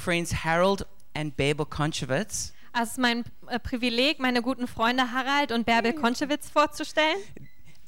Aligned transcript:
friends 0.00 0.44
Harold 0.44 0.86
and 1.14 1.36
Babel 1.36 1.66
Konchevitz. 1.66 2.52
Es 2.72 2.90
ist 2.92 2.98
mein 2.98 3.24
äh, 3.48 3.58
Privileg, 3.58 4.18
meine 4.20 4.42
guten 4.42 4.66
Freunde 4.66 5.12
Harald 5.12 5.52
und 5.52 5.66
Bärbel 5.66 5.92
Konchewitz 5.92 6.48
vorzustellen. 6.48 7.16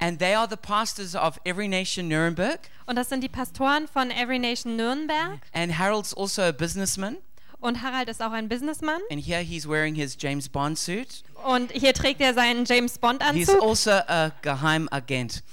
And 0.01 0.19
they 0.19 0.35
are 0.35 0.49
the 0.51 0.57
pastors 0.57 1.15
of 1.15 1.39
Every 1.45 1.69
Nation 1.69 2.09
Nuremberg. 2.09 2.59
Und 2.87 2.97
das 2.97 3.09
sind 3.09 3.23
die 3.23 3.29
Pastoren 3.29 3.87
von 3.87 4.11
Every 4.11 4.41
Nation 4.41 4.75
Nürnberg. 4.77 5.39
And 5.53 5.79
Harold's 5.79 6.13
also 6.13 6.43
a 6.43 6.51
businessman. 6.53 7.19
Und 7.61 7.81
Harald 7.81 8.09
ist 8.09 8.21
auch 8.21 8.33
ein 8.33 8.49
Businessman. 8.49 9.01
And 9.13 9.25
here 9.25 9.39
he's 9.41 9.69
wearing 9.69 9.95
his 9.95 10.17
James 10.19 10.49
Bond 10.49 10.77
suit. 10.77 11.23
Und 11.45 11.71
hier 11.71 11.95
trägt 11.95 12.21
er 12.21 12.35
seinen 12.35 12.65
James 12.65 12.99
Bond 12.99 13.23
He's 13.33 13.49
Anzug. 13.49 13.63
also 13.63 13.93
a 13.93 14.33
Geheimagent. 14.43 15.45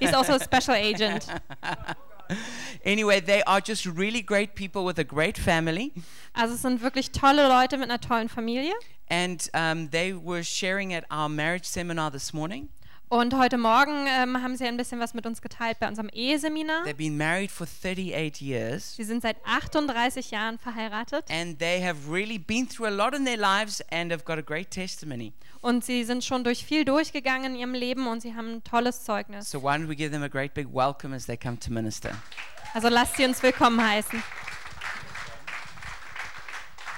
He's 0.00 0.12
also 0.12 0.32
a 0.32 0.40
special 0.40 0.74
agent. 0.76 1.26
Anyway, 2.84 3.18
they 3.18 3.42
are 3.44 3.60
just 3.60 3.86
really 3.86 4.20
great 4.20 4.54
people 4.54 4.84
with 4.84 4.98
a 4.98 5.04
great 5.04 5.38
family. 5.38 5.92
Also 6.34 6.54
es 6.54 6.62
sind 6.62 6.82
wirklich 6.82 7.12
tolle 7.12 7.48
Leute 7.48 7.78
mit 7.78 7.88
einer 7.88 8.00
tollen 8.00 8.28
Familie. 8.28 8.74
And 9.08 9.48
um, 9.54 9.88
they 9.90 10.12
were 10.12 10.42
sharing 10.42 10.92
at 10.92 11.04
our 11.10 11.28
marriage 11.28 11.64
seminar 11.64 12.10
this 12.10 12.32
morning. 12.34 12.68
Und 13.10 13.34
heute 13.36 13.58
Morgen 13.58 14.06
ähm, 14.08 14.42
haben 14.42 14.56
sie 14.56 14.64
ein 14.66 14.76
bisschen 14.76 14.98
was 14.98 15.14
mit 15.14 15.24
uns 15.24 15.40
geteilt 15.40 15.78
bei 15.78 15.86
unserem 15.86 16.08
Eheseminar. 16.08 16.84
They've 16.84 16.94
been 16.96 17.16
married 17.16 17.50
for 17.50 17.66
38 17.66 18.40
years. 18.40 18.96
Sie 18.96 19.04
sind 19.04 19.22
seit 19.22 19.36
38 19.44 20.30
Jahren 20.32 20.58
verheiratet 20.58 21.24
And 21.30 21.58
they 21.58 21.80
have 21.80 22.10
really 22.10 22.38
been 22.38 22.68
through 22.68 22.86
a 22.88 22.90
lot 22.90 23.14
in 23.14 23.24
their 23.24 23.36
lives 23.36 23.82
and 23.92 24.10
have 24.10 24.24
got 24.24 24.38
a 24.38 24.42
great 24.42 24.70
testimony. 24.70 25.32
und 25.60 25.84
sie 25.84 26.02
sind 26.04 26.24
schon 26.24 26.42
durch 26.44 26.64
viel 26.64 26.84
durchgegangen 26.84 27.52
in 27.54 27.60
ihrem 27.60 27.74
Leben 27.74 28.06
und 28.08 28.20
sie 28.20 28.34
haben 28.34 28.56
ein 28.56 28.64
tolles 28.64 29.04
Zeugnis. 29.04 29.48
So 29.50 29.62
why 29.62 29.76
don't 29.76 29.88
we 29.88 29.94
give 29.94 30.10
them 30.10 30.22
a 30.22 30.28
great 30.28 30.52
big 30.54 30.66
welcome 30.72 31.14
as 31.14 31.26
they 31.26 31.36
come 31.36 31.58
to 31.60 31.70
minister? 31.72 32.10
Also 32.72 32.88
lasst 32.88 33.16
sie 33.16 33.24
uns 33.26 33.40
willkommen 33.42 33.80
heißen. 33.86 34.20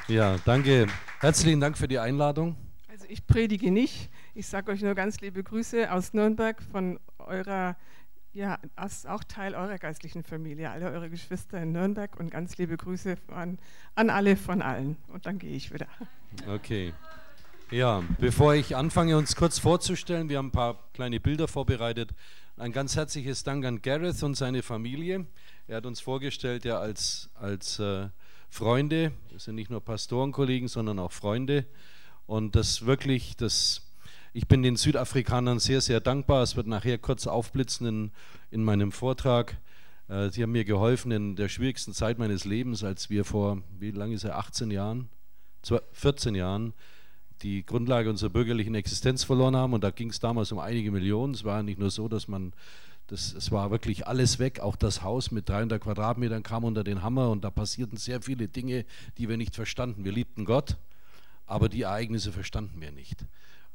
Ja, 0.09 0.36
danke. 0.45 0.86
Herzlichen 1.20 1.61
Dank 1.61 1.77
für 1.77 1.88
die 1.88 1.98
Einladung. 1.98 2.56
Also 2.88 3.05
ich 3.09 3.27
predige 3.27 3.70
nicht. 3.70 4.09
Ich 4.39 4.48
sage 4.48 4.70
euch 4.70 4.83
nur 4.83 4.95
ganz 4.95 5.23
liebe 5.23 5.42
Grüße 5.42 5.91
aus 5.91 6.12
Nürnberg 6.12 6.61
von 6.70 7.01
eurer, 7.19 7.75
ja, 8.34 8.59
auch 9.09 9.25
Teil 9.25 9.55
eurer 9.55 9.78
geistlichen 9.78 10.25
Familie, 10.25 10.70
alle 10.70 10.91
eure 10.91 11.09
Geschwister 11.09 11.62
in 11.62 11.73
Nürnberg 11.73 12.15
und 12.20 12.31
ganz 12.31 12.59
liebe 12.59 12.77
Grüße 12.77 13.17
an, 13.28 13.59
an 13.95 14.11
alle 14.11 14.37
von 14.37 14.61
allen. 14.61 14.98
Und 15.09 15.25
dann 15.25 15.39
gehe 15.39 15.56
ich 15.56 15.73
wieder. 15.73 15.87
Okay. 16.47 16.93
Ja, 17.70 18.05
bevor 18.19 18.55
ich 18.55 18.77
anfange, 18.77 19.17
uns 19.17 19.37
kurz 19.37 19.59
vorzustellen, 19.59 20.28
wir 20.28 20.37
haben 20.37 20.48
ein 20.48 20.53
paar 20.53 20.84
kleine 20.93 21.19
Bilder 21.19 21.48
vorbereitet. 21.48 22.11
Ein 22.59 22.73
ganz 22.73 22.95
herzliches 22.95 23.43
Dank 23.43 23.65
an 23.65 23.81
Gareth 23.81 24.23
und 24.23 24.34
seine 24.34 24.62
Familie. 24.62 25.25
Er 25.67 25.78
hat 25.78 25.87
uns 25.87 26.00
vorgestellt, 26.00 26.67
ja, 26.67 26.78
als, 26.78 27.31
als 27.37 27.78
äh, 27.78 28.11
Freunde. 28.50 29.12
Das 29.33 29.45
sind 29.45 29.55
nicht 29.55 29.71
nur 29.71 29.83
Pastorenkollegen, 29.83 30.69
sondern 30.69 30.98
auch 30.98 31.12
Freunde. 31.12 31.65
Und 32.27 32.55
das 32.55 32.84
wirklich, 32.84 33.34
das, 33.39 33.86
ich 34.37 34.47
bin 34.47 34.62
den 34.62 34.77
Südafrikanern 34.77 35.59
sehr, 35.61 35.81
sehr 35.81 35.98
dankbar. 35.98 36.42
Es 36.42 36.56
wird 36.56 36.67
nachher 36.67 36.98
kurz 36.98 37.27
aufblitzen 37.27 37.87
in, 37.87 38.11
in 38.51 38.62
meinem 38.62 38.93
Vortrag. 38.93 39.56
Äh, 40.09 40.28
Sie 40.28 40.43
haben 40.43 40.53
mir 40.53 40.67
geholfen 40.67 41.11
in 41.11 41.37
der 41.37 41.48
schwierigsten 41.48 41.95
Zeit 41.95 42.19
meines 42.19 42.45
Lebens, 42.45 42.84
als 42.84 43.09
wir 43.09 43.25
vor, 43.25 43.62
wie 43.78 43.93
lange 43.93 44.15
ist 44.15 44.25
er, 44.25 44.37
18 44.37 44.70
Jahren, 44.70 45.09
Zwei- 45.62 45.81
14 45.93 46.34
Jahren, 46.34 46.75
die 47.41 47.65
Grundlage 47.65 48.11
unserer 48.11 48.28
bürgerlichen 48.28 48.75
Existenz 48.75 49.25
verloren 49.25 49.56
haben. 49.56 49.73
Und 49.73 49.83
da 49.83 49.91
ging 49.91 50.11
es 50.11 50.20
damals 50.20 50.53
um 50.53 50.59
einige 50.59 50.91
Millionen. 50.91 51.33
Es 51.33 51.45
war 51.45 51.62
nicht 51.62 51.78
nur 51.78 51.91
so, 51.91 52.06
dass 52.06 52.28
man, 52.28 52.53
das, 53.06 53.33
es 53.33 53.50
war 53.50 53.71
wirklich 53.71 54.06
alles 54.06 54.39
weg. 54.39 54.61
Auch 54.61 54.77
das 54.77 55.03
Haus 55.03 55.31
mit 55.31 55.48
300 55.48 55.83
Quadratmetern 55.83 56.43
kam 56.43 56.65
unter 56.65 56.84
den 56.84 57.03
Hammer 57.03 57.31
und 57.31 57.43
da 57.43 57.48
passierten 57.48 57.97
sehr 57.97 58.21
viele 58.21 58.48
Dinge, 58.48 58.84
die 59.17 59.31
wir 59.31 59.39
nicht 59.39 59.55
verstanden. 59.55 60.05
Wir 60.05 60.12
liebten 60.12 60.45
Gott, 60.45 60.77
aber 61.47 61.71
die 61.71 61.83
Ereignisse 61.83 62.33
verstanden 62.33 62.83
wir 62.83 62.93
nicht. 62.93 63.25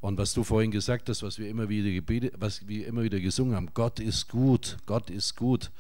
Und 0.02 0.18
was 0.18 0.34
du 0.34 0.44
vorhin 0.44 0.72
gesagt 0.72 1.08
hast, 1.10 1.22
was 1.22 1.38
wir 1.38 1.48
immer 1.48 1.70
wieder 1.70 1.92
gebetet, 1.92 2.34
was 2.40 2.68
wir 2.68 2.88
immer 2.88 3.04
wieder 3.04 3.20
gesungen 3.20 3.56
haben, 3.56 3.70
Gott 3.74 4.00
ist 4.00 4.28
gut, 4.28 4.78
Gott 4.88 5.12
ist 5.12 5.36
gut, 5.36 5.72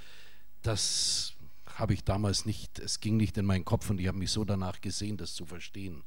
das 0.61 1.33
habe 1.75 1.95
ich 1.95 2.03
damals 2.03 2.45
nicht, 2.45 2.77
es 2.77 2.99
ging 2.99 3.17
nicht 3.17 3.35
in 3.37 3.45
meinen 3.45 3.65
Kopf 3.65 3.89
und 3.89 3.99
ich 3.99 4.07
habe 4.07 4.19
mich 4.19 4.29
so 4.29 4.45
danach 4.45 4.79
gesehen, 4.79 5.17
das 5.17 5.33
zu 5.33 5.45
verstehen. 5.45 6.03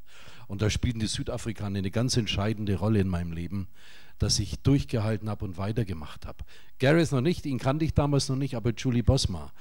Und 0.47 0.63
da 0.63 0.71
spielten 0.71 1.01
die 1.01 1.09
Südafrikaner 1.09 1.79
eine 1.79 1.91
ganz 1.91 2.17
entscheidende 2.17 2.77
Rolle 2.77 3.01
in 3.01 3.09
meinem 3.09 3.33
Leben, 3.33 3.67
dass 4.21 4.39
ich 4.39 4.61
durchgehalten 4.61 5.29
habe 5.29 5.45
und 5.45 5.59
weitergemacht 5.59 6.25
habe. 6.27 6.45
Gareth 6.79 7.11
noch 7.11 7.21
nicht, 7.21 7.47
ihn 7.47 7.59
kannte 7.59 7.85
ich 7.85 7.95
damals 7.95 8.29
noch 8.29 8.37
nicht, 8.37 8.55
aber 8.55 8.71
Julie 8.71 9.03
Bosma 9.03 9.53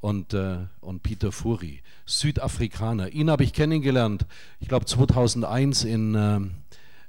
und, 0.00 0.34
äh, 0.34 0.58
und 0.80 1.02
Peter 1.02 1.32
Furi, 1.32 1.80
Südafrikaner. 2.04 3.10
Ihn 3.10 3.30
habe 3.30 3.44
ich 3.44 3.54
kennengelernt, 3.54 4.26
ich 4.60 4.68
glaube 4.68 4.84
2001 4.84 5.84
in, 5.84 6.14
ähm, 6.14 6.50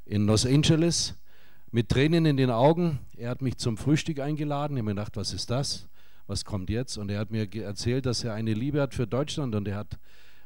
in 0.06 0.25
Los 0.25 0.46
Angeles, 0.46 1.16
mit 1.72 1.90
Tränen 1.90 2.25
in 2.25 2.38
den 2.38 2.50
Augen. 2.50 3.00
Er 3.18 3.30
hat 3.30 3.41
mich 3.41 3.58
zum 3.58 3.78
Frühstück 3.78 4.19
eingeladen. 4.19 4.75
Ich 4.75 4.81
habe 4.81 4.94
mir 4.94 4.96
gedacht, 4.96 5.16
was 5.18 5.34
ist 5.34 5.50
das? 5.50 5.88
Was 6.28 6.46
kommt 6.46 6.69
jetzt? 6.69 6.97
Und 6.97 7.09
er 7.09 7.19
hat 7.19 7.31
mir 7.31 7.47
erzählt, 7.56 8.06
dass 8.06 8.24
er 8.24 8.34
eine 8.34 8.53
Liebe 8.53 8.81
hat 8.81 8.94
für 8.94 9.08
Deutschland 9.08 9.56
und 9.56 9.68
er 9.68 9.78
hat 9.78 9.97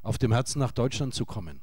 auf 0.04 0.18
dem 0.18 0.32
Herzen 0.32 0.60
nach 0.60 0.72
Deutschland 0.72 1.14
zu 1.14 1.26
kommen. 1.26 1.62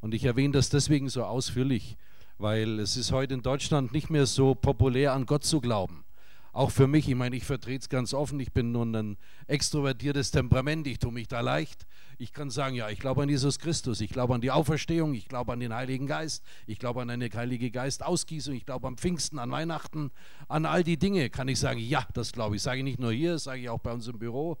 Und 0.00 0.14
ich 0.14 0.24
erwähne 0.24 0.52
das 0.52 0.68
deswegen 0.68 1.08
so 1.08 1.24
ausführlich, 1.24 1.96
weil 2.38 2.78
es 2.78 2.96
ist 2.96 3.10
heute 3.10 3.34
in 3.34 3.42
Deutschland 3.42 3.92
nicht 3.92 4.10
mehr 4.10 4.26
so 4.26 4.54
populär, 4.54 5.12
an 5.12 5.26
Gott 5.26 5.44
zu 5.44 5.60
glauben. 5.60 6.04
Auch 6.52 6.70
für 6.70 6.86
mich, 6.86 7.08
ich 7.08 7.14
meine, 7.14 7.36
ich 7.36 7.44
vertrete 7.44 7.82
es 7.82 7.88
ganz 7.88 8.14
offen, 8.14 8.40
ich 8.40 8.52
bin 8.52 8.72
nun 8.72 8.94
ein 8.94 9.16
extrovertiertes 9.46 10.30
Temperament, 10.30 10.86
ich 10.86 10.98
tue 10.98 11.12
mich 11.12 11.28
da 11.28 11.40
leicht. 11.40 11.86
Ich 12.16 12.32
kann 12.32 12.50
sagen, 12.50 12.74
ja, 12.74 12.88
ich 12.88 12.98
glaube 12.98 13.22
an 13.22 13.28
Jesus 13.28 13.58
Christus, 13.58 14.00
ich 14.00 14.10
glaube 14.10 14.34
an 14.34 14.40
die 14.40 14.50
Auferstehung, 14.50 15.14
ich 15.14 15.28
glaube 15.28 15.52
an 15.52 15.60
den 15.60 15.74
Heiligen 15.74 16.06
Geist, 16.06 16.42
ich 16.66 16.78
glaube 16.78 17.02
an 17.02 17.10
eine 17.10 17.28
Heilige 17.32 17.70
Geistausgießung, 17.70 18.54
ich 18.54 18.66
glaube 18.66 18.86
am 18.88 18.96
Pfingsten, 18.96 19.38
an 19.38 19.50
Weihnachten, 19.50 20.10
an 20.48 20.66
all 20.66 20.82
die 20.82 20.98
Dinge 20.98 21.30
kann 21.30 21.48
ich 21.48 21.60
sagen, 21.60 21.78
ja, 21.78 22.06
das 22.14 22.32
glaube 22.32 22.56
ich. 22.56 22.62
Sage 22.62 22.78
ich 22.78 22.84
nicht 22.84 22.98
nur 22.98 23.12
hier, 23.12 23.38
sage 23.38 23.60
ich 23.60 23.68
auch 23.68 23.80
bei 23.80 23.92
uns 23.92 24.08
im 24.08 24.18
Büro, 24.18 24.58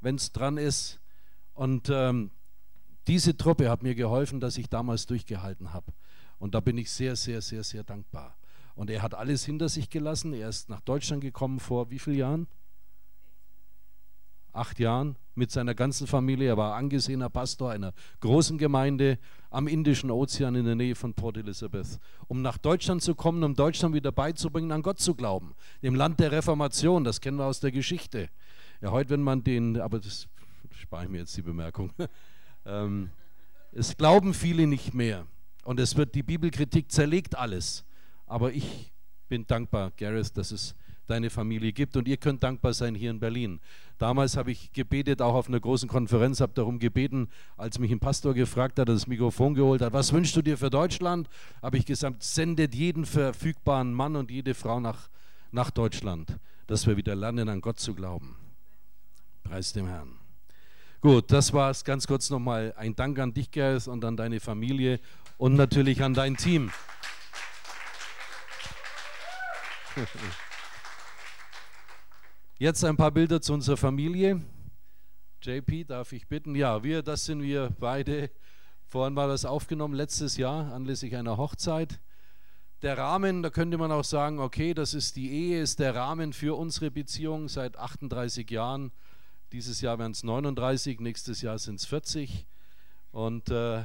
wenn 0.00 0.16
es 0.16 0.32
dran 0.32 0.58
ist. 0.58 1.00
Und 1.54 1.88
ähm, 1.90 2.30
diese 3.06 3.36
Truppe 3.36 3.70
hat 3.70 3.82
mir 3.82 3.94
geholfen, 3.94 4.38
dass 4.38 4.58
ich 4.58 4.68
damals 4.68 5.06
durchgehalten 5.06 5.72
habe. 5.72 5.92
Und 6.38 6.54
da 6.54 6.60
bin 6.60 6.76
ich 6.78 6.90
sehr, 6.90 7.16
sehr, 7.16 7.40
sehr, 7.40 7.64
sehr 7.64 7.82
dankbar. 7.82 8.37
Und 8.78 8.90
er 8.90 9.02
hat 9.02 9.12
alles 9.12 9.44
hinter 9.44 9.68
sich 9.68 9.90
gelassen. 9.90 10.32
Er 10.32 10.48
ist 10.48 10.68
nach 10.68 10.80
Deutschland 10.80 11.20
gekommen 11.20 11.58
vor 11.58 11.90
wie 11.90 11.98
vielen 11.98 12.16
Jahren? 12.16 12.46
Acht 14.52 14.78
Jahren 14.78 15.16
mit 15.34 15.50
seiner 15.50 15.74
ganzen 15.74 16.06
Familie. 16.06 16.50
Er 16.50 16.56
war 16.56 16.76
angesehener 16.76 17.28
Pastor 17.28 17.72
einer 17.72 17.92
großen 18.20 18.56
Gemeinde 18.56 19.18
am 19.50 19.66
Indischen 19.66 20.12
Ozean 20.12 20.54
in 20.54 20.64
der 20.64 20.76
Nähe 20.76 20.94
von 20.94 21.12
Port 21.12 21.38
Elizabeth, 21.38 21.98
um 22.28 22.40
nach 22.40 22.56
Deutschland 22.56 23.02
zu 23.02 23.16
kommen, 23.16 23.42
um 23.42 23.56
Deutschland 23.56 23.96
wieder 23.96 24.12
beizubringen, 24.12 24.70
an 24.70 24.82
Gott 24.82 25.00
zu 25.00 25.16
glauben. 25.16 25.56
Dem 25.82 25.96
Land 25.96 26.20
der 26.20 26.30
Reformation, 26.30 27.02
das 27.02 27.20
kennen 27.20 27.38
wir 27.38 27.46
aus 27.46 27.58
der 27.58 27.72
Geschichte. 27.72 28.30
Ja, 28.80 28.92
heute, 28.92 29.10
wenn 29.10 29.22
man 29.22 29.42
den, 29.42 29.80
aber 29.80 29.98
das 29.98 30.28
spare 30.70 31.02
ich 31.02 31.10
mir 31.10 31.18
jetzt 31.18 31.36
die 31.36 31.42
Bemerkung. 31.42 31.92
ähm, 32.64 33.10
es 33.72 33.96
glauben 33.96 34.34
viele 34.34 34.68
nicht 34.68 34.94
mehr. 34.94 35.26
Und 35.64 35.80
es 35.80 35.96
wird, 35.96 36.14
die 36.14 36.22
Bibelkritik 36.22 36.92
zerlegt 36.92 37.36
alles. 37.36 37.84
Aber 38.28 38.52
ich 38.52 38.92
bin 39.28 39.46
dankbar, 39.46 39.92
Gareth, 39.96 40.36
dass 40.36 40.52
es 40.52 40.74
deine 41.08 41.30
Familie 41.30 41.72
gibt. 41.72 41.96
Und 41.96 42.06
ihr 42.06 42.16
könnt 42.16 42.42
dankbar 42.42 42.74
sein 42.74 42.94
hier 42.94 43.10
in 43.10 43.18
Berlin. 43.18 43.60
Damals 43.96 44.36
habe 44.36 44.52
ich 44.52 44.72
gebetet, 44.72 45.20
auch 45.20 45.34
auf 45.34 45.48
einer 45.48 45.58
großen 45.58 45.88
Konferenz, 45.88 46.40
habe 46.40 46.52
darum 46.54 46.78
gebeten, 46.78 47.28
als 47.56 47.78
mich 47.78 47.90
ein 47.90 47.98
Pastor 47.98 48.34
gefragt 48.34 48.78
hat, 48.78 48.88
das 48.88 49.06
Mikrofon 49.06 49.54
geholt 49.54 49.82
hat, 49.82 49.92
was 49.92 50.12
wünschst 50.12 50.36
du 50.36 50.42
dir 50.42 50.56
für 50.56 50.70
Deutschland? 50.70 51.28
Habe 51.62 51.78
ich 51.78 51.86
gesagt, 51.86 52.22
sendet 52.22 52.74
jeden 52.74 53.06
verfügbaren 53.06 53.92
Mann 53.92 54.14
und 54.14 54.30
jede 54.30 54.54
Frau 54.54 54.78
nach, 54.78 55.08
nach 55.50 55.70
Deutschland, 55.70 56.38
dass 56.66 56.86
wir 56.86 56.96
wieder 56.96 57.16
lernen, 57.16 57.48
an 57.48 57.60
Gott 57.60 57.80
zu 57.80 57.94
glauben. 57.94 58.36
Preis 59.42 59.72
dem 59.72 59.88
Herrn. 59.88 60.12
Gut, 61.00 61.32
das 61.32 61.52
war 61.52 61.70
es 61.70 61.84
ganz 61.84 62.06
kurz 62.06 62.28
nochmal. 62.28 62.74
Ein 62.76 62.94
Dank 62.94 63.18
an 63.18 63.32
dich, 63.32 63.50
Gareth, 63.50 63.88
und 63.88 64.04
an 64.04 64.16
deine 64.16 64.40
Familie 64.40 65.00
und 65.38 65.54
natürlich 65.54 66.02
an 66.02 66.12
dein 66.12 66.36
Team. 66.36 66.70
Jetzt 72.58 72.84
ein 72.84 72.96
paar 72.96 73.10
Bilder 73.10 73.40
zu 73.40 73.52
unserer 73.52 73.76
Familie. 73.76 74.42
JP, 75.42 75.84
darf 75.84 76.12
ich 76.12 76.26
bitten? 76.28 76.54
Ja, 76.54 76.82
wir, 76.82 77.02
das 77.02 77.24
sind 77.24 77.42
wir 77.42 77.70
beide. 77.78 78.30
Vorhin 78.86 79.16
war 79.16 79.28
das 79.28 79.44
aufgenommen, 79.44 79.94
letztes 79.94 80.36
Jahr, 80.36 80.72
anlässlich 80.72 81.16
einer 81.16 81.36
Hochzeit. 81.36 82.00
Der 82.82 82.96
Rahmen, 82.96 83.42
da 83.42 83.50
könnte 83.50 83.76
man 83.76 83.90
auch 83.90 84.04
sagen, 84.04 84.38
okay, 84.38 84.72
das 84.72 84.94
ist 84.94 85.16
die 85.16 85.32
Ehe, 85.32 85.60
ist 85.60 85.80
der 85.80 85.94
Rahmen 85.94 86.32
für 86.32 86.56
unsere 86.56 86.90
Beziehung 86.90 87.48
seit 87.48 87.76
38 87.76 88.48
Jahren. 88.50 88.92
Dieses 89.52 89.80
Jahr 89.80 89.98
werden 89.98 90.12
es 90.12 90.22
39, 90.22 91.00
nächstes 91.00 91.42
Jahr 91.42 91.58
sind 91.58 91.80
es 91.80 91.86
40. 91.86 92.46
Und 93.10 93.50
äh, 93.50 93.82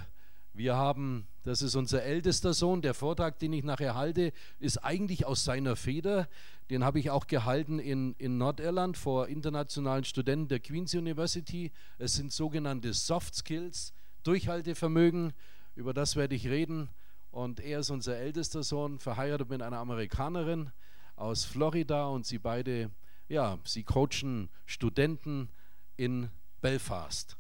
wir 0.54 0.76
haben, 0.76 1.28
das 1.44 1.62
ist 1.62 1.76
unser 1.76 2.04
ältester 2.04 2.54
Sohn, 2.54 2.82
der 2.82 2.94
Vortrag, 2.94 3.38
den 3.38 3.52
ich 3.52 3.64
nachher 3.64 3.96
halte, 3.96 4.32
ist 4.60 4.78
eigentlich 4.78 5.26
aus 5.26 5.44
seiner 5.44 5.76
Feder. 5.76 6.30
Den 6.70 6.86
habe 6.86 7.00
ich 7.00 7.10
auch 7.10 7.28
gehalten 7.28 7.80
in, 7.80 8.16
in 8.18 8.38
Nordirland 8.38 8.98
vor 8.98 9.28
internationalen 9.28 10.06
Studenten 10.06 10.48
der 10.48 10.62
Queen's 10.62 10.94
University. 10.94 11.72
Es 11.98 12.16
sind 12.16 12.32
sogenannte 12.32 12.94
Soft 12.94 13.36
Skills, 13.36 13.94
Durchhaltevermögen, 14.24 15.34
über 15.76 15.94
das 15.94 16.16
werde 16.16 16.36
ich 16.36 16.48
reden. 16.48 16.90
Und 17.30 17.60
er 17.60 17.80
ist 17.80 17.90
unser 17.90 18.16
ältester 18.16 18.64
Sohn, 18.64 19.00
verheiratet 19.00 19.50
mit 19.50 19.62
einer 19.62 19.80
Amerikanerin 19.80 20.72
aus 21.18 21.44
Florida 21.44 22.06
und 22.06 22.26
sie 22.26 22.40
beide, 22.40 22.90
ja, 23.28 23.60
sie 23.66 23.84
coachen 23.84 24.50
Studenten 24.66 25.50
in 25.98 26.30
Belfast. 26.62 27.36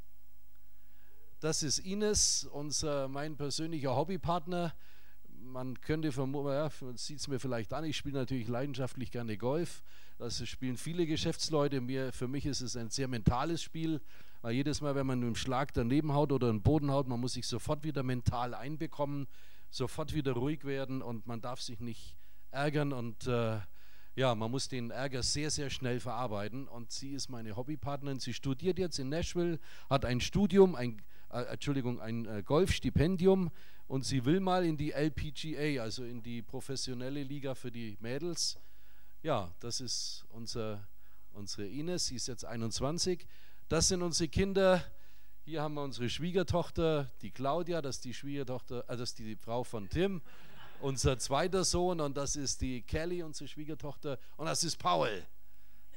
Das 1.44 1.62
ist 1.62 1.80
Ines, 1.80 2.48
unser, 2.54 3.10
mein 3.10 3.36
persönlicher 3.36 3.94
Hobbypartner. 3.98 4.74
Man 5.42 5.82
könnte 5.82 6.14
vermuten, 6.14 6.48
ja, 6.48 6.70
sieht 6.96 7.20
es 7.20 7.28
mir 7.28 7.38
vielleicht 7.38 7.74
an, 7.74 7.84
ich 7.84 7.98
spiele 7.98 8.20
natürlich 8.20 8.48
leidenschaftlich 8.48 9.12
gerne 9.12 9.38
Golf. 9.38 9.84
Das 10.18 10.48
spielen 10.48 10.78
viele 10.78 11.06
Geschäftsleute. 11.06 11.82
Mir, 11.82 12.14
für 12.14 12.30
mich 12.30 12.46
ist 12.46 12.62
es 12.62 12.78
ein 12.78 12.90
sehr 12.90 13.10
mentales 13.10 13.62
Spiel, 13.62 14.00
weil 14.42 14.54
jedes 14.54 14.80
Mal, 14.80 14.96
wenn 14.96 15.06
man 15.06 15.22
einen 15.22 15.36
Schlag 15.36 15.74
daneben 15.74 16.14
haut 16.14 16.32
oder 16.32 16.48
einen 16.48 16.62
Boden 16.62 16.92
haut, 16.92 17.10
man 17.10 17.20
muss 17.20 17.34
sich 17.34 17.46
sofort 17.46 17.84
wieder 17.84 18.04
mental 18.04 18.54
einbekommen, 18.54 19.28
sofort 19.70 20.14
wieder 20.14 20.32
ruhig 20.32 20.64
werden 20.64 21.02
und 21.02 21.28
man 21.28 21.42
darf 21.42 21.60
sich 21.60 21.82
nicht 21.82 22.16
ärgern 22.52 22.94
und 22.94 23.28
äh, 23.28 23.60
ja, 24.16 24.36
man 24.36 24.52
muss 24.52 24.68
den 24.68 24.92
Ärger 24.92 25.24
sehr, 25.24 25.50
sehr 25.50 25.70
schnell 25.70 26.00
verarbeiten. 26.00 26.68
Und 26.68 26.92
sie 26.92 27.14
ist 27.14 27.30
meine 27.30 27.56
Hobbypartnerin. 27.56 28.20
Sie 28.20 28.34
studiert 28.34 28.78
jetzt 28.78 29.00
in 29.00 29.10
Nashville, 29.10 29.60
hat 29.90 30.06
ein 30.06 30.22
Studium, 30.22 30.76
ein, 30.76 31.02
äh, 31.34 31.44
Entschuldigung, 31.46 32.00
ein 32.00 32.26
äh, 32.26 32.44
Golfstipendium 32.44 33.52
und 33.88 34.06
sie 34.06 34.24
will 34.26 34.40
mal 34.40 34.66
in 34.66 34.78
die 34.78 34.92
LPGA, 34.92 35.82
also 35.82 36.04
in 36.04 36.22
die 36.22 36.42
professionelle 36.42 37.24
Liga 37.24 37.56
für 37.56 37.72
die 37.72 37.98
Mädels. 38.00 38.60
Ja, 39.22 39.54
das 39.60 39.82
ist 39.82 40.26
unser, 40.30 40.88
unsere 41.34 41.68
Ines, 41.68 42.06
sie 42.06 42.16
ist 42.16 42.28
jetzt 42.28 42.46
21. 42.46 43.28
Das 43.68 43.88
sind 43.88 44.02
unsere 44.02 44.30
Kinder. 44.30 44.84
Hier 45.46 45.62
haben 45.62 45.74
wir 45.74 45.84
unsere 45.84 46.10
Schwiegertochter, 46.10 47.12
die 47.22 47.32
Claudia, 47.32 47.82
das 47.82 47.98
ist 47.98 48.06
die 48.06 48.14
Schwiegertochter, 48.14 48.86
äh, 48.88 48.96
das 48.96 49.10
ist 49.10 49.20
die 49.20 49.36
Frau 49.36 49.64
von 49.64 49.90
Tim 49.90 50.22
unser 50.84 51.18
zweiter 51.18 51.64
Sohn 51.64 52.02
und 52.02 52.18
das 52.18 52.36
ist 52.36 52.60
die 52.60 52.82
Kelly, 52.82 53.24
unsere 53.24 53.48
Schwiegertochter 53.48 54.20
und 54.36 54.48
das 54.48 54.66
ist 54.66 54.78
Paul. 54.78 55.26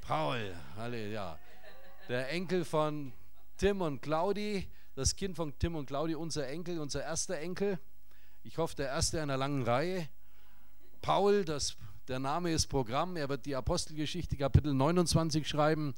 Paul, 0.00 0.54
Halleluja. 0.76 1.36
Der 2.08 2.30
Enkel 2.30 2.64
von 2.64 3.12
Tim 3.56 3.80
und 3.80 4.00
Claudi, 4.00 4.68
das 4.96 5.14
Kind 5.14 5.37
von 5.37 5.56
Tim 5.58 5.76
und 5.76 5.87
Claudi, 5.87 6.16
unser 6.16 6.48
Enkel, 6.48 6.81
unser 6.81 7.04
erster 7.04 7.38
Enkel. 7.38 7.78
Ich 8.43 8.58
hoffe, 8.58 8.75
der 8.75 8.88
erste 8.88 9.22
einer 9.22 9.37
langen 9.37 9.62
Reihe. 9.62 10.08
Paul, 11.02 11.44
das, 11.44 11.76
der 12.08 12.19
Name 12.19 12.50
ist 12.50 12.66
Programm, 12.66 13.16
er 13.16 13.28
wird 13.28 13.46
die 13.46 13.54
Apostelgeschichte 13.54 14.37
Kapitel 14.37 14.75
29 14.75 15.46
schreiben. 15.46 15.94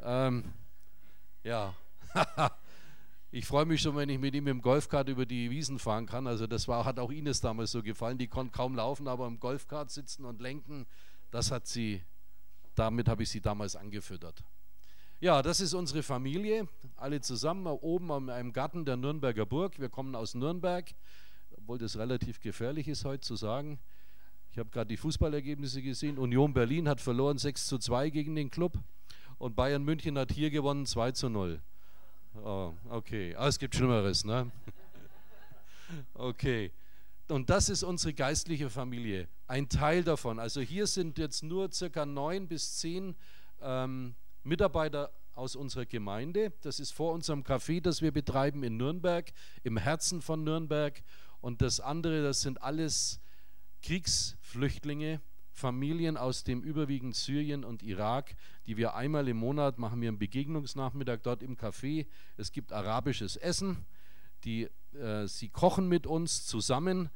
Ähm, 0.00 0.52
ja, 1.42 1.74
Ich 3.36 3.46
freue 3.46 3.64
mich 3.64 3.82
schon, 3.82 3.96
wenn 3.96 4.08
ich 4.10 4.20
mit 4.20 4.32
ihm 4.36 4.46
im 4.46 4.62
Golfkart 4.62 5.08
über 5.08 5.26
die 5.26 5.50
Wiesen 5.50 5.80
fahren 5.80 6.06
kann. 6.06 6.28
Also 6.28 6.46
das 6.46 6.68
war, 6.68 6.84
hat 6.84 7.00
auch 7.00 7.10
Ines 7.10 7.40
damals 7.40 7.72
so 7.72 7.82
gefallen. 7.82 8.16
Die 8.16 8.28
konnte 8.28 8.52
kaum 8.52 8.76
laufen, 8.76 9.08
aber 9.08 9.26
im 9.26 9.40
Golfkart 9.40 9.90
sitzen 9.90 10.24
und 10.24 10.40
lenken, 10.40 10.86
das 11.32 11.50
hat 11.50 11.66
sie, 11.66 12.04
damit 12.76 13.08
habe 13.08 13.24
ich 13.24 13.30
sie 13.30 13.40
damals 13.40 13.74
angefüttert. 13.74 14.44
Ja, 15.24 15.40
das 15.40 15.60
ist 15.60 15.72
unsere 15.72 16.02
Familie, 16.02 16.68
alle 16.96 17.18
zusammen 17.22 17.66
oben 17.66 18.10
in 18.10 18.28
einem 18.28 18.52
Garten 18.52 18.84
der 18.84 18.98
Nürnberger 18.98 19.46
Burg. 19.46 19.80
Wir 19.80 19.88
kommen 19.88 20.14
aus 20.14 20.34
Nürnberg, 20.34 20.84
obwohl 21.56 21.78
das 21.78 21.96
relativ 21.96 22.40
gefährlich 22.40 22.88
ist 22.88 23.06
heute 23.06 23.22
zu 23.22 23.34
sagen. 23.34 23.78
Ich 24.52 24.58
habe 24.58 24.68
gerade 24.68 24.88
die 24.88 24.98
Fußballergebnisse 24.98 25.80
gesehen. 25.80 26.18
Union 26.18 26.52
Berlin 26.52 26.90
hat 26.90 27.00
verloren 27.00 27.38
6 27.38 27.64
zu 27.68 27.78
2 27.78 28.10
gegen 28.10 28.36
den 28.36 28.50
Club 28.50 28.78
und 29.38 29.56
Bayern 29.56 29.82
München 29.82 30.18
hat 30.18 30.30
hier 30.30 30.50
gewonnen 30.50 30.84
2 30.84 31.12
zu 31.12 31.30
0. 31.30 31.58
Oh, 32.44 32.74
okay. 32.90 33.34
Aber 33.34 33.48
es 33.48 33.58
gibt 33.58 33.74
Schlimmeres, 33.74 34.26
ne? 34.26 34.52
Okay. 36.12 36.70
Und 37.28 37.48
das 37.48 37.70
ist 37.70 37.82
unsere 37.82 38.12
geistliche 38.12 38.68
Familie. 38.68 39.28
Ein 39.46 39.70
Teil 39.70 40.04
davon. 40.04 40.38
Also 40.38 40.60
hier 40.60 40.86
sind 40.86 41.16
jetzt 41.16 41.42
nur 41.42 41.72
circa 41.72 42.04
neun 42.04 42.46
bis 42.46 42.76
zehn 42.76 43.16
ähm, 43.62 44.14
Mitarbeiter 44.44 45.12
aus 45.34 45.56
unserer 45.56 45.86
Gemeinde. 45.86 46.52
Das 46.62 46.78
ist 46.78 46.92
vor 46.92 47.12
unserem 47.12 47.42
Café, 47.42 47.80
das 47.80 48.02
wir 48.02 48.12
betreiben 48.12 48.62
in 48.62 48.76
Nürnberg, 48.76 49.32
im 49.62 49.76
Herzen 49.76 50.22
von 50.22 50.44
Nürnberg. 50.44 51.02
Und 51.40 51.60
das 51.60 51.80
andere, 51.80 52.22
das 52.22 52.40
sind 52.40 52.62
alles 52.62 53.20
Kriegsflüchtlinge, 53.82 55.20
Familien 55.50 56.16
aus 56.16 56.42
dem 56.42 56.62
überwiegend 56.62 57.14
Syrien 57.14 57.64
und 57.64 57.82
Irak, 57.82 58.34
die 58.66 58.76
wir 58.76 58.94
einmal 58.94 59.28
im 59.28 59.36
Monat 59.36 59.78
machen 59.78 60.00
wir 60.00 60.08
einen 60.08 60.18
Begegnungsnachmittag 60.18 61.20
dort 61.22 61.42
im 61.42 61.56
Café. 61.56 62.06
Es 62.36 62.50
gibt 62.50 62.72
arabisches 62.72 63.36
Essen, 63.36 63.84
die, 64.44 64.68
äh, 64.94 65.26
sie 65.26 65.48
kochen 65.48 65.88
mit 65.88 66.06
uns 66.06 66.44
zusammen. 66.46 67.08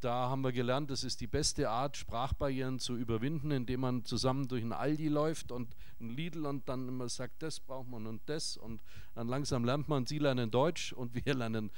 Da 0.00 0.28
haben 0.28 0.42
wir 0.42 0.52
gelernt, 0.52 0.90
das 0.90 1.04
ist 1.04 1.20
die 1.20 1.26
beste 1.26 1.68
Art, 1.68 1.96
Sprachbarrieren 1.96 2.78
zu 2.78 2.96
überwinden, 2.96 3.50
indem 3.50 3.80
man 3.80 4.04
zusammen 4.04 4.48
durch 4.48 4.62
ein 4.62 4.72
Aldi 4.72 5.08
läuft 5.08 5.52
und 5.52 5.74
ein 6.04 6.10
Lidl 6.10 6.46
und 6.46 6.68
dann 6.68 6.88
immer 6.88 7.08
sagt, 7.08 7.42
das 7.42 7.60
braucht 7.60 7.88
man 7.88 8.06
und 8.06 8.22
das. 8.26 8.56
Und 8.56 8.82
dann 9.14 9.28
langsam 9.28 9.64
lernt 9.64 9.88
man, 9.88 10.06
sie 10.06 10.18
lernen 10.18 10.50
Deutsch 10.50 10.92
und 10.92 11.14
wir 11.14 11.34
lernen 11.34 11.70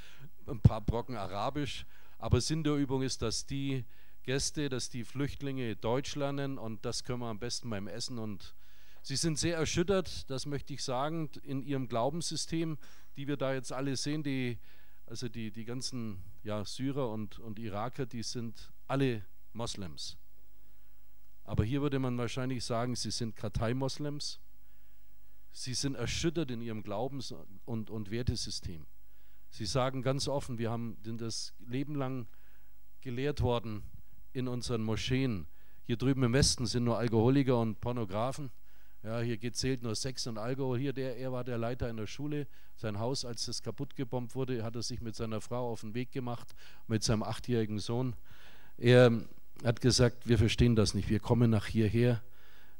ein 0.46 0.60
paar 0.60 0.80
Brocken 0.80 1.16
Arabisch. 1.16 1.86
Aber 2.18 2.40
Sinn 2.40 2.64
der 2.64 2.74
Übung 2.74 3.02
ist, 3.02 3.22
dass 3.22 3.46
die 3.46 3.84
Gäste, 4.22 4.68
dass 4.68 4.90
die 4.90 5.04
Flüchtlinge 5.04 5.76
Deutsch 5.76 6.16
lernen 6.16 6.58
und 6.58 6.84
das 6.84 7.04
können 7.04 7.20
wir 7.20 7.28
am 7.28 7.38
besten 7.38 7.70
beim 7.70 7.86
Essen. 7.86 8.18
Und 8.18 8.54
sie 9.02 9.16
sind 9.16 9.38
sehr 9.38 9.56
erschüttert, 9.56 10.28
das 10.30 10.46
möchte 10.46 10.74
ich 10.74 10.82
sagen, 10.82 11.30
in 11.42 11.62
ihrem 11.62 11.88
Glaubenssystem, 11.88 12.78
die 13.16 13.28
wir 13.28 13.36
da 13.36 13.54
jetzt 13.54 13.72
alle 13.72 13.96
sehen, 13.96 14.22
die, 14.22 14.58
also 15.06 15.28
die, 15.28 15.52
die 15.52 15.64
ganzen 15.64 16.22
ja, 16.42 16.64
Syrer 16.64 17.08
und, 17.10 17.38
und 17.38 17.58
Iraker, 17.58 18.06
die 18.06 18.22
sind 18.22 18.72
alle 18.88 19.24
Moslems. 19.52 20.16
Aber 21.46 21.64
hier 21.64 21.80
würde 21.80 21.98
man 22.00 22.18
wahrscheinlich 22.18 22.64
sagen, 22.64 22.96
sie 22.96 23.12
sind 23.12 23.36
Kartei-Moslems. 23.36 24.40
Sie 25.52 25.74
sind 25.74 25.94
erschüttert 25.94 26.50
in 26.50 26.60
ihrem 26.60 26.82
Glaubens- 26.82 27.32
und, 27.64 27.88
und 27.88 28.10
Wertesystem. 28.10 28.84
Sie 29.48 29.64
sagen 29.64 30.02
ganz 30.02 30.28
offen, 30.28 30.58
wir 30.58 30.70
haben 30.70 30.98
das 31.02 31.54
Leben 31.60 31.94
lang 31.94 32.26
gelehrt 33.00 33.40
worden, 33.40 33.84
in 34.32 34.48
unseren 34.48 34.82
Moscheen. 34.82 35.46
Hier 35.84 35.96
drüben 35.96 36.22
im 36.24 36.32
Westen 36.34 36.66
sind 36.66 36.84
nur 36.84 36.98
Alkoholiker 36.98 37.58
und 37.58 37.80
Pornografen. 37.80 38.50
Ja, 39.02 39.20
hier 39.20 39.52
zählt 39.52 39.82
nur 39.82 39.94
Sex 39.94 40.26
und 40.26 40.36
Alkohol. 40.36 40.78
Hier, 40.78 40.92
der, 40.92 41.16
er 41.16 41.32
war 41.32 41.44
der 41.44 41.56
Leiter 41.56 41.86
einer 41.86 42.06
Schule. 42.06 42.48
Sein 42.74 42.98
Haus, 42.98 43.24
als 43.24 43.46
es 43.48 43.62
kaputt 43.62 43.94
gebombt 43.94 44.34
wurde, 44.34 44.62
hat 44.64 44.74
er 44.74 44.82
sich 44.82 45.00
mit 45.00 45.14
seiner 45.14 45.40
Frau 45.40 45.70
auf 45.70 45.80
den 45.80 45.94
Weg 45.94 46.10
gemacht, 46.10 46.54
mit 46.86 47.02
seinem 47.02 47.22
achtjährigen 47.22 47.78
Sohn. 47.78 48.16
Er 48.76 49.22
hat 49.64 49.80
gesagt, 49.80 50.28
wir 50.28 50.38
verstehen 50.38 50.76
das 50.76 50.94
nicht, 50.94 51.08
wir 51.08 51.20
kommen 51.20 51.50
nach 51.50 51.66
hierher. 51.66 52.22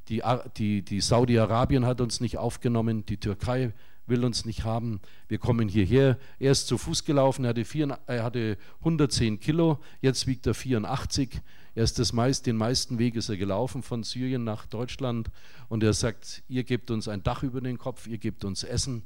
Die, 0.09 0.23
die, 0.57 0.83
die 0.83 1.01
Saudi-Arabien 1.01 1.85
hat 1.85 2.01
uns 2.01 2.21
nicht 2.21 2.39
aufgenommen, 2.39 3.05
die 3.07 3.17
Türkei 3.17 3.73
will 4.07 4.25
uns 4.25 4.45
nicht 4.45 4.65
haben. 4.65 5.01
Wir 5.29 5.39
kommen 5.39 5.69
hierher. 5.69 6.19
Er 6.39 6.53
ist 6.53 6.69
zu 6.69 6.79
Fuß 6.79 7.05
gelaufen, 7.05 7.45
er 7.45 7.51
hatte, 7.51 7.65
vier, 7.65 7.99
er 8.07 8.23
hatte 8.23 8.57
110 8.81 9.41
Kilo, 9.41 9.81
jetzt 10.01 10.27
wiegt 10.27 10.47
er 10.47 10.55
84. 10.55 11.41
Er 11.75 11.85
ist 11.85 11.99
das 11.99 12.13
meist, 12.13 12.47
den 12.47 12.57
meisten 12.57 12.99
Weg 12.99 13.17
ist 13.17 13.29
er 13.29 13.37
gelaufen 13.37 13.83
von 13.83 14.03
Syrien 14.03 14.45
nach 14.45 14.67
Deutschland 14.67 15.31
und 15.69 15.83
er 15.83 15.93
sagt, 15.93 16.43
ihr 16.49 16.65
gebt 16.65 16.91
uns 16.91 17.09
ein 17.09 17.23
Dach 17.23 17.43
über 17.43 17.61
den 17.61 17.79
Kopf, 17.79 18.07
ihr 18.07 18.19
gebt 18.19 18.45
uns 18.45 18.63
Essen 18.63 19.03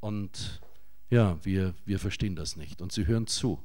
und 0.00 0.60
ja, 1.10 1.38
wir, 1.42 1.74
wir 1.84 1.98
verstehen 1.98 2.36
das 2.36 2.56
nicht. 2.56 2.80
Und 2.80 2.92
sie 2.92 3.06
hören 3.06 3.26
zu. 3.26 3.62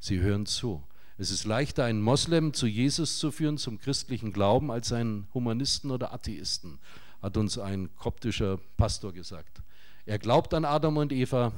Sie 0.00 0.20
hören 0.20 0.46
zu. 0.46 0.82
Es 1.20 1.32
ist 1.32 1.44
leichter, 1.44 1.84
einen 1.84 2.00
Moslem 2.00 2.54
zu 2.54 2.68
Jesus 2.68 3.18
zu 3.18 3.32
führen, 3.32 3.58
zum 3.58 3.80
christlichen 3.80 4.32
Glauben, 4.32 4.70
als 4.70 4.92
einen 4.92 5.26
Humanisten 5.34 5.90
oder 5.90 6.12
Atheisten, 6.14 6.78
hat 7.20 7.36
uns 7.36 7.58
ein 7.58 7.90
koptischer 7.96 8.60
Pastor 8.76 9.12
gesagt. 9.12 9.60
Er 10.06 10.20
glaubt 10.20 10.54
an 10.54 10.64
Adam 10.64 10.96
und 10.96 11.12
Eva, 11.12 11.52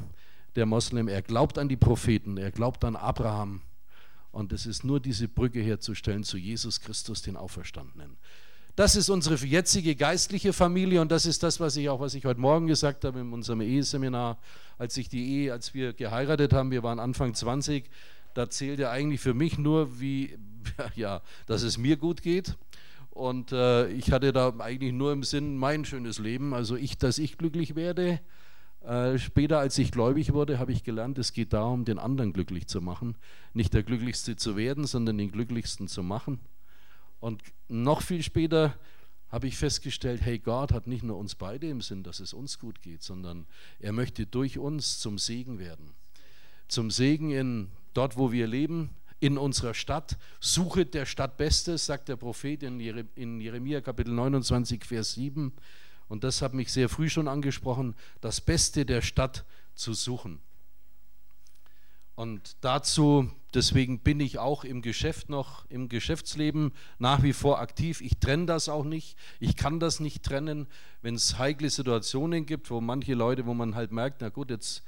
der 0.56 0.64
Moslem, 0.64 1.08
er 1.08 1.20
glaubt 1.20 1.58
an 1.58 1.68
die 1.68 1.76
Propheten, 1.76 2.38
er 2.38 2.50
glaubt 2.50 2.84
an 2.84 2.96
Abraham. 2.96 3.60
Und 4.32 4.50
es 4.54 4.64
ist 4.64 4.82
nur 4.82 4.98
diese 4.98 5.28
Brücke 5.28 5.60
herzustellen 5.60 6.24
zu 6.24 6.38
Jesus 6.38 6.80
Christus, 6.80 7.20
den 7.20 7.36
Auferstandenen. 7.36 8.16
Das 8.76 8.96
ist 8.96 9.10
unsere 9.10 9.34
jetzige 9.44 9.94
geistliche 9.94 10.54
Familie 10.54 11.02
und 11.02 11.10
das 11.12 11.26
ist 11.26 11.42
das, 11.42 11.60
was 11.60 11.76
ich 11.76 11.90
auch, 11.90 12.00
was 12.00 12.14
ich 12.14 12.24
heute 12.24 12.40
Morgen 12.40 12.66
gesagt 12.66 13.04
habe 13.04 13.20
in 13.20 13.30
unserem 13.30 13.60
Eheseminar, 13.60 14.38
als 14.78 14.96
ich 14.96 15.10
die 15.10 15.42
Ehe, 15.42 15.52
als 15.52 15.74
wir 15.74 15.92
geheiratet 15.92 16.54
haben, 16.54 16.70
wir 16.70 16.82
waren 16.82 16.98
Anfang 16.98 17.34
20, 17.34 17.90
da 18.34 18.50
zählte 18.50 18.90
eigentlich 18.90 19.20
für 19.20 19.34
mich 19.34 19.58
nur, 19.58 20.00
wie, 20.00 20.38
ja, 20.94 21.22
dass 21.46 21.62
es 21.62 21.78
mir 21.78 21.96
gut 21.96 22.22
geht. 22.22 22.56
Und 23.10 23.52
äh, 23.52 23.88
ich 23.88 24.12
hatte 24.12 24.32
da 24.32 24.54
eigentlich 24.58 24.92
nur 24.92 25.12
im 25.12 25.24
Sinn 25.24 25.56
mein 25.56 25.84
schönes 25.84 26.18
Leben, 26.18 26.54
also 26.54 26.76
ich, 26.76 26.96
dass 26.96 27.18
ich 27.18 27.38
glücklich 27.38 27.74
werde 27.74 28.20
äh, 28.80 29.18
später, 29.18 29.58
als 29.58 29.76
ich 29.78 29.92
gläubig 29.92 30.32
wurde, 30.32 30.58
habe 30.58 30.72
ich 30.72 30.84
gelernt, 30.84 31.18
es 31.18 31.32
geht 31.32 31.52
darum, 31.52 31.84
den 31.84 31.98
anderen 31.98 32.32
glücklich 32.32 32.66
zu 32.66 32.80
machen. 32.80 33.16
Nicht 33.52 33.74
der 33.74 33.82
Glücklichste 33.82 34.36
zu 34.36 34.56
werden, 34.56 34.86
sondern 34.86 35.18
den 35.18 35.30
Glücklichsten 35.30 35.86
zu 35.86 36.02
machen. 36.02 36.40
Und 37.20 37.42
noch 37.68 38.00
viel 38.00 38.22
später 38.22 38.78
habe 39.28 39.46
ich 39.46 39.58
festgestellt, 39.58 40.22
hey, 40.22 40.38
Gott 40.38 40.72
hat 40.72 40.86
nicht 40.86 41.02
nur 41.02 41.18
uns 41.18 41.34
beide 41.34 41.68
im 41.68 41.82
Sinn, 41.82 42.02
dass 42.02 42.20
es 42.20 42.32
uns 42.32 42.58
gut 42.58 42.80
geht, 42.80 43.02
sondern 43.02 43.46
er 43.78 43.92
möchte 43.92 44.26
durch 44.26 44.58
uns 44.58 44.98
zum 44.98 45.18
Segen 45.18 45.58
werden. 45.58 45.92
zum 46.68 46.90
Segen 46.92 47.32
in 47.32 47.68
dort, 47.94 48.16
wo 48.16 48.32
wir 48.32 48.46
leben, 48.46 48.90
in 49.20 49.36
unserer 49.36 49.74
Stadt. 49.74 50.16
Suchet 50.40 50.94
der 50.94 51.06
Stadt 51.06 51.36
Bestes, 51.36 51.86
sagt 51.86 52.08
der 52.08 52.16
Prophet 52.16 52.62
in 52.62 53.40
Jeremia 53.40 53.80
Kapitel 53.80 54.12
29, 54.12 54.84
Vers 54.84 55.14
7. 55.14 55.52
Und 56.08 56.24
das 56.24 56.42
hat 56.42 56.54
mich 56.54 56.72
sehr 56.72 56.88
früh 56.88 57.08
schon 57.08 57.28
angesprochen, 57.28 57.94
das 58.20 58.40
Beste 58.40 58.84
der 58.84 59.02
Stadt 59.02 59.44
zu 59.74 59.94
suchen. 59.94 60.40
Und 62.16 62.56
dazu, 62.60 63.30
deswegen 63.54 64.00
bin 64.00 64.20
ich 64.20 64.38
auch 64.38 64.64
im 64.64 64.82
Geschäft 64.82 65.30
noch, 65.30 65.64
im 65.70 65.88
Geschäftsleben 65.88 66.72
nach 66.98 67.22
wie 67.22 67.32
vor 67.32 67.60
aktiv. 67.60 68.02
Ich 68.02 68.18
trenne 68.18 68.44
das 68.46 68.68
auch 68.68 68.84
nicht. 68.84 69.16
Ich 69.38 69.56
kann 69.56 69.80
das 69.80 70.00
nicht 70.00 70.22
trennen, 70.22 70.66
wenn 71.00 71.14
es 71.14 71.38
heikle 71.38 71.70
Situationen 71.70 72.44
gibt, 72.44 72.70
wo 72.70 72.80
manche 72.80 73.14
Leute, 73.14 73.46
wo 73.46 73.54
man 73.54 73.74
halt 73.74 73.92
merkt, 73.92 74.20
na 74.20 74.28
gut, 74.28 74.50
jetzt 74.50 74.82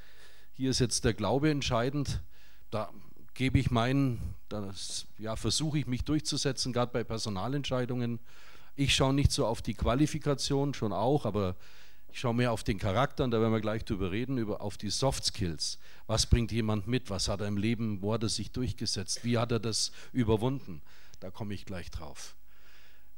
hier 0.52 0.71
ist 0.71 0.80
jetzt 0.80 1.04
der 1.04 1.14
Glaube 1.14 1.50
entscheidend. 1.50 2.21
Da 2.72 2.90
gebe 3.34 3.58
ich 3.58 3.70
meinen, 3.70 4.34
ja, 5.18 5.36
versuche 5.36 5.78
ich 5.78 5.86
mich 5.86 6.04
durchzusetzen, 6.04 6.72
gerade 6.72 6.90
bei 6.90 7.04
Personalentscheidungen. 7.04 8.18
Ich 8.76 8.94
schaue 8.94 9.12
nicht 9.12 9.30
so 9.30 9.46
auf 9.46 9.60
die 9.60 9.74
Qualifikation, 9.74 10.72
schon 10.72 10.94
auch, 10.94 11.26
aber 11.26 11.54
ich 12.10 12.18
schaue 12.18 12.34
mehr 12.34 12.50
auf 12.50 12.64
den 12.64 12.78
Charakter 12.78 13.24
und 13.24 13.30
da 13.30 13.40
werden 13.42 13.52
wir 13.52 13.60
gleich 13.60 13.84
drüber 13.84 14.10
reden, 14.10 14.38
über, 14.38 14.62
auf 14.62 14.78
die 14.78 14.88
Soft 14.88 15.22
Skills. 15.26 15.78
Was 16.06 16.24
bringt 16.24 16.50
jemand 16.50 16.86
mit? 16.86 17.10
Was 17.10 17.28
hat 17.28 17.42
er 17.42 17.46
im 17.46 17.58
Leben? 17.58 18.00
Wo 18.00 18.14
hat 18.14 18.22
er 18.22 18.30
sich 18.30 18.52
durchgesetzt? 18.52 19.22
Wie 19.22 19.36
hat 19.36 19.52
er 19.52 19.60
das 19.60 19.92
überwunden? 20.14 20.80
Da 21.20 21.30
komme 21.30 21.52
ich 21.52 21.66
gleich 21.66 21.90
drauf. 21.90 22.34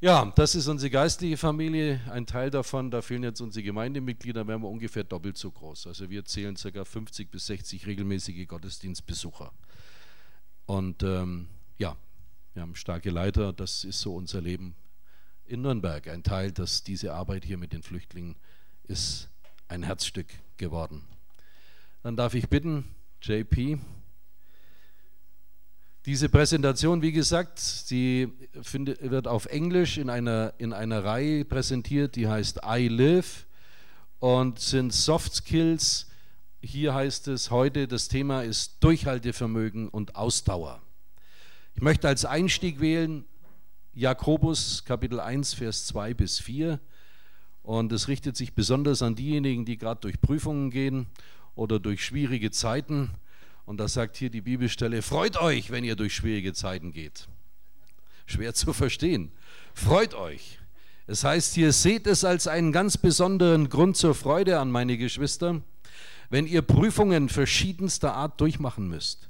Ja, 0.05 0.31
das 0.37 0.55
ist 0.55 0.69
unsere 0.69 0.91
geistliche 0.91 1.39
Familie. 1.39 1.99
Ein 2.11 2.27
Teil 2.27 2.51
davon, 2.51 2.91
da 2.91 3.01
fehlen 3.01 3.23
jetzt 3.23 3.41
unsere 3.41 3.63
Gemeindemitglieder, 3.63 4.47
wären 4.47 4.61
wir 4.61 4.69
ungefähr 4.69 5.03
doppelt 5.03 5.39
so 5.39 5.51
groß. 5.51 5.87
Also 5.87 6.11
wir 6.11 6.27
zählen 6.27 6.57
ca. 6.57 6.85
50 6.85 7.31
bis 7.31 7.47
60 7.47 7.87
regelmäßige 7.87 8.47
Gottesdienstbesucher. 8.47 9.51
Und 10.67 11.03
ähm, 11.05 11.49
ja, 11.79 11.97
wir 12.53 12.61
haben 12.61 12.75
starke 12.75 13.09
Leiter, 13.09 13.55
das 13.55 13.83
ist 13.85 14.03
so 14.03 14.15
unser 14.15 14.43
Leben 14.43 14.75
in 15.47 15.63
Nürnberg. 15.63 16.07
Ein 16.09 16.23
Teil, 16.23 16.53
dass 16.53 16.85
diese 16.85 17.15
Arbeit 17.15 17.47
hier 17.47 17.57
mit 17.57 17.73
den 17.73 17.83
Flüchtlingen 17.83 18.37
ist 18.83 19.31
ein 19.69 19.85
Herzstück 19.85 20.27
geworden. 20.59 21.03
Dann 22.03 22.15
darf 22.15 22.35
ich 22.35 22.51
bitten, 22.51 22.95
JP, 23.23 23.79
diese 26.07 26.29
Präsentation, 26.29 27.01
wie 27.01 27.13
gesagt, 27.13 27.59
sie 27.59 28.31
findet, 28.61 29.11
wird 29.11 29.27
auf 29.27 29.47
Englisch 29.47 29.97
in 29.97 30.11
einer, 30.11 30.53
in 30.59 30.75
einer 30.75 31.03
Reihe 31.03 31.47
präsentiert, 31.47 32.17
die 32.17 32.29
heißt 32.29 32.61
I 32.67 32.89
Live 32.89 33.47
und 34.19 34.59
sind 34.59 34.93
Soft 34.93 35.35
Skills. 35.35 36.11
Hier 36.61 36.93
heißt 36.93 37.29
es 37.29 37.51
heute, 37.51 37.89
das 37.89 38.09
Thema 38.09 38.43
ist 38.43 38.85
Durchhaltevermögen 38.85 39.89
und 39.89 40.15
Ausdauer. 40.15 40.83
Ich 41.75 41.81
möchte 41.81 42.07
als 42.07 42.27
Einstieg 42.27 42.81
wählen 42.81 43.25
Jakobus 43.95 44.85
Kapitel 44.85 45.21
1, 45.21 45.55
Vers 45.55 45.87
2 45.87 46.13
bis 46.13 46.39
4. 46.39 46.81
Und 47.63 47.93
es 47.93 48.09
richtet 48.09 48.37
sich 48.37 48.55
besonders 48.55 49.01
an 49.01 49.15
diejenigen, 49.15 49.65
die 49.65 49.79
gerade 49.79 50.03
durch 50.03 50.21
Prüfungen 50.21 50.71
gehen 50.71 51.07
oder 51.55 51.81
durch 51.81 52.05
schwierige 52.05 52.51
Zeiten. 52.51 53.11
Und 53.67 53.79
da 53.79 53.89
sagt 53.89 54.17
hier 54.17 54.31
die 54.31 54.43
Bibelstelle, 54.43 55.03
freut 55.03 55.37
euch, 55.37 55.71
wenn 55.71 55.85
ihr 55.85 55.97
durch 55.97 56.15
schwierige 56.15 56.53
Zeiten 56.53 56.93
geht. 56.93 57.29
Schwer 58.27 58.55
zu 58.55 58.73
verstehen. 58.73 59.33
Freut 59.75 60.15
euch. 60.15 60.59
Es 61.07 61.25
heißt 61.25 61.55
hier, 61.55 61.73
seht 61.73 62.07
es 62.07 62.25
als 62.25 62.47
einen 62.47 62.73
ganz 62.73 62.97
besonderen 62.97 63.69
Grund 63.69 63.97
zur 63.97 64.15
Freude 64.15 64.59
an, 64.59 64.71
meine 64.71 64.97
Geschwister, 64.97 65.61
wenn 66.31 66.47
ihr 66.47 66.63
Prüfungen 66.63 67.29
verschiedenster 67.29 68.15
Art 68.15 68.41
durchmachen 68.41 68.89
müsst. 68.89 69.29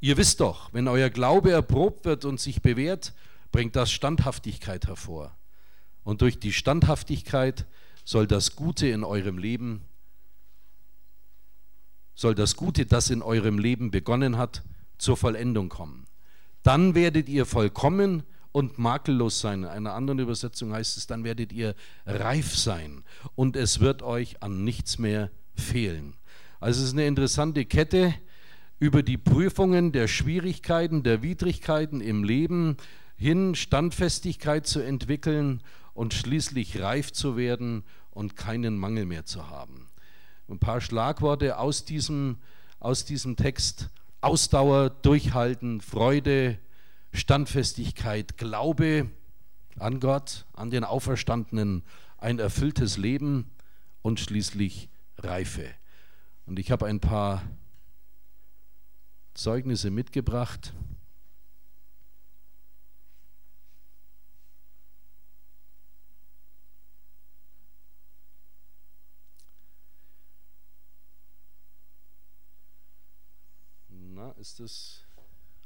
Ihr 0.00 0.18
wisst 0.18 0.40
doch, 0.40 0.72
wenn 0.74 0.86
euer 0.86 1.08
Glaube 1.08 1.50
erprobt 1.50 2.04
wird 2.04 2.26
und 2.26 2.38
sich 2.38 2.60
bewährt, 2.60 3.14
bringt 3.52 3.74
das 3.74 3.90
Standhaftigkeit 3.90 4.86
hervor. 4.86 5.34
Und 6.02 6.20
durch 6.20 6.38
die 6.38 6.52
Standhaftigkeit 6.52 7.64
soll 8.04 8.26
das 8.26 8.54
Gute 8.54 8.86
in 8.88 9.02
eurem 9.02 9.38
Leben, 9.38 9.80
soll 12.14 12.34
das 12.34 12.56
Gute, 12.56 12.86
das 12.86 13.10
in 13.10 13.22
eurem 13.22 13.58
Leben 13.58 13.90
begonnen 13.90 14.36
hat, 14.38 14.62
zur 14.98 15.16
Vollendung 15.16 15.68
kommen. 15.68 16.06
Dann 16.62 16.94
werdet 16.94 17.28
ihr 17.28 17.46
vollkommen 17.46 18.22
und 18.52 18.78
makellos 18.78 19.40
sein. 19.40 19.64
In 19.64 19.68
einer 19.68 19.94
anderen 19.94 20.20
Übersetzung 20.20 20.72
heißt 20.72 20.96
es, 20.96 21.06
dann 21.06 21.24
werdet 21.24 21.52
ihr 21.52 21.74
reif 22.06 22.56
sein 22.56 23.04
und 23.34 23.56
es 23.56 23.80
wird 23.80 24.02
euch 24.02 24.42
an 24.42 24.64
nichts 24.64 24.98
mehr 24.98 25.30
fehlen. 25.54 26.14
Also 26.60 26.80
es 26.80 26.88
ist 26.88 26.92
eine 26.92 27.06
interessante 27.06 27.64
Kette 27.64 28.14
über 28.78 29.02
die 29.02 29.18
Prüfungen 29.18 29.92
der 29.92 30.08
Schwierigkeiten, 30.08 31.02
der 31.02 31.22
Widrigkeiten 31.22 32.00
im 32.00 32.24
Leben 32.24 32.76
hin 33.16 33.54
Standfestigkeit 33.54 34.66
zu 34.66 34.80
entwickeln 34.80 35.62
und 35.92 36.14
schließlich 36.14 36.80
reif 36.80 37.12
zu 37.12 37.36
werden 37.36 37.84
und 38.10 38.36
keinen 38.36 38.76
Mangel 38.78 39.04
mehr 39.04 39.24
zu 39.24 39.50
haben. 39.50 39.88
Ein 40.48 40.58
paar 40.58 40.80
Schlagworte 40.80 41.58
aus 41.58 41.84
diesem, 41.84 42.38
aus 42.80 43.04
diesem 43.04 43.36
Text. 43.36 43.90
Ausdauer, 44.20 44.90
Durchhalten, 44.90 45.80
Freude, 45.80 46.58
Standfestigkeit, 47.12 48.38
Glaube 48.38 49.10
an 49.78 50.00
Gott, 50.00 50.46
an 50.52 50.70
den 50.70 50.84
Auferstandenen, 50.84 51.82
ein 52.18 52.38
erfülltes 52.38 52.96
Leben 52.96 53.50
und 54.02 54.20
schließlich 54.20 54.88
Reife. 55.18 55.66
Und 56.46 56.58
ich 56.58 56.70
habe 56.70 56.86
ein 56.86 57.00
paar 57.00 57.42
Zeugnisse 59.34 59.90
mitgebracht. 59.90 60.72
Ist 74.44 74.60
das? 74.60 75.00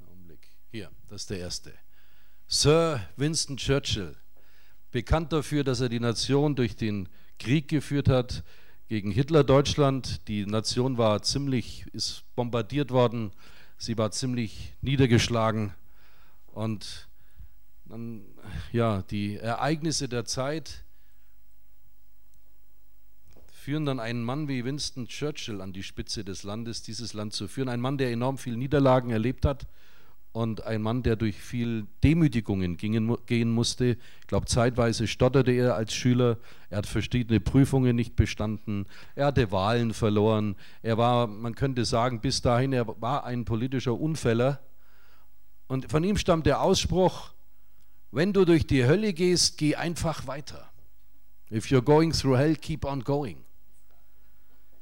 Augenblick. 0.08 0.52
Hier, 0.70 0.88
das 1.08 1.22
ist 1.22 1.30
der 1.30 1.40
erste. 1.40 1.74
Sir 2.46 3.00
Winston 3.16 3.56
Churchill, 3.56 4.14
bekannt 4.92 5.32
dafür, 5.32 5.64
dass 5.64 5.80
er 5.80 5.88
die 5.88 5.98
Nation 5.98 6.54
durch 6.54 6.76
den 6.76 7.08
Krieg 7.40 7.66
geführt 7.66 8.08
hat 8.08 8.44
gegen 8.86 9.10
Hitler-Deutschland. 9.10 10.28
Die 10.28 10.46
Nation 10.46 10.96
war 10.96 11.22
ziemlich, 11.22 11.86
ist 11.92 12.22
bombardiert 12.36 12.92
worden, 12.92 13.32
sie 13.78 13.98
war 13.98 14.12
ziemlich 14.12 14.74
niedergeschlagen 14.80 15.74
und 16.46 17.08
dann, 17.84 18.26
ja, 18.70 19.02
die 19.02 19.38
Ereignisse 19.38 20.08
der 20.08 20.24
Zeit 20.24 20.84
führen 23.68 23.84
dann 23.84 24.00
einen 24.00 24.24
Mann 24.24 24.48
wie 24.48 24.64
Winston 24.64 25.08
Churchill 25.08 25.60
an 25.60 25.74
die 25.74 25.82
Spitze 25.82 26.24
des 26.24 26.42
Landes, 26.42 26.80
dieses 26.80 27.12
Land 27.12 27.34
zu 27.34 27.48
führen. 27.48 27.68
Ein 27.68 27.82
Mann, 27.82 27.98
der 27.98 28.10
enorm 28.10 28.38
viel 28.38 28.56
Niederlagen 28.56 29.10
erlebt 29.10 29.44
hat 29.44 29.66
und 30.32 30.64
ein 30.64 30.80
Mann, 30.80 31.02
der 31.02 31.16
durch 31.16 31.36
viel 31.36 31.86
Demütigungen 32.02 32.78
gingen, 32.78 33.14
gehen 33.26 33.50
musste. 33.50 33.98
Ich 34.22 34.26
glaube, 34.26 34.46
zeitweise 34.46 35.06
stotterte 35.06 35.52
er 35.52 35.74
als 35.74 35.92
Schüler. 35.92 36.38
Er 36.70 36.78
hat 36.78 36.86
verschiedene 36.86 37.40
Prüfungen 37.40 37.94
nicht 37.94 38.16
bestanden. 38.16 38.86
Er 39.14 39.26
hatte 39.26 39.52
Wahlen 39.52 39.92
verloren. 39.92 40.56
Er 40.80 40.96
war, 40.96 41.26
man 41.26 41.54
könnte 41.54 41.84
sagen, 41.84 42.22
bis 42.22 42.40
dahin, 42.40 42.72
er 42.72 42.86
war 43.02 43.24
ein 43.26 43.44
politischer 43.44 44.00
Unfäller. 44.00 44.60
Und 45.66 45.90
von 45.90 46.02
ihm 46.04 46.16
stammt 46.16 46.46
der 46.46 46.62
Ausspruch, 46.62 47.34
wenn 48.12 48.32
du 48.32 48.46
durch 48.46 48.66
die 48.66 48.86
Hölle 48.86 49.12
gehst, 49.12 49.58
geh 49.58 49.76
einfach 49.76 50.26
weiter. 50.26 50.70
If 51.52 51.66
you're 51.66 51.82
going 51.82 52.14
through 52.14 52.38
hell, 52.38 52.56
keep 52.56 52.86
on 52.86 53.04
going 53.04 53.44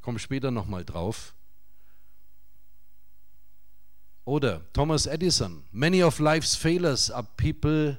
komme 0.07 0.21
später 0.21 0.53
nochmal 0.53 0.85
drauf. 0.85 1.35
Oder 4.25 4.63
Thomas 4.73 5.07
Edison, 5.07 5.65
many 5.73 6.01
of 6.01 6.21
life's 6.21 6.55
failures 6.55 7.11
are 7.11 7.27
people 7.37 7.99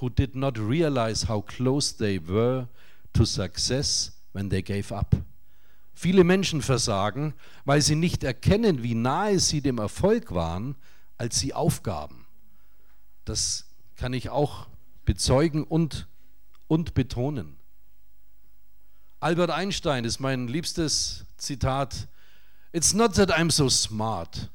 who 0.00 0.10
did 0.10 0.34
not 0.34 0.58
realize 0.58 1.28
how 1.28 1.40
close 1.40 1.96
they 1.96 2.18
were 2.18 2.66
to 3.12 3.24
success 3.24 4.20
when 4.32 4.50
they 4.50 4.60
gave 4.60 4.92
up. 4.92 5.14
Viele 5.94 6.24
Menschen 6.24 6.62
versagen, 6.62 7.32
weil 7.64 7.80
sie 7.80 7.94
nicht 7.94 8.24
erkennen, 8.24 8.82
wie 8.82 8.96
nahe 8.96 9.38
sie 9.38 9.60
dem 9.60 9.78
Erfolg 9.78 10.34
waren, 10.34 10.74
als 11.16 11.38
sie 11.38 11.54
aufgaben. 11.54 12.26
Das 13.24 13.66
kann 13.94 14.12
ich 14.14 14.30
auch 14.30 14.66
bezeugen 15.04 15.62
und, 15.62 16.08
und 16.66 16.94
betonen. 16.94 17.56
Albert 19.26 19.50
Einstein 19.50 20.04
ist 20.04 20.20
mein 20.20 20.46
liebstes 20.46 21.24
Zitat. 21.36 22.06
It's 22.72 22.94
not 22.94 23.14
that 23.14 23.36
I'm 23.36 23.50
so 23.50 23.68
smart. 23.68 24.50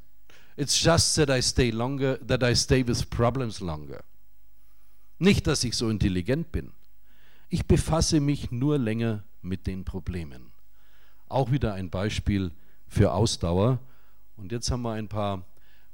It's 0.55 0.81
just 0.81 1.13
that 1.17 1.29
I 1.29 1.41
stay 1.41 1.71
longer, 1.71 2.17
that 2.25 2.41
I 2.41 2.55
stay 2.55 2.87
with 2.87 3.09
problems 3.09 3.59
longer. 3.59 4.01
Nicht, 5.19 5.45
dass 5.45 5.65
ich 5.65 5.75
so 5.75 5.89
intelligent 5.89 6.53
bin. 6.53 6.71
Ich 7.49 7.65
befasse 7.65 8.21
mich 8.21 8.49
nur 8.49 8.77
länger 8.77 9.25
mit 9.41 9.67
den 9.67 9.83
Problemen. 9.83 10.53
Auch 11.27 11.51
wieder 11.51 11.73
ein 11.73 11.89
Beispiel 11.89 12.53
für 12.87 13.11
Ausdauer 13.11 13.77
Und 14.37 14.53
jetzt 14.53 14.71
haben 14.71 14.83
wir 14.83 14.93
ein 14.93 15.09
paar 15.09 15.43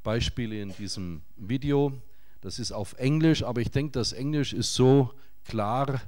Beispiele 0.03 0.61
in 0.61 0.75
diesem 0.75 1.23
Video. 1.35 1.99
Das 2.41 2.59
ist 2.59 2.71
auf 2.71 2.93
Englisch, 2.99 3.41
aber 3.41 3.59
ich 3.59 3.71
denke, 3.71 3.93
das 3.93 4.13
Englisch 4.13 4.53
ist 4.53 4.75
so 4.75 5.15
klar 5.45 5.99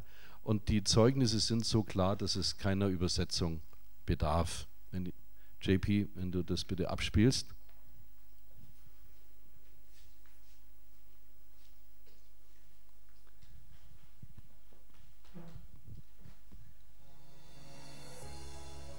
und 0.49 0.67
die 0.67 0.83
Zeugnisse 0.83 1.39
sind 1.39 1.63
so 1.63 1.83
klar, 1.83 2.15
dass 2.15 2.35
es 2.35 2.57
keiner 2.57 2.87
Übersetzung 2.87 3.61
bedarf. 4.07 4.67
Wenn 4.89 5.05
die, 5.05 5.13
JP, 5.61 6.07
wenn 6.15 6.31
du 6.31 6.41
das 6.41 6.65
bitte 6.65 6.89
abspielst. 6.89 7.53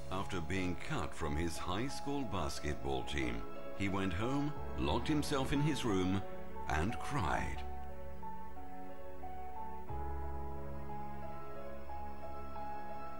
After 0.09 0.41
being 0.41 0.77
cut 0.89 1.13
from 1.13 1.37
his 1.37 1.59
high 1.59 1.91
school 1.91 2.23
basketball 2.31 3.03
team, 3.07 3.43
he 3.77 3.89
went 3.89 4.13
home, 4.13 4.53
locked 4.79 5.09
himself 5.09 5.51
in 5.51 5.61
his 5.61 5.85
room, 5.85 6.23
and 6.69 6.97
cried. 7.01 7.70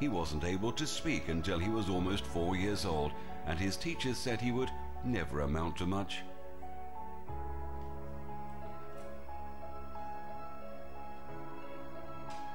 He 0.01 0.09
wasn't 0.09 0.45
able 0.45 0.73
to 0.73 0.87
speak 0.87 1.29
until 1.29 1.59
he 1.59 1.69
was 1.69 1.91
almost 1.91 2.25
four 2.25 2.57
years 2.57 2.87
old, 2.87 3.13
and 3.47 3.59
his 3.59 3.77
teachers 3.77 4.17
said 4.17 4.41
he 4.41 4.51
would 4.51 4.71
never 5.05 5.43
amount 5.43 5.77
to 5.77 5.87
much. 5.87 6.23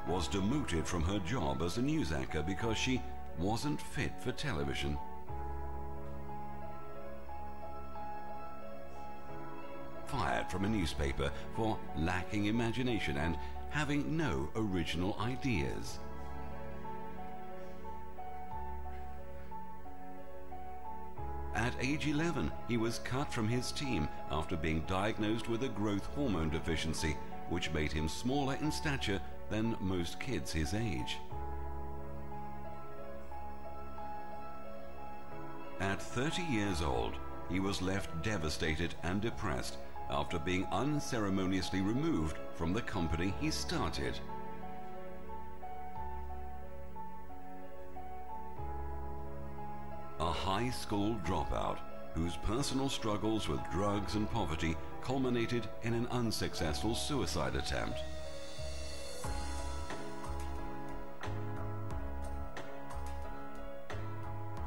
Was 0.07 0.27
demoted 0.27 0.87
from 0.87 1.03
her 1.03 1.19
job 1.19 1.61
as 1.61 1.77
a 1.77 1.81
news 1.83 2.11
anchor 2.11 2.41
because 2.41 2.77
she 2.77 2.99
wasn't 3.37 3.79
fit 3.79 4.13
for 4.19 4.31
television. 4.31 4.97
Fired 10.07 10.49
from 10.49 10.65
a 10.65 10.69
newspaper 10.69 11.31
for 11.55 11.77
lacking 11.95 12.45
imagination 12.45 13.17
and 13.17 13.37
having 13.69 14.17
no 14.17 14.49
original 14.55 15.15
ideas. 15.19 15.99
At 21.77 21.84
age 21.84 22.08
11, 22.08 22.51
he 22.70 22.77
was 22.77 23.00
cut 23.00 23.34
from 23.34 23.50
his 23.50 23.74
team 23.74 24.08
after 24.32 24.55
being 24.55 24.86
diagnosed 24.88 25.50
with 25.50 25.63
a 25.63 25.67
growth 25.67 26.05
hormone 26.15 26.50
deficiency, 26.50 27.17
which 27.50 27.74
made 27.74 27.91
him 27.91 28.08
smaller 28.08 28.55
in 28.62 28.72
stature 28.72 29.20
than 29.50 29.75
most 29.82 30.17
kids 30.20 30.53
his 30.53 30.74
age. 30.74 31.17
At 35.82 36.01
30 36.01 36.44
years 36.44 36.82
old, 36.82 37.15
he 37.50 37.60
was 37.60 37.82
left 37.82 38.24
devastated 38.24 38.96
and 39.03 39.20
depressed 39.20 39.77
after 40.10 40.39
being 40.39 40.65
unceremoniously 40.72 41.82
removed 41.82 42.38
from 42.53 42.72
the 42.72 42.82
company 42.82 43.34
he 43.41 43.51
started. 43.51 44.17
High 50.45 50.69
school 50.69 51.19
dropout 51.25 51.79
whose 52.13 52.37
personal 52.43 52.87
struggles 52.87 53.47
with 53.47 53.59
drugs 53.71 54.13
and 54.13 54.29
poverty 54.29 54.77
culminated 55.01 55.67
in 55.81 55.91
an 55.95 56.05
unsuccessful 56.11 56.93
suicide 56.93 57.55
attempt. 57.55 57.97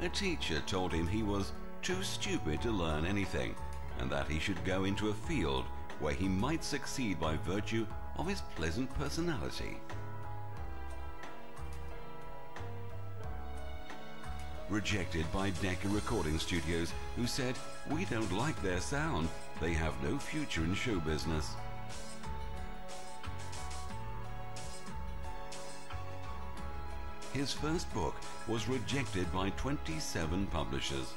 A 0.00 0.08
teacher 0.08 0.60
told 0.66 0.92
him 0.92 1.06
he 1.06 1.22
was 1.22 1.52
too 1.80 2.02
stupid 2.02 2.60
to 2.62 2.72
learn 2.72 3.06
anything 3.06 3.54
and 4.00 4.10
that 4.10 4.26
he 4.26 4.40
should 4.40 4.62
go 4.64 4.82
into 4.82 5.10
a 5.10 5.14
field 5.28 5.64
where 6.00 6.12
he 6.12 6.26
might 6.26 6.64
succeed 6.64 7.20
by 7.20 7.36
virtue 7.36 7.86
of 8.16 8.26
his 8.26 8.40
pleasant 8.56 8.92
personality. 8.94 9.76
Rejected 14.70 15.24
by 15.32 15.48
Decca 15.62 15.88
Recording 15.88 16.38
Studios, 16.38 16.92
who 17.16 17.26
said, 17.26 17.54
We 17.90 18.04
don't 18.04 18.30
like 18.32 18.60
their 18.60 18.80
sound, 18.80 19.30
they 19.62 19.72
have 19.72 19.94
no 20.02 20.18
future 20.18 20.62
in 20.62 20.74
show 20.74 21.00
business. 21.00 21.54
His 27.32 27.50
first 27.50 27.92
book 27.94 28.14
was 28.46 28.68
rejected 28.68 29.32
by 29.32 29.50
27 29.50 30.46
publishers. 30.48 31.14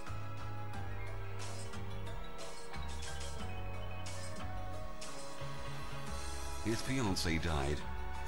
His 6.63 6.81
fiancée 6.81 7.43
died, 7.43 7.77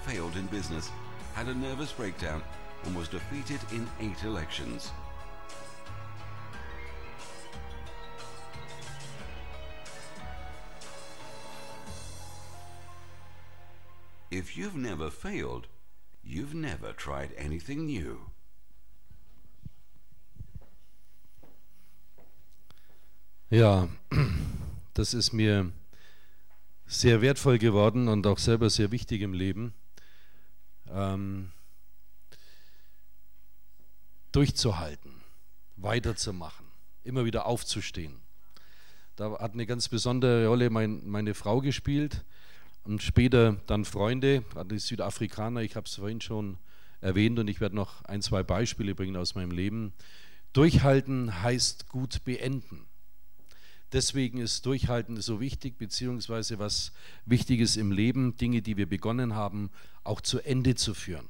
failed 0.05 0.35
in 0.35 0.47
business, 0.47 0.89
had 1.33 1.47
a 1.47 1.53
nervous 1.53 1.93
breakdown, 1.93 2.43
and 2.83 2.93
was 2.93 3.07
defeated 3.07 3.61
in 3.71 3.87
eight 4.01 4.21
elections. 4.25 4.91
You've 14.63 14.77
never 14.77 15.11
failed, 15.11 15.67
you've 16.23 16.53
never 16.53 16.93
tried 16.93 17.31
anything 17.37 17.85
new. 17.85 18.17
Ja, 23.49 23.89
das 24.93 25.13
ist 25.13 25.33
mir 25.33 25.71
sehr 26.85 27.21
wertvoll 27.21 27.57
geworden 27.59 28.07
und 28.07 28.25
auch 28.25 28.39
selber 28.39 28.69
sehr 28.69 28.91
wichtig 28.91 29.21
im 29.21 29.33
Leben. 29.33 29.73
Ähm, 30.89 31.51
durchzuhalten, 34.31 35.21
weiterzumachen, 35.75 36.65
immer 37.03 37.25
wieder 37.25 37.45
aufzustehen. 37.45 38.21
Da 39.17 39.37
hat 39.39 39.53
eine 39.53 39.65
ganz 39.65 39.89
besondere 39.89 40.47
Rolle 40.47 40.69
mein, 40.69 41.05
meine 41.05 41.33
Frau 41.33 41.59
gespielt 41.59 42.23
und 42.83 43.01
später 43.01 43.57
dann 43.67 43.85
Freunde, 43.85 44.43
die 44.69 44.79
Südafrikaner, 44.79 45.61
ich 45.61 45.75
habe 45.75 45.87
es 45.87 45.95
vorhin 45.95 46.21
schon 46.21 46.57
erwähnt 47.01 47.39
und 47.39 47.47
ich 47.47 47.61
werde 47.61 47.75
noch 47.75 48.03
ein, 48.05 48.21
zwei 48.21 48.43
Beispiele 48.43 48.95
bringen 48.95 49.15
aus 49.15 49.35
meinem 49.35 49.51
Leben. 49.51 49.93
Durchhalten 50.53 51.41
heißt 51.41 51.89
gut 51.89 52.23
beenden. 52.23 52.85
Deswegen 53.91 54.39
ist 54.39 54.65
Durchhalten 54.65 55.21
so 55.21 55.39
wichtig, 55.39 55.77
beziehungsweise 55.77 56.57
was 56.57 56.93
wichtig 57.25 57.59
ist 57.59 57.77
im 57.77 57.91
Leben, 57.91 58.35
Dinge, 58.37 58.61
die 58.61 58.75
wir 58.75 58.89
begonnen 58.89 59.35
haben, 59.35 59.69
auch 60.03 60.19
zu 60.19 60.39
Ende 60.39 60.75
zu 60.75 60.93
führen. 60.93 61.27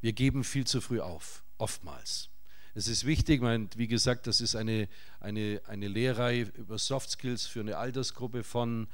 Wir 0.00 0.12
geben 0.12 0.42
viel 0.42 0.66
zu 0.66 0.80
früh 0.80 1.00
auf, 1.00 1.44
oftmals. 1.58 2.30
Es 2.74 2.88
ist 2.88 3.04
wichtig, 3.04 3.42
wie 3.76 3.86
gesagt, 3.86 4.26
das 4.26 4.40
ist 4.40 4.56
eine, 4.56 4.88
eine, 5.20 5.60
eine 5.66 5.88
Lehrreihe 5.88 6.50
über 6.56 6.78
Soft 6.78 7.10
Skills 7.10 7.46
für 7.46 7.60
eine 7.60 7.76
Altersgruppe 7.76 8.42
von 8.42 8.88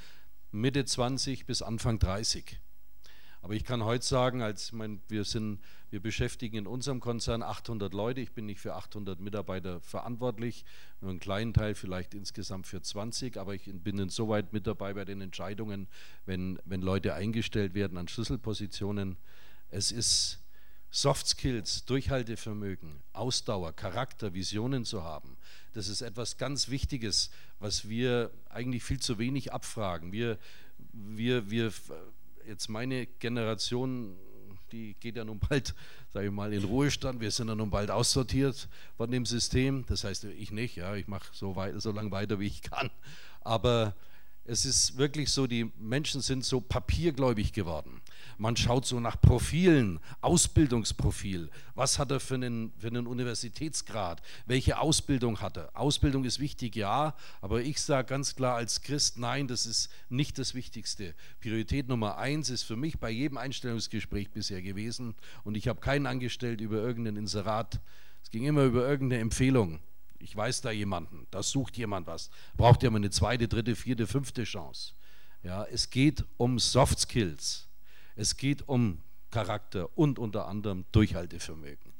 Mitte 0.50 0.84
20 0.84 1.46
bis 1.46 1.62
Anfang 1.62 1.98
30. 1.98 2.58
Aber 3.40 3.54
ich 3.54 3.64
kann 3.64 3.84
heute 3.84 4.04
sagen, 4.04 4.42
als 4.42 4.72
mein, 4.72 5.00
wir, 5.08 5.24
sind, 5.24 5.60
wir 5.90 6.00
beschäftigen 6.00 6.56
in 6.56 6.66
unserem 6.66 7.00
Konzern 7.00 7.42
800 7.42 7.94
Leute. 7.94 8.20
Ich 8.20 8.32
bin 8.32 8.46
nicht 8.46 8.60
für 8.60 8.74
800 8.74 9.20
Mitarbeiter 9.20 9.80
verantwortlich, 9.80 10.64
nur 11.00 11.10
einen 11.10 11.20
kleinen 11.20 11.54
Teil 11.54 11.74
vielleicht 11.74 12.14
insgesamt 12.14 12.66
für 12.66 12.82
20. 12.82 13.36
Aber 13.36 13.54
ich 13.54 13.70
bin 13.72 13.98
insoweit 13.98 14.52
mit 14.52 14.66
dabei 14.66 14.92
bei 14.94 15.04
den 15.04 15.20
Entscheidungen, 15.20 15.86
wenn, 16.26 16.58
wenn 16.64 16.82
Leute 16.82 17.14
eingestellt 17.14 17.74
werden 17.74 17.96
an 17.96 18.08
Schlüsselpositionen. 18.08 19.16
Es 19.70 19.92
ist 19.92 20.40
Soft 20.90 21.26
Skills, 21.26 21.84
Durchhaltevermögen, 21.84 23.02
Ausdauer, 23.12 23.72
Charakter, 23.72 24.34
Visionen 24.34 24.84
zu 24.84 25.04
haben. 25.04 25.37
Das 25.74 25.88
ist 25.88 26.00
etwas 26.00 26.36
ganz 26.36 26.68
Wichtiges, 26.68 27.30
was 27.58 27.88
wir 27.88 28.30
eigentlich 28.48 28.82
viel 28.82 29.00
zu 29.00 29.18
wenig 29.18 29.52
abfragen. 29.52 30.12
Wir, 30.12 30.38
wir, 30.92 31.50
wir 31.50 31.72
jetzt 32.46 32.68
meine 32.68 33.06
Generation, 33.06 34.16
die 34.72 34.94
geht 35.00 35.16
ja 35.16 35.24
nun 35.24 35.38
bald, 35.38 35.74
sage 36.12 36.26
ich 36.26 36.32
mal, 36.32 36.52
in 36.52 36.64
Ruhestand. 36.64 37.20
Wir 37.20 37.30
sind 37.30 37.48
ja 37.48 37.54
nun 37.54 37.70
bald 37.70 37.90
aussortiert 37.90 38.68
von 38.96 39.10
dem 39.10 39.26
System. 39.26 39.84
Das 39.86 40.04
heißt, 40.04 40.24
ich 40.24 40.50
nicht, 40.50 40.76
ja, 40.76 40.94
ich 40.94 41.06
mache 41.06 41.28
so, 41.32 41.56
so 41.76 41.92
lange 41.92 42.10
weiter, 42.10 42.40
wie 42.40 42.46
ich 42.46 42.62
kann. 42.62 42.90
Aber 43.40 43.94
es 44.44 44.64
ist 44.64 44.96
wirklich 44.96 45.30
so, 45.30 45.46
die 45.46 45.70
Menschen 45.78 46.22
sind 46.22 46.44
so 46.44 46.60
papiergläubig 46.60 47.52
geworden. 47.52 48.00
Man 48.40 48.56
schaut 48.56 48.86
so 48.86 49.00
nach 49.00 49.20
Profilen, 49.20 49.98
Ausbildungsprofil. 50.20 51.50
Was 51.74 51.98
hat 51.98 52.12
er 52.12 52.20
für 52.20 52.36
einen, 52.36 52.72
für 52.78 52.86
einen 52.86 53.08
Universitätsgrad? 53.08 54.22
Welche 54.46 54.78
Ausbildung 54.78 55.40
hat 55.40 55.56
er? 55.56 55.70
Ausbildung 55.74 56.24
ist 56.24 56.38
wichtig, 56.38 56.76
ja, 56.76 57.14
aber 57.40 57.62
ich 57.62 57.80
sage 57.82 58.08
ganz 58.08 58.36
klar 58.36 58.54
als 58.54 58.82
Christ, 58.82 59.18
nein, 59.18 59.48
das 59.48 59.66
ist 59.66 59.90
nicht 60.08 60.38
das 60.38 60.54
Wichtigste. 60.54 61.14
Priorität 61.40 61.88
Nummer 61.88 62.16
eins 62.16 62.48
ist 62.48 62.62
für 62.62 62.76
mich 62.76 63.00
bei 63.00 63.10
jedem 63.10 63.38
Einstellungsgespräch 63.38 64.30
bisher 64.30 64.62
gewesen 64.62 65.16
und 65.42 65.56
ich 65.56 65.66
habe 65.66 65.80
keinen 65.80 66.06
angestellt 66.06 66.60
über 66.60 66.76
irgendein 66.76 67.16
Inserat. 67.16 67.80
Es 68.22 68.30
ging 68.30 68.44
immer 68.44 68.62
über 68.62 68.88
irgendeine 68.88 69.20
Empfehlung 69.20 69.80
ich 70.20 70.34
weiß 70.34 70.62
da 70.62 70.70
jemanden, 70.70 71.26
da 71.30 71.42
sucht 71.42 71.76
jemand 71.76 72.06
was, 72.06 72.30
braucht 72.56 72.82
ja 72.82 72.90
mal 72.90 72.96
eine 72.96 73.10
zweite, 73.10 73.48
dritte, 73.48 73.76
vierte, 73.76 74.06
fünfte 74.06 74.44
Chance. 74.44 74.92
Ja, 75.42 75.64
es 75.64 75.90
geht 75.90 76.24
um 76.36 76.58
Soft 76.58 76.98
Skills, 76.98 77.67
es 78.18 78.36
geht 78.36 78.68
um 78.68 78.98
Charakter 79.30 79.88
und 79.96 80.18
unter 80.18 80.46
anderem 80.46 80.84
Durchhaltevermögen. 80.92 81.92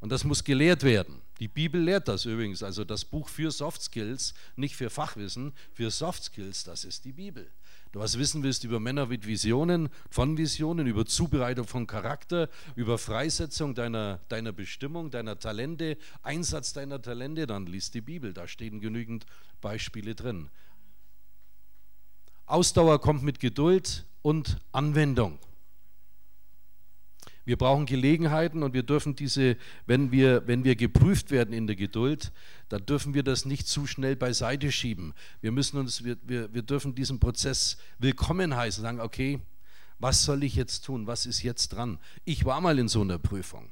Und 0.00 0.10
das 0.10 0.24
muss 0.24 0.44
gelehrt 0.44 0.82
werden. 0.82 1.22
Die 1.40 1.48
Bibel 1.48 1.80
lehrt 1.80 2.08
das 2.08 2.26
übrigens, 2.26 2.62
also 2.62 2.84
das 2.84 3.04
Buch 3.04 3.28
für 3.28 3.50
Soft 3.50 3.82
Skills, 3.82 4.34
nicht 4.56 4.76
für 4.76 4.90
Fachwissen, 4.90 5.52
für 5.72 5.90
Soft 5.90 6.24
Skills, 6.24 6.64
das 6.64 6.84
ist 6.84 7.04
die 7.04 7.12
Bibel 7.12 7.50
du 7.94 8.00
was 8.00 8.18
wissen 8.18 8.42
willst 8.42 8.64
über 8.64 8.80
Männer 8.80 9.06
mit 9.06 9.24
Visionen, 9.24 9.88
von 10.10 10.36
Visionen, 10.36 10.88
über 10.88 11.06
Zubereitung 11.06 11.68
von 11.68 11.86
Charakter, 11.86 12.48
über 12.74 12.98
Freisetzung 12.98 13.76
deiner, 13.76 14.18
deiner 14.28 14.50
Bestimmung, 14.50 15.12
deiner 15.12 15.38
Talente, 15.38 15.96
Einsatz 16.22 16.72
deiner 16.72 17.00
Talente, 17.00 17.46
dann 17.46 17.66
liest 17.66 17.94
die 17.94 18.00
Bibel, 18.00 18.32
da 18.32 18.48
stehen 18.48 18.80
genügend 18.80 19.26
Beispiele 19.60 20.16
drin. 20.16 20.50
Ausdauer 22.46 23.00
kommt 23.00 23.22
mit 23.22 23.38
Geduld 23.38 24.04
und 24.24 24.56
Anwendung. 24.72 25.38
Wir 27.44 27.58
brauchen 27.58 27.84
Gelegenheiten 27.84 28.62
und 28.62 28.72
wir 28.72 28.82
dürfen 28.82 29.14
diese, 29.14 29.58
wenn 29.84 30.10
wir, 30.10 30.48
wenn 30.48 30.64
wir 30.64 30.76
geprüft 30.76 31.30
werden 31.30 31.52
in 31.52 31.66
der 31.66 31.76
Geduld, 31.76 32.32
dann 32.70 32.86
dürfen 32.86 33.12
wir 33.12 33.22
das 33.22 33.44
nicht 33.44 33.68
zu 33.68 33.86
schnell 33.86 34.16
beiseite 34.16 34.72
schieben. 34.72 35.12
Wir 35.42 35.52
müssen 35.52 35.76
uns, 35.76 36.04
wir, 36.04 36.16
wir, 36.22 36.52
wir 36.54 36.62
dürfen 36.62 36.94
diesen 36.94 37.20
Prozess 37.20 37.76
willkommen 37.98 38.56
heißen, 38.56 38.82
sagen, 38.82 39.00
okay, 39.00 39.40
was 39.98 40.24
soll 40.24 40.42
ich 40.42 40.56
jetzt 40.56 40.86
tun? 40.86 41.06
Was 41.06 41.26
ist 41.26 41.42
jetzt 41.42 41.68
dran? 41.74 41.98
Ich 42.24 42.46
war 42.46 42.62
mal 42.62 42.78
in 42.78 42.88
so 42.88 43.02
einer 43.02 43.18
Prüfung. 43.18 43.68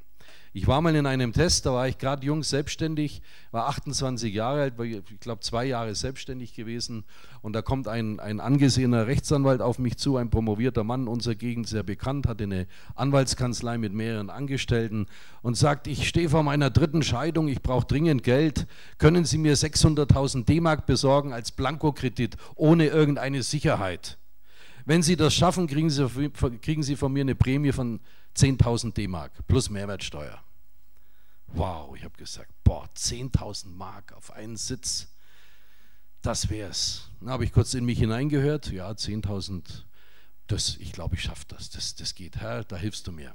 Ich 0.55 0.67
war 0.67 0.83
mal 0.83 0.95
in 0.95 1.07
einem 1.07 1.33
Test, 1.33 1.65
da 1.65 1.73
war 1.73 1.89
ich 1.89 1.97
gerade 1.97 2.27
jung 2.27 2.43
selbstständig, 2.43 3.23
war 3.53 3.69
28 3.69 4.35
Jahre 4.35 4.61
alt, 4.61 4.77
war, 4.77 4.85
ich 4.85 5.03
glaube 5.19 5.41
zwei 5.41 5.65
Jahre 5.65 5.95
selbstständig 5.95 6.55
gewesen. 6.55 7.05
Und 7.41 7.55
da 7.55 7.63
kommt 7.63 7.89
ein, 7.89 8.21
ein 8.21 8.39
angesehener 8.39 9.07
Rechtsanwalt 9.07 9.63
auf 9.63 9.79
mich 9.79 9.97
zu, 9.97 10.19
ein 10.19 10.29
promovierter 10.29 10.85
Mann 10.85 11.09
unserer 11.09 11.37
Gegend, 11.37 11.69
sehr 11.69 11.83
bekannt, 11.83 12.29
hatte 12.29 12.45
eine 12.45 12.67
Anwaltskanzlei 12.95 13.79
mit 13.79 13.95
mehreren 13.95 14.29
Angestellten 14.29 15.07
und 15.41 15.57
sagt, 15.57 15.87
ich 15.87 16.07
stehe 16.07 16.29
vor 16.29 16.43
meiner 16.43 16.69
dritten 16.69 17.03
Scheidung, 17.03 17.49
ich 17.49 17.63
brauche 17.63 17.87
dringend 17.87 18.23
Geld. 18.23 18.67
Können 18.99 19.25
Sie 19.25 19.39
mir 19.39 19.57
600.000 19.57 20.45
D-Mark 20.45 20.85
besorgen 20.85 21.33
als 21.33 21.53
Blankokredit 21.53 22.37
ohne 22.57 22.89
irgendeine 22.89 23.43
Sicherheit? 23.43 24.19
Wenn 24.85 25.03
Sie 25.03 25.17
das 25.17 25.33
schaffen, 25.33 25.67
kriegen 25.67 25.89
Sie, 25.89 26.07
kriegen 26.61 26.83
Sie 26.83 26.97
von 26.97 27.11
mir 27.13 27.23
eine 27.23 27.37
Prämie 27.37 27.73
von 27.73 28.01
10.000 28.37 28.95
D-Mark 28.95 29.47
plus 29.47 29.71
Mehrwertsteuer. 29.71 30.43
Wow, 31.49 31.95
ich 31.97 32.05
habe 32.05 32.17
gesagt, 32.17 32.51
boah, 32.65 32.89
10.000 32.97 33.69
Mark 33.69 34.13
auf 34.13 34.33
einen 34.33 34.57
Sitz, 34.57 35.09
das 36.23 36.49
wär's. 36.49 37.11
Dann 37.21 37.31
habe 37.31 37.45
ich 37.45 37.53
kurz 37.53 37.75
in 37.75 37.85
mich 37.85 37.99
hineingehört, 37.99 38.71
ja, 38.71 38.91
10.000, 38.91 39.85
das, 40.47 40.77
ich 40.77 40.93
glaube, 40.93 41.17
ich 41.17 41.23
schaffe 41.23 41.45
das, 41.49 41.71
das, 41.71 41.95
das 41.95 42.15
geht, 42.15 42.37
Herr, 42.37 42.65
da 42.65 42.77
hilfst 42.77 43.07
du 43.07 43.13
mir. 43.13 43.35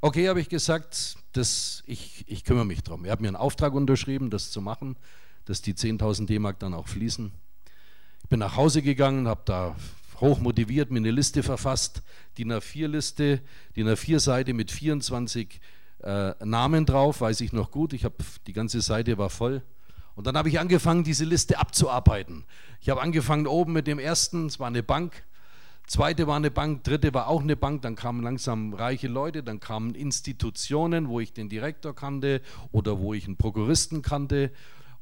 Okay, 0.00 0.28
habe 0.28 0.40
ich 0.40 0.48
gesagt, 0.48 1.16
das, 1.32 1.82
ich, 1.86 2.24
ich 2.26 2.44
kümmere 2.44 2.66
mich 2.66 2.82
darum. 2.82 3.04
Er 3.04 3.12
hat 3.12 3.20
mir 3.20 3.28
einen 3.28 3.36
Auftrag 3.36 3.72
unterschrieben, 3.72 4.30
das 4.30 4.50
zu 4.50 4.60
machen, 4.60 4.96
dass 5.44 5.62
die 5.62 5.74
10.000 5.74 6.26
D-Mark 6.26 6.58
dann 6.58 6.74
auch 6.74 6.88
fließen. 6.88 7.32
Ich 8.22 8.28
bin 8.28 8.40
nach 8.40 8.56
Hause 8.56 8.82
gegangen, 8.82 9.28
habe 9.28 9.42
da 9.44 9.76
hochmotiviert 10.22 10.90
mir 10.90 10.98
eine 10.98 11.10
Liste 11.10 11.42
verfasst, 11.42 12.02
die 12.38 12.46
A4-Liste, 12.46 13.42
die 13.76 13.84
A4-Seite 13.84 14.54
mit 14.54 14.70
24 14.70 15.60
äh, 16.02 16.32
Namen 16.44 16.86
drauf, 16.86 17.20
weiß 17.20 17.40
ich 17.42 17.52
noch 17.52 17.70
gut. 17.70 17.92
Ich 17.92 18.04
habe 18.04 18.14
die 18.46 18.52
ganze 18.52 18.80
Seite 18.80 19.18
war 19.18 19.28
voll. 19.28 19.62
Und 20.14 20.26
dann 20.26 20.36
habe 20.36 20.48
ich 20.48 20.60
angefangen, 20.60 21.04
diese 21.04 21.24
Liste 21.24 21.58
abzuarbeiten. 21.58 22.44
Ich 22.80 22.88
habe 22.88 23.02
angefangen 23.02 23.46
oben 23.46 23.72
mit 23.72 23.86
dem 23.86 23.98
ersten, 23.98 24.46
es 24.46 24.60
war 24.60 24.68
eine 24.68 24.82
Bank. 24.82 25.24
Zweite 25.86 26.26
war 26.28 26.36
eine 26.36 26.50
Bank, 26.50 26.84
dritte 26.84 27.12
war 27.12 27.26
auch 27.26 27.42
eine 27.42 27.56
Bank, 27.56 27.82
dann 27.82 27.96
kamen 27.96 28.22
langsam 28.22 28.72
reiche 28.72 29.08
Leute, 29.08 29.42
dann 29.42 29.58
kamen 29.58 29.94
Institutionen, 29.94 31.08
wo 31.08 31.18
ich 31.18 31.32
den 31.32 31.48
Direktor 31.48 31.94
kannte 31.94 32.40
oder 32.70 33.00
wo 33.00 33.12
ich 33.14 33.26
einen 33.26 33.36
Prokuristen 33.36 34.02
kannte 34.02 34.52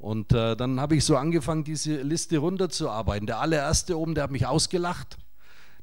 und 0.01 0.33
äh, 0.33 0.57
dann 0.57 0.81
habe 0.81 0.97
ich 0.97 1.05
so 1.05 1.19
angefangen, 1.19 1.63
diese 1.63 2.01
Liste 2.01 2.39
runterzuarbeiten. 2.39 3.27
Der 3.27 3.39
allererste 3.39 3.99
oben, 3.99 4.15
der 4.15 4.25
hat 4.25 4.31
mich 4.31 4.47
ausgelacht. 4.47 5.19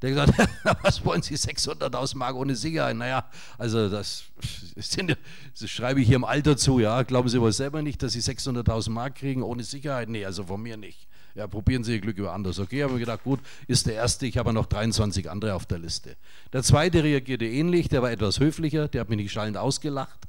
Der 0.02 0.16
hat 0.16 0.36
gesagt, 0.36 0.52
was 0.82 1.06
wollen 1.06 1.22
Sie 1.22 1.36
600.000 1.36 2.18
Mark 2.18 2.36
ohne 2.36 2.56
Sicherheit? 2.56 2.98
Naja, 2.98 3.30
also 3.60 3.90
das, 3.90 4.24
sind, 4.76 5.16
das, 5.60 5.70
schreibe 5.70 6.02
ich 6.02 6.08
hier 6.08 6.16
im 6.16 6.24
Alter 6.24 6.58
zu. 6.58 6.80
Ja, 6.80 7.04
glauben 7.04 7.30
Sie 7.30 7.40
wohl 7.40 7.52
selber 7.52 7.84
nicht, 7.84 8.02
dass 8.02 8.14
Sie 8.14 8.20
600.000 8.20 8.90
Mark 8.90 9.16
kriegen 9.16 9.44
ohne 9.44 9.64
Sicherheit? 9.64 10.10
Nee, 10.10 10.26
also 10.26 10.46
von 10.46 10.64
mir 10.64 10.78
nicht. 10.78 11.08
Ja, 11.36 11.46
probieren 11.46 11.84
Sie 11.84 11.94
Ihr 11.94 12.02
Glück 12.02 12.18
über 12.18 12.34
anders. 12.34 12.58
Okay, 12.58 12.82
habe 12.82 12.94
ich 12.94 13.02
gedacht, 13.02 13.24
gut, 13.24 13.40
ist 13.68 13.86
der 13.86 13.94
erste. 13.94 14.26
Ich 14.26 14.40
habe 14.40 14.52
noch 14.52 14.66
23 14.66 15.30
andere 15.30 15.54
auf 15.54 15.68
der 15.68 15.78
Liste. 15.78 16.18
Der 16.54 16.64
zweite 16.64 17.04
reagierte 17.04 17.46
ähnlich. 17.46 17.88
Der 17.90 18.02
war 18.02 18.10
etwas 18.10 18.40
höflicher. 18.40 18.88
Der 18.88 19.02
hat 19.02 19.10
mich 19.10 19.18
nicht 19.18 19.32
schallend 19.32 19.58
ausgelacht. 19.58 20.20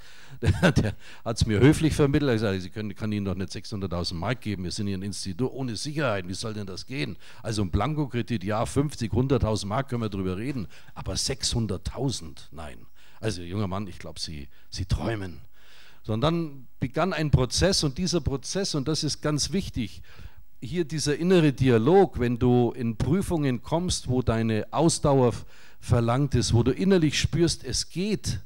Der, 0.43 0.95
hat 1.25 1.37
es 1.37 1.47
mir 1.47 1.61
höflich 1.61 1.95
vermittelt. 1.95 2.29
Er 2.31 2.35
hat 2.35 2.55
gesagt, 2.55 2.63
Sie 2.63 2.71
können, 2.71 2.95
kann 2.95 3.11
Ihnen 3.13 3.25
doch 3.25 3.35
nicht 3.35 3.51
600.000 3.51 4.15
Mark 4.15 4.41
geben. 4.41 4.65
Wir 4.65 4.71
sind 4.71 4.87
hier 4.87 4.97
ein 4.97 5.03
Institut 5.03 5.51
ohne 5.51 5.77
Sicherheit. 5.77 6.29
Wie 6.29 6.35
soll 6.35 6.55
denn 6.55 6.67
das 6.67 6.87
gehen? 6.87 7.17
Also 7.43 7.63
ein 7.63 7.71
Blankokredit, 7.71 8.45
ja, 8.45 8.65
50, 8.65 9.13
100.000 9.13 9.67
Mark 9.67 9.89
können 9.89 10.03
wir 10.03 10.09
darüber 10.09 10.37
reden. 10.37 10.69
Aber 10.95 11.15
600.000, 11.15 12.49
nein. 12.53 12.87
Also 13.21 13.43
junger 13.43 13.67
Mann, 13.67 13.87
ich 13.89 13.99
glaube, 13.99 14.21
Sie, 14.21 14.49
Sie 14.71 14.85
träumen. 14.85 15.41
So, 16.05 16.13
und 16.13 16.21
dann 16.21 16.69
begann 16.79 17.13
ein 17.13 17.31
Prozess 17.31 17.83
und 17.83 17.99
dieser 17.99 18.21
Prozess, 18.21 18.75
und 18.75 18.89
das 18.89 19.05
ist 19.05 19.21
ganz 19.21 19.53
wichtig, 19.53 20.03
hier 20.61 20.85
dieser 20.85 21.17
innere 21.17 21.53
Dialog, 21.53 22.19
wenn 22.19 22.39
du 22.39 22.73
in 22.73 22.97
Prüfungen 22.97 23.63
kommst, 23.63 24.09
wo 24.09 24.23
deine 24.23 24.67
Ausdauer 24.71 25.33
verlangt 25.81 26.35
ist, 26.35 26.53
wo 26.53 26.63
du 26.63 26.73
innerlich 26.73 27.19
spürst, 27.19 27.65
es 27.65 27.91
geht, 27.91 28.41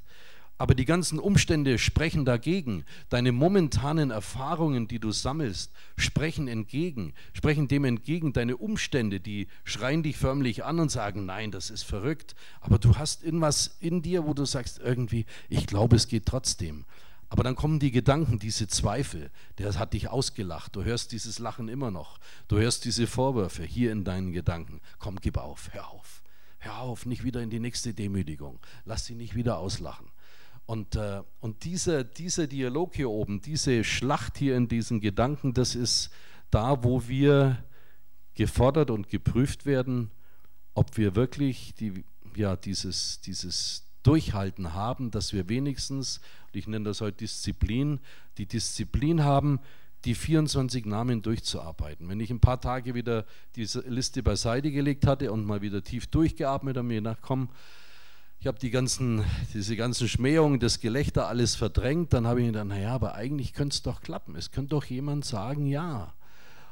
aber 0.62 0.76
die 0.76 0.84
ganzen 0.84 1.18
Umstände 1.18 1.76
sprechen 1.76 2.24
dagegen. 2.24 2.84
Deine 3.08 3.32
momentanen 3.32 4.12
Erfahrungen, 4.12 4.86
die 4.86 5.00
du 5.00 5.10
sammelst, 5.10 5.72
sprechen 5.96 6.46
entgegen, 6.46 7.14
sprechen 7.32 7.66
dem 7.66 7.84
entgegen. 7.84 8.32
Deine 8.32 8.56
Umstände, 8.56 9.18
die 9.18 9.48
schreien 9.64 10.04
dich 10.04 10.16
förmlich 10.16 10.62
an 10.64 10.78
und 10.78 10.88
sagen, 10.88 11.26
nein, 11.26 11.50
das 11.50 11.68
ist 11.68 11.82
verrückt. 11.82 12.36
Aber 12.60 12.78
du 12.78 12.94
hast 12.94 13.24
irgendwas 13.24 13.76
in 13.80 14.02
dir, 14.02 14.24
wo 14.24 14.34
du 14.34 14.44
sagst, 14.44 14.78
irgendwie, 14.78 15.26
ich 15.48 15.66
glaube, 15.66 15.96
es 15.96 16.06
geht 16.06 16.26
trotzdem. 16.26 16.84
Aber 17.28 17.42
dann 17.42 17.56
kommen 17.56 17.80
die 17.80 17.90
Gedanken, 17.90 18.38
diese 18.38 18.68
Zweifel, 18.68 19.32
der 19.58 19.76
hat 19.76 19.94
dich 19.94 20.10
ausgelacht, 20.10 20.76
du 20.76 20.84
hörst 20.84 21.10
dieses 21.10 21.40
Lachen 21.40 21.68
immer 21.68 21.90
noch, 21.90 22.20
du 22.46 22.58
hörst 22.58 22.84
diese 22.84 23.08
Vorwürfe 23.08 23.64
hier 23.64 23.90
in 23.90 24.04
deinen 24.04 24.30
Gedanken. 24.30 24.80
Komm, 25.00 25.16
gib 25.20 25.38
auf, 25.38 25.70
hör 25.72 25.90
auf, 25.90 26.22
hör 26.60 26.78
auf, 26.78 27.04
nicht 27.04 27.24
wieder 27.24 27.42
in 27.42 27.50
die 27.50 27.58
nächste 27.58 27.94
Demütigung, 27.94 28.60
lass 28.84 29.06
sie 29.06 29.16
nicht 29.16 29.34
wieder 29.34 29.58
auslachen. 29.58 30.11
Und, 30.66 30.96
äh, 30.96 31.22
und 31.40 31.64
dieser, 31.64 32.04
dieser 32.04 32.46
Dialog 32.46 32.94
hier 32.94 33.10
oben, 33.10 33.42
diese 33.42 33.84
Schlacht 33.84 34.38
hier 34.38 34.56
in 34.56 34.68
diesen 34.68 35.00
Gedanken, 35.00 35.54
das 35.54 35.74
ist 35.74 36.10
da, 36.50 36.84
wo 36.84 37.08
wir 37.08 37.62
gefordert 38.34 38.90
und 38.90 39.08
geprüft 39.08 39.66
werden, 39.66 40.10
ob 40.74 40.96
wir 40.96 41.14
wirklich 41.16 41.74
die, 41.74 42.04
ja, 42.36 42.56
dieses, 42.56 43.20
dieses 43.20 43.86
Durchhalten 44.02 44.72
haben, 44.74 45.10
dass 45.10 45.32
wir 45.32 45.48
wenigstens, 45.48 46.20
ich 46.52 46.66
nenne 46.66 46.86
das 46.86 47.00
heute 47.00 47.18
Disziplin, 47.18 48.00
die 48.38 48.46
Disziplin 48.46 49.22
haben, 49.22 49.60
die 50.04 50.14
24 50.14 50.86
Namen 50.86 51.22
durchzuarbeiten. 51.22 52.08
Wenn 52.08 52.18
ich 52.18 52.30
ein 52.30 52.40
paar 52.40 52.60
Tage 52.60 52.94
wieder 52.94 53.24
diese 53.54 53.80
Liste 53.80 54.22
beiseite 54.22 54.72
gelegt 54.72 55.06
hatte 55.06 55.30
und 55.30 55.44
mal 55.44 55.62
wieder 55.62 55.84
tief 55.84 56.08
durchgeatmet 56.08 56.76
und 56.76 56.88
mir 56.88 56.96
gedacht, 56.96 57.18
komm, 57.22 57.50
ich 58.42 58.48
habe 58.48 58.58
die 58.58 58.72
ganzen, 58.72 59.24
diese 59.54 59.76
ganzen 59.76 60.08
Schmähungen, 60.08 60.58
das 60.58 60.80
Gelächter 60.80 61.28
alles 61.28 61.54
verdrängt, 61.54 62.12
dann 62.12 62.26
habe 62.26 62.40
ich 62.40 62.46
mir 62.46 62.50
gedacht, 62.50 62.66
naja, 62.66 62.92
aber 62.92 63.14
eigentlich 63.14 63.52
könnte 63.52 63.74
es 63.74 63.82
doch 63.82 64.00
klappen. 64.00 64.34
Es 64.34 64.50
könnte 64.50 64.70
doch 64.70 64.84
jemand 64.84 65.24
sagen, 65.24 65.66
ja. 65.66 66.12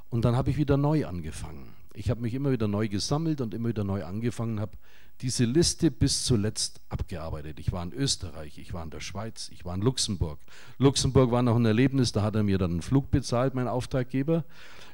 Und 0.08 0.24
dann 0.24 0.34
habe 0.34 0.50
ich 0.50 0.56
wieder 0.56 0.76
neu 0.76 1.06
angefangen. 1.06 1.68
Ich 1.94 2.10
habe 2.10 2.22
mich 2.22 2.34
immer 2.34 2.50
wieder 2.50 2.66
neu 2.66 2.88
gesammelt 2.88 3.40
und 3.40 3.54
immer 3.54 3.68
wieder 3.68 3.84
neu 3.84 4.04
angefangen, 4.04 4.58
habe 4.58 4.72
diese 5.20 5.44
Liste 5.44 5.92
bis 5.92 6.24
zuletzt 6.24 6.80
abgearbeitet. 6.88 7.60
Ich 7.60 7.70
war 7.70 7.84
in 7.84 7.92
Österreich, 7.92 8.58
ich 8.58 8.74
war 8.74 8.82
in 8.82 8.90
der 8.90 8.98
Schweiz, 8.98 9.48
ich 9.52 9.64
war 9.64 9.76
in 9.76 9.82
Luxemburg. 9.82 10.40
Luxemburg 10.78 11.30
war 11.30 11.42
noch 11.42 11.54
ein 11.54 11.66
Erlebnis, 11.66 12.10
da 12.10 12.22
hat 12.22 12.34
er 12.34 12.42
mir 12.42 12.58
dann 12.58 12.72
einen 12.72 12.82
Flug 12.82 13.12
bezahlt, 13.12 13.54
mein 13.54 13.68
Auftraggeber. 13.68 14.42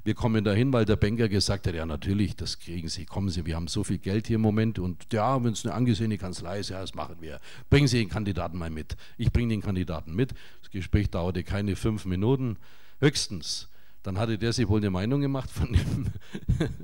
Wir 0.07 0.15
kommen 0.15 0.45
dahin, 0.45 0.73
weil 0.73 0.85
der 0.85 0.95
Banker 0.95 1.29
gesagt 1.29 1.67
hat, 1.67 1.75
ja 1.75 1.85
natürlich, 1.85 2.37
das 2.37 2.61
kriegen 2.61 2.89
Sie, 2.89 3.07
kommen 3.07 3.29
Sie, 3.29 3.45
wir 3.45 3.57
haben 3.57 3.67
so 3.67 3.83
viel 3.83 3.99
Geld 3.99 4.29
hier 4.29 4.37
im 4.37 4.41
Moment 4.41 4.79
und 4.79 5.13
ja, 5.13 5.43
wenn 5.43 5.53
es 5.53 5.67
eine 5.67 5.75
angesehene 5.75 6.17
Kanzlei 6.17 6.61
ist, 6.61 6.69
ja, 6.69 6.81
das 6.81 6.95
machen 6.95 7.17
wir. 7.19 7.41
Bringen 7.71 7.89
Sie 7.89 7.99
den 7.99 8.09
Kandidaten 8.09 8.57
mal 8.57 8.71
mit. 8.71 8.97
Ich 9.19 9.33
bringe 9.33 9.49
den 9.49 9.63
Kandidaten 9.63 10.15
mit. 10.15 10.33
Das 10.63 10.71
Gespräch 10.71 11.11
dauerte 11.11 11.43
keine 11.43 11.75
fünf 11.75 12.05
Minuten, 12.05 12.57
höchstens. 13.01 13.69
Dann 14.05 14.17
hatte 14.17 14.39
der 14.39 14.53
sich 14.53 14.69
wohl 14.69 14.79
eine 14.79 14.91
Meinung 14.91 15.21
gemacht 15.23 15.51
von, 15.51 15.73
dem, 15.73 16.07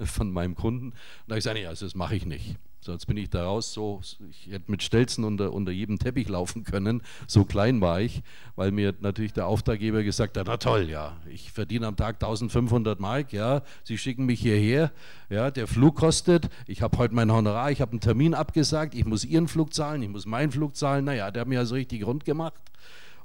von 0.05 0.33
meinem 0.33 0.57
Kunden. 0.57 0.87
Und 0.87 0.95
da 1.29 1.35
habe 1.35 1.39
ich 1.39 1.45
gesagt, 1.45 1.59
nee, 1.59 1.67
also 1.67 1.87
das 1.87 1.95
mache 1.95 2.17
ich 2.17 2.27
nicht. 2.27 2.57
So, 2.85 2.91
jetzt 2.91 3.07
bin 3.07 3.17
ich 3.17 3.31
da 3.31 3.45
raus, 3.45 3.73
so, 3.73 4.01
ich 4.29 4.53
hätte 4.53 4.69
mit 4.69 4.83
Stelzen 4.83 5.23
unter, 5.23 5.53
unter 5.53 5.71
jedem 5.71 6.01
Teppich 6.01 6.29
laufen 6.29 6.65
können, 6.65 7.01
so 7.29 7.45
klein 7.45 7.81
war 7.81 8.01
ich, 8.01 8.25
weil 8.57 8.73
mir 8.73 8.93
natürlich 8.99 9.33
der 9.33 9.47
Auftraggeber 9.47 10.03
gesagt 10.03 10.37
hat, 10.37 10.49
na 10.49 10.57
toll, 10.57 10.91
ja, 10.91 11.17
ich 11.31 11.53
verdiene 11.53 11.87
am 11.87 11.95
Tag 11.95 12.17
1500 12.17 12.99
Mark, 12.99 13.33
ja, 13.33 13.63
Sie 13.85 13.97
schicken 13.99 14.27
mich 14.27 14.41
hierher, 14.41 14.91
ja, 15.31 15.53
der 15.53 15.69
Flug 15.69 15.95
kostet, 15.95 16.49
ich 16.67 16.83
habe 16.83 16.99
heute 16.99 17.15
mein 17.15 17.31
Honorar, 17.31 17.71
ich 17.71 17.81
habe 17.81 17.93
einen 17.93 18.01
Termin 18.01 18.35
abgesagt, 18.35 18.97
ich 18.97 19.05
muss 19.05 19.25
Ihren 19.25 19.47
Flug 19.47 19.73
zahlen, 19.73 20.03
ich 20.03 20.09
muss 20.09 20.27
meinen 20.27 20.51
Flug 20.51 20.75
zahlen, 20.75 21.05
naja, 21.05 21.31
der 21.31 21.43
hat 21.43 21.49
mir 21.49 21.61
also 21.61 21.77
richtig 21.77 22.05
rund 22.05 22.25
gemacht. 22.25 22.61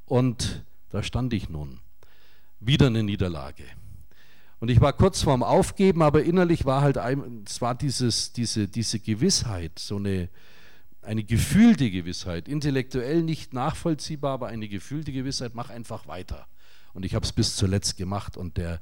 Und 0.06 0.64
da 0.92 1.02
stand 1.02 1.34
ich 1.34 1.50
nun, 1.50 1.80
wieder 2.60 2.86
eine 2.86 3.02
Niederlage. 3.02 3.64
Und 4.60 4.70
ich 4.70 4.82
war 4.82 4.94
kurz 4.94 5.22
vorm 5.22 5.44
Aufgeben, 5.44 6.02
aber 6.02 6.24
innerlich 6.24 6.66
war 6.66 6.82
halt, 6.82 6.98
ein, 6.98 7.44
es 7.48 7.62
war 7.62 7.76
dieses, 7.76 8.34
diese, 8.34 8.68
diese 8.68 9.00
Gewissheit, 9.00 9.78
so 9.78 9.98
eine, 9.98 10.30
eine 11.04 11.24
gefühlte 11.24 11.92
Gewissheit, 11.92 12.48
intellektuell 12.48 13.22
nicht 13.22 13.54
nachvollziehbar, 13.54 14.34
aber 14.34 14.48
eine 14.48 14.68
gefühlte 14.68 15.12
Gewissheit, 15.12 15.54
mach 15.54 15.70
einfach 15.70 16.08
weiter. 16.08 16.48
Und 16.94 17.06
ich 17.06 17.14
habe 17.14 17.24
es 17.24 17.32
bis 17.32 17.56
zuletzt 17.56 17.98
gemacht 17.98 18.36
und 18.36 18.58
der, 18.58 18.82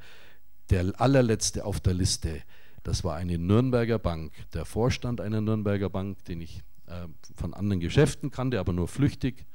der 0.69 0.93
allerletzte 0.99 1.65
auf 1.65 1.81
der 1.81 1.93
Liste, 1.93 2.41
das 2.83 3.03
war 3.03 3.15
eine 3.15 3.37
Nürnberger 3.37 3.99
Bank, 3.99 4.31
der 4.53 4.63
Vorstand 4.63 5.19
einer 5.19 5.41
Nürnberger 5.41 5.89
Bank, 5.89 6.23
den 6.25 6.39
ich 6.39 6.61
äh, 6.87 7.07
von 7.35 7.53
anderen 7.53 7.81
Geschäften 7.81 8.31
kannte, 8.31 8.59
aber 8.59 8.71
nur 8.71 8.87
flüchtig. 8.87 9.45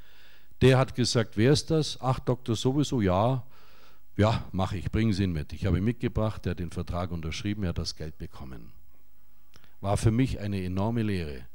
Der 0.61 0.77
hat 0.77 0.95
gesagt, 0.95 1.37
wer 1.37 1.53
ist 1.53 1.71
das? 1.71 1.99
Ach, 2.01 2.19
Doktor 2.21 2.55
sowieso, 2.55 3.01
ja. 3.01 3.47
Ja, 4.17 4.45
mache 4.53 4.77
ich, 4.77 4.91
bringen 4.91 5.13
Sie 5.13 5.25
ihn 5.25 5.33
mit. 5.33 5.53
Ich 5.53 5.67
habe 5.67 5.79
ihn 5.79 5.85
mitgebracht, 5.85 6.47
er 6.47 6.51
hat 6.51 6.59
den 6.59 6.71
Vertrag 6.71 7.11
unterschrieben, 7.11 7.63
er 7.63 7.71
hat 7.71 7.79
das 7.79 7.97
Geld 7.97 8.19
bekommen. 8.19 8.73
War 9.81 9.97
für 9.97 10.11
mich 10.11 10.41
eine 10.41 10.63
enorme 10.63 11.03
Lehre. 11.03 11.47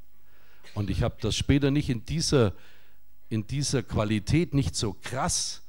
Und 0.74 0.90
ich 0.90 1.04
habe 1.04 1.16
das 1.22 1.36
später 1.36 1.70
nicht 1.70 1.90
in 1.90 2.06
dieser, 2.06 2.54
in 3.30 3.46
dieser 3.46 3.84
Qualität, 3.84 4.54
nicht 4.54 4.76
so 4.76 4.94
krass, 4.94 5.64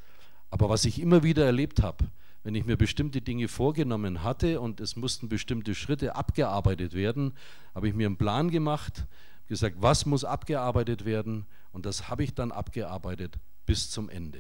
aber 0.51 0.69
was 0.69 0.85
ich 0.85 1.01
immer 1.01 1.23
wieder 1.23 1.45
erlebt 1.45 1.83
habe, 1.83 2.07
wenn 2.45 2.55
ich 2.55 2.65
mir 2.65 2.77
bestimmte 2.77 3.21
Dinge 3.21 3.49
vorgenommen 3.49 4.23
hatte 4.23 4.61
und 4.61 4.81
es 4.81 4.95
mussten 4.97 5.29
bestimmte 5.29 5.75
Schritte 5.75 6.15
abgearbeitet 6.15 6.95
werden, 6.95 7.33
habe 7.75 7.89
ich 7.89 7.95
mir 7.95 8.07
einen 8.07 8.17
Plan 8.17 8.51
gemacht, 8.51 9.07
gesagt, 9.49 9.77
was 9.81 10.07
muss 10.07 10.25
abgearbeitet 10.25 11.05
werden 11.05 11.47
und 11.73 11.87
das 11.87 12.09
habe 12.09 12.25
ich 12.25 12.35
dann 12.35 12.53
abgearbeitet 12.53 13.39
bis 13.67 13.91
zum 13.91 14.09
Ende. 14.09 14.39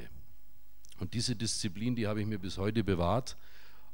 Und 0.98 1.14
diese 1.14 1.36
Disziplin, 1.36 1.94
die 1.94 2.06
habe 2.06 2.20
ich 2.20 2.26
mir 2.26 2.38
bis 2.38 2.58
heute 2.58 2.82
bewahrt. 2.82 3.36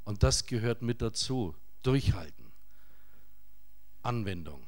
Und 0.04 0.22
das 0.22 0.46
gehört 0.46 0.82
mit 0.82 1.02
dazu. 1.02 1.54
Durchhalten. 1.82 2.52
Anwendung. 4.02 4.62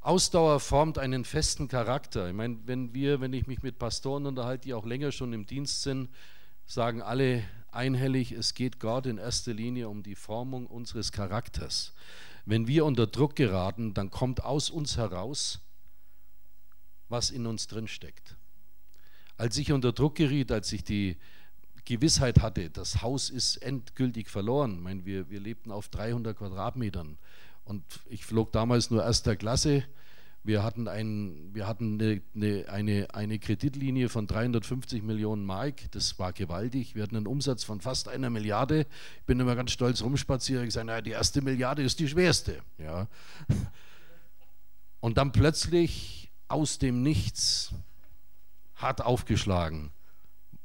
Ausdauer 0.00 0.58
formt 0.58 0.98
einen 0.98 1.24
festen 1.24 1.68
Charakter. 1.68 2.28
Ich 2.28 2.34
meine, 2.34 2.58
wenn 2.66 2.92
wir, 2.92 3.20
wenn 3.20 3.32
ich 3.32 3.46
mich 3.46 3.62
mit 3.62 3.78
Pastoren 3.78 4.26
unterhalte, 4.26 4.64
die 4.64 4.74
auch 4.74 4.84
länger 4.84 5.12
schon 5.12 5.32
im 5.32 5.46
Dienst 5.46 5.82
sind, 5.82 6.08
sagen 6.66 7.02
alle 7.02 7.44
einhellig, 7.70 8.32
es 8.32 8.54
geht 8.54 8.80
Gott 8.80 9.06
in 9.06 9.18
erster 9.18 9.54
Linie 9.54 9.88
um 9.88 10.02
die 10.02 10.14
Formung 10.14 10.66
unseres 10.66 11.12
Charakters. 11.12 11.92
Wenn 12.44 12.66
wir 12.66 12.84
unter 12.84 13.06
Druck 13.06 13.36
geraten, 13.36 13.94
dann 13.94 14.10
kommt 14.10 14.44
aus 14.44 14.70
uns 14.70 14.96
heraus, 14.96 15.60
was 17.08 17.30
in 17.30 17.46
uns 17.46 17.68
drin 17.68 17.86
steckt. 17.86 18.36
Als 19.42 19.58
ich 19.58 19.72
unter 19.72 19.90
Druck 19.90 20.14
geriet, 20.14 20.52
als 20.52 20.72
ich 20.72 20.84
die 20.84 21.16
Gewissheit 21.84 22.42
hatte, 22.42 22.70
das 22.70 23.02
Haus 23.02 23.28
ist 23.28 23.56
endgültig 23.56 24.30
verloren. 24.30 24.76
Ich 24.76 24.80
meine, 24.80 25.04
wir, 25.04 25.30
wir 25.30 25.40
lebten 25.40 25.72
auf 25.72 25.88
300 25.88 26.38
Quadratmetern 26.38 27.18
und 27.64 27.82
ich 28.08 28.24
flog 28.24 28.52
damals 28.52 28.92
nur 28.92 29.02
erster 29.02 29.34
Klasse. 29.34 29.82
Wir 30.44 30.62
hatten, 30.62 30.86
ein, 30.86 31.50
wir 31.54 31.66
hatten 31.66 32.00
eine, 32.00 32.68
eine, 32.68 33.12
eine, 33.14 33.38
Kreditlinie 33.40 34.08
von 34.08 34.28
350 34.28 35.02
Millionen 35.02 35.44
Mark, 35.44 35.90
das 35.90 36.20
war 36.20 36.32
gewaltig. 36.32 36.94
Wir 36.94 37.02
hatten 37.02 37.16
einen 37.16 37.26
Umsatz 37.26 37.64
von 37.64 37.80
fast 37.80 38.06
einer 38.06 38.30
Milliarde. 38.30 38.86
Ich 39.18 39.26
bin 39.26 39.40
immer 39.40 39.56
ganz 39.56 39.72
stolz 39.72 40.02
rumspaziert 40.02 40.60
und 40.60 40.66
gesagt, 40.66 40.86
naja, 40.86 41.00
die 41.00 41.10
erste 41.10 41.42
Milliarde 41.42 41.82
ist 41.82 41.98
die 41.98 42.06
schwerste. 42.06 42.62
Ja. 42.78 43.08
Und 45.00 45.18
dann 45.18 45.32
plötzlich 45.32 46.30
aus 46.46 46.78
dem 46.78 47.02
Nichts 47.02 47.74
hart 48.82 49.00
aufgeschlagen, 49.00 49.90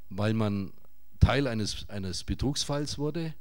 weil 0.09 0.33
man 0.33 0.73
Teil 1.19 1.47
eines, 1.47 1.89
eines 1.89 2.23
Betrugsfalls 2.23 2.97
wurde 2.97 3.33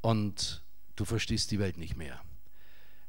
und 0.00 0.62
du 0.96 1.04
verstehst 1.04 1.50
die 1.50 1.58
Welt 1.58 1.78
nicht 1.78 1.96
mehr. 1.96 2.20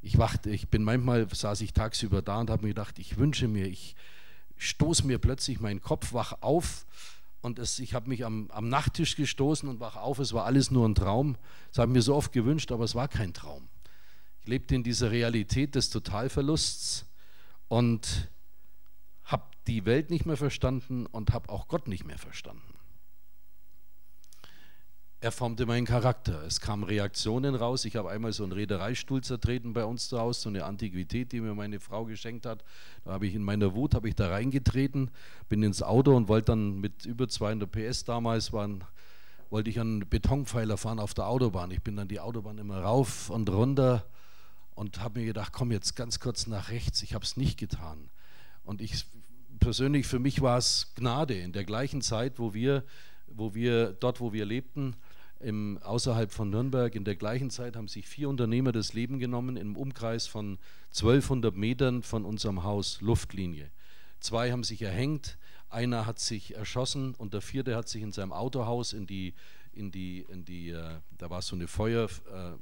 Ich 0.02 0.17
wachte, 0.17 0.50
ich 0.50 0.69
bin 0.69 0.84
manchmal, 0.84 1.28
saß 1.34 1.62
ich 1.62 1.73
tagsüber 1.73 2.21
da 2.21 2.39
und 2.39 2.50
habe 2.50 2.63
mir 2.63 2.69
gedacht, 2.69 3.00
ich 3.00 3.17
wünsche 3.17 3.47
mir, 3.47 3.67
ich 3.67 3.95
stoße 4.58 5.06
mir 5.06 5.19
plötzlich 5.19 5.60
meinen 5.60 5.82
Kopf 5.82 6.13
wach 6.13 6.41
auf 6.41 6.86
und 7.41 7.60
es, 7.60 7.80
ich 7.80 7.93
habe 7.93 8.10
mich 8.10 8.26
am, 8.26 8.50
am 8.52 8.69
Nachttisch 8.69 9.15
gestoßen 9.15 9.67
und 9.69 9.80
wach 9.80 9.95
auf, 9.95 10.19
es 10.19 10.34
war 10.34 10.45
alles 10.45 10.71
nur 10.71 10.88
ein 10.88 10.95
Traum. 10.95 11.38
Das 11.69 11.80
habe 11.80 11.91
ich 11.91 11.95
mir 11.95 12.02
so 12.02 12.15
oft 12.15 12.32
gewünscht, 12.32 12.71
aber 12.71 12.84
es 12.84 12.95
war 12.95 13.08
kein 13.08 13.34
Traum. 13.34 13.67
Ich 14.41 14.47
lebte 14.47 14.76
in 14.76 14.84
dieser 14.84 15.12
Realität 15.12 15.76
des 15.76 15.89
Totalverlusts 15.89 17.06
und 17.67 18.30
die 19.67 19.86
Welt 19.86 20.10
nicht 20.10 20.25
mehr 20.25 20.38
verstanden 20.38 21.06
und 21.06 21.34
habe 21.34 21.49
auch 21.49 21.67
Gott 21.67 21.88
nicht 21.88 22.06
mehr 22.06 22.17
verstanden. 22.17 22.77
Er 25.19 25.32
formte 25.32 25.65
meinen 25.65 25.88
Charakter. 25.88 26.43
Es 26.43 26.62
kamen 26.62 26.84
Reaktionen 26.84 27.56
raus. 27.56 27.86
Ich 27.86 27.95
habe 27.95 28.12
einmal 28.12 28.34
so 28.34 28.43
einen 28.43 28.51
Reedereistuhl 28.51 29.23
zertreten 29.23 29.73
bei 29.73 29.84
uns 29.84 30.10
zu 30.10 30.19
Hause, 30.19 30.41
so 30.41 30.49
eine 30.49 30.63
Antiquität, 30.63 31.32
die 31.32 31.41
mir 31.41 31.56
meine 31.56 31.80
Frau 31.80 32.06
geschenkt 32.06 32.45
hat. 32.45 32.63
Da 33.03 33.13
habe 33.13 33.25
ich 33.25 33.34
in 33.34 33.41
meiner 33.41 33.73
Wut 33.73 33.95
habe 33.95 34.08
ich 34.08 34.15
da 34.15 34.30
reingetreten, 34.30 35.10
bin 35.49 35.63
ins 35.63 35.82
Auto 35.82 36.15
und 36.15 36.27
wollte 36.27 36.51
dann 36.51 36.80
mit 36.80 37.06
über 37.06 37.27
200 37.27 37.71
PS 37.71 38.03
damals 38.03 38.53
waren, 38.53 38.84
wollte 39.49 39.71
ich 39.71 39.80
einen 39.80 40.08
Betonpfeiler 40.08 40.77
fahren 40.77 40.99
auf 40.99 41.15
der 41.15 41.27
Autobahn. 41.27 41.71
Ich 41.71 41.82
bin 41.82 41.95
dann 41.95 42.08
die 42.08 42.19
Autobahn 42.19 42.60
immer 42.60 42.82
rauf 42.82 43.32
und 43.32 43.49
runter 43.49 44.06
und 44.75 45.01
habe 45.01 45.21
mir 45.21 45.25
gedacht, 45.25 45.51
komm 45.51 45.71
jetzt 45.71 45.95
ganz 45.95 46.19
kurz 46.19 46.45
nach 46.45 46.69
rechts. 46.69 47.01
Ich 47.01 47.15
habe 47.15 47.25
es 47.25 47.38
nicht 47.38 47.58
getan. 47.58 48.12
Und 48.63 48.82
ich 48.82 49.03
persönlich 49.59 50.07
für 50.07 50.19
mich 50.19 50.41
war 50.41 50.57
es 50.57 50.93
Gnade 50.95 51.35
in 51.35 51.51
der 51.51 51.63
gleichen 51.63 52.01
Zeit, 52.01 52.39
wo 52.39 52.53
wir, 52.53 52.83
wo 53.27 53.53
wir 53.53 53.93
dort, 53.93 54.19
wo 54.19 54.33
wir 54.33 54.45
lebten, 54.45 54.95
im, 55.39 55.77
außerhalb 55.83 56.31
von 56.31 56.49
Nürnberg, 56.49 56.95
in 56.95 57.03
der 57.03 57.15
gleichen 57.15 57.49
Zeit 57.49 57.75
haben 57.75 57.87
sich 57.87 58.07
vier 58.07 58.29
Unternehmer 58.29 58.71
das 58.71 58.93
Leben 58.93 59.19
genommen 59.19 59.55
im 59.57 59.75
Umkreis 59.75 60.25
von 60.27 60.57
1200 60.89 61.55
Metern 61.55 62.01
von 62.01 62.25
unserem 62.25 62.63
Haus, 62.63 63.01
Luftlinie. 63.01 63.69
Zwei 64.19 64.51
haben 64.51 64.63
sich 64.63 64.81
erhängt, 64.81 65.37
einer 65.69 66.05
hat 66.05 66.19
sich 66.19 66.55
erschossen 66.55 67.13
und 67.15 67.33
der 67.33 67.41
vierte 67.41 67.75
hat 67.75 67.87
sich 67.87 68.01
in 68.01 68.11
seinem 68.11 68.33
Autohaus 68.33 68.93
in 68.93 69.05
die, 69.05 69.33
in 69.73 69.91
die, 69.91 70.25
in 70.29 70.43
die 70.45 70.69
äh, 70.69 70.95
da 71.17 71.29
war 71.29 71.41
so 71.41 71.55
eine 71.55 71.67
Feuerzone, 71.67 72.59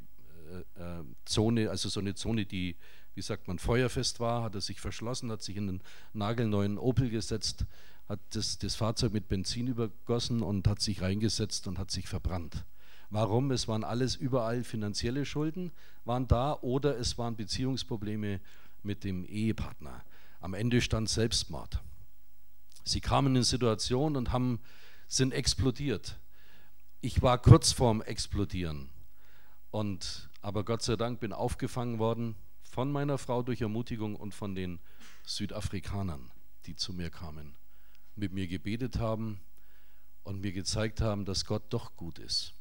äh, 1.61 1.63
äh, 1.63 1.69
also 1.69 1.87
so 1.89 1.99
eine 1.99 2.15
Zone, 2.15 2.45
die 2.45 2.75
wie 3.15 3.21
sagt 3.21 3.47
man, 3.47 3.59
feuerfest 3.59 4.19
war, 4.19 4.43
hat 4.43 4.55
er 4.55 4.61
sich 4.61 4.81
verschlossen, 4.81 5.31
hat 5.31 5.41
sich 5.41 5.55
in 5.55 5.69
einen 5.69 5.81
nagelneuen 6.13 6.77
Opel 6.77 7.09
gesetzt, 7.09 7.65
hat 8.09 8.19
das, 8.31 8.57
das 8.57 8.75
Fahrzeug 8.75 9.13
mit 9.13 9.29
Benzin 9.29 9.67
übergossen 9.67 10.43
und 10.43 10.67
hat 10.67 10.81
sich 10.81 11.01
reingesetzt 11.01 11.67
und 11.67 11.79
hat 11.79 11.91
sich 11.91 12.07
verbrannt. 12.07 12.65
Warum? 13.09 13.51
Es 13.51 13.67
waren 13.67 13.85
alles 13.85 14.15
überall 14.15 14.63
finanzielle 14.63 15.25
Schulden, 15.25 15.71
waren 16.03 16.27
da 16.27 16.53
oder 16.53 16.97
es 16.97 17.17
waren 17.17 17.37
Beziehungsprobleme 17.37 18.41
mit 18.83 19.03
dem 19.05 19.23
Ehepartner. 19.23 20.03
Am 20.41 20.53
Ende 20.53 20.81
stand 20.81 21.09
Selbstmord. 21.09 21.81
Sie 22.83 22.99
kamen 22.99 23.35
in 23.37 23.43
Situationen 23.43 24.17
und 24.17 24.31
haben, 24.33 24.59
sind 25.07 25.33
explodiert. 25.33 26.19
Ich 26.99 27.21
war 27.21 27.41
kurz 27.41 27.71
vorm 27.71 28.01
Explodieren. 28.01 28.89
Und, 29.71 30.29
aber 30.41 30.63
Gott 30.65 30.81
sei 30.81 30.95
Dank 30.95 31.19
bin 31.19 31.31
aufgefangen 31.31 31.97
worden 31.97 32.35
von 32.75 32.91
meiner 32.91 33.17
Frau 33.17 33.41
durch 33.41 33.61
Ermutigung 33.61 34.17
und 34.17 34.33
von 34.33 34.53
den 34.53 34.79
Südafrikanern, 35.23 36.29
die 36.65 36.75
zu 36.75 36.91
mir 36.91 37.09
kamen, 37.09 37.55
mit 38.17 38.33
mir 38.33 38.47
gebetet 38.47 38.99
haben 38.99 39.39
und 40.23 40.41
mir 40.41 40.51
gezeigt 40.51 40.99
haben, 40.99 41.23
dass 41.23 41.45
Gott 41.45 41.63
doch 41.69 41.95
gut 41.95 42.19
ist. 42.19 42.53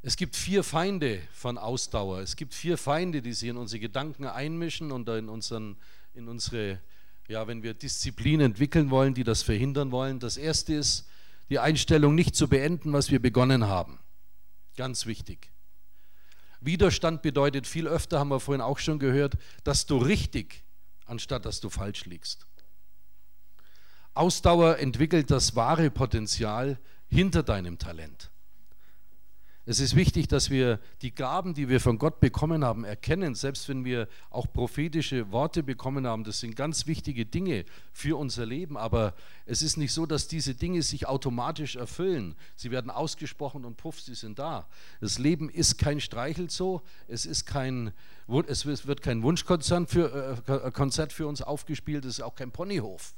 Es 0.00 0.16
gibt 0.16 0.34
vier 0.34 0.64
Feinde 0.64 1.20
von 1.34 1.58
Ausdauer. 1.58 2.20
Es 2.20 2.36
gibt 2.36 2.54
vier 2.54 2.78
Feinde, 2.78 3.20
die 3.20 3.34
sich 3.34 3.50
in 3.50 3.58
unsere 3.58 3.80
Gedanken 3.80 4.24
einmischen 4.24 4.90
und 4.90 5.06
in, 5.10 5.28
unseren, 5.28 5.76
in 6.14 6.28
unsere, 6.28 6.80
ja, 7.28 7.46
wenn 7.48 7.62
wir 7.62 7.74
Disziplin 7.74 8.40
entwickeln 8.40 8.88
wollen, 8.88 9.12
die 9.12 9.24
das 9.24 9.42
verhindern 9.42 9.90
wollen. 9.90 10.20
Das 10.20 10.38
erste 10.38 10.72
ist 10.72 11.06
die 11.50 11.58
Einstellung, 11.58 12.14
nicht 12.14 12.34
zu 12.34 12.48
beenden, 12.48 12.94
was 12.94 13.10
wir 13.10 13.20
begonnen 13.20 13.66
haben. 13.66 13.98
Ganz 14.74 15.04
wichtig. 15.04 15.52
Widerstand 16.64 17.22
bedeutet 17.22 17.66
viel 17.66 17.86
öfter, 17.86 18.18
haben 18.18 18.30
wir 18.30 18.40
vorhin 18.40 18.60
auch 18.60 18.78
schon 18.78 18.98
gehört, 18.98 19.34
dass 19.64 19.86
du 19.86 19.98
richtig, 19.98 20.64
anstatt 21.06 21.44
dass 21.44 21.60
du 21.60 21.70
falsch 21.70 22.06
liegst. 22.06 22.46
Ausdauer 24.14 24.78
entwickelt 24.78 25.30
das 25.30 25.54
wahre 25.54 25.90
Potenzial 25.90 26.78
hinter 27.08 27.42
deinem 27.42 27.78
Talent. 27.78 28.31
Es 29.64 29.78
ist 29.78 29.94
wichtig, 29.94 30.26
dass 30.26 30.50
wir 30.50 30.80
die 31.02 31.14
Gaben, 31.14 31.54
die 31.54 31.68
wir 31.68 31.78
von 31.78 31.96
Gott 31.96 32.18
bekommen 32.18 32.64
haben, 32.64 32.82
erkennen, 32.82 33.36
selbst 33.36 33.68
wenn 33.68 33.84
wir 33.84 34.08
auch 34.28 34.52
prophetische 34.52 35.30
Worte 35.30 35.62
bekommen 35.62 36.04
haben. 36.04 36.24
Das 36.24 36.40
sind 36.40 36.56
ganz 36.56 36.88
wichtige 36.88 37.24
Dinge 37.24 37.64
für 37.92 38.18
unser 38.18 38.44
Leben, 38.44 38.76
aber 38.76 39.14
es 39.46 39.62
ist 39.62 39.76
nicht 39.76 39.92
so, 39.92 40.04
dass 40.04 40.26
diese 40.26 40.56
Dinge 40.56 40.82
sich 40.82 41.06
automatisch 41.06 41.76
erfüllen. 41.76 42.34
Sie 42.56 42.72
werden 42.72 42.90
ausgesprochen 42.90 43.64
und 43.64 43.76
puff, 43.76 44.00
sie 44.00 44.16
sind 44.16 44.40
da. 44.40 44.66
Das 45.00 45.20
Leben 45.20 45.48
ist 45.48 45.78
kein 45.78 46.00
Streichelzoo, 46.00 46.80
es, 47.06 47.24
ist 47.24 47.46
kein, 47.46 47.92
es 48.48 48.66
wird 48.66 49.00
kein 49.00 49.22
Wunschkonzert 49.22 49.88
für, 49.88 50.42
äh, 50.48 50.70
Konzert 50.72 51.12
für 51.12 51.28
uns 51.28 51.40
aufgespielt, 51.40 52.04
es 52.04 52.18
ist 52.18 52.24
auch 52.24 52.34
kein 52.34 52.50
Ponyhof. 52.50 53.14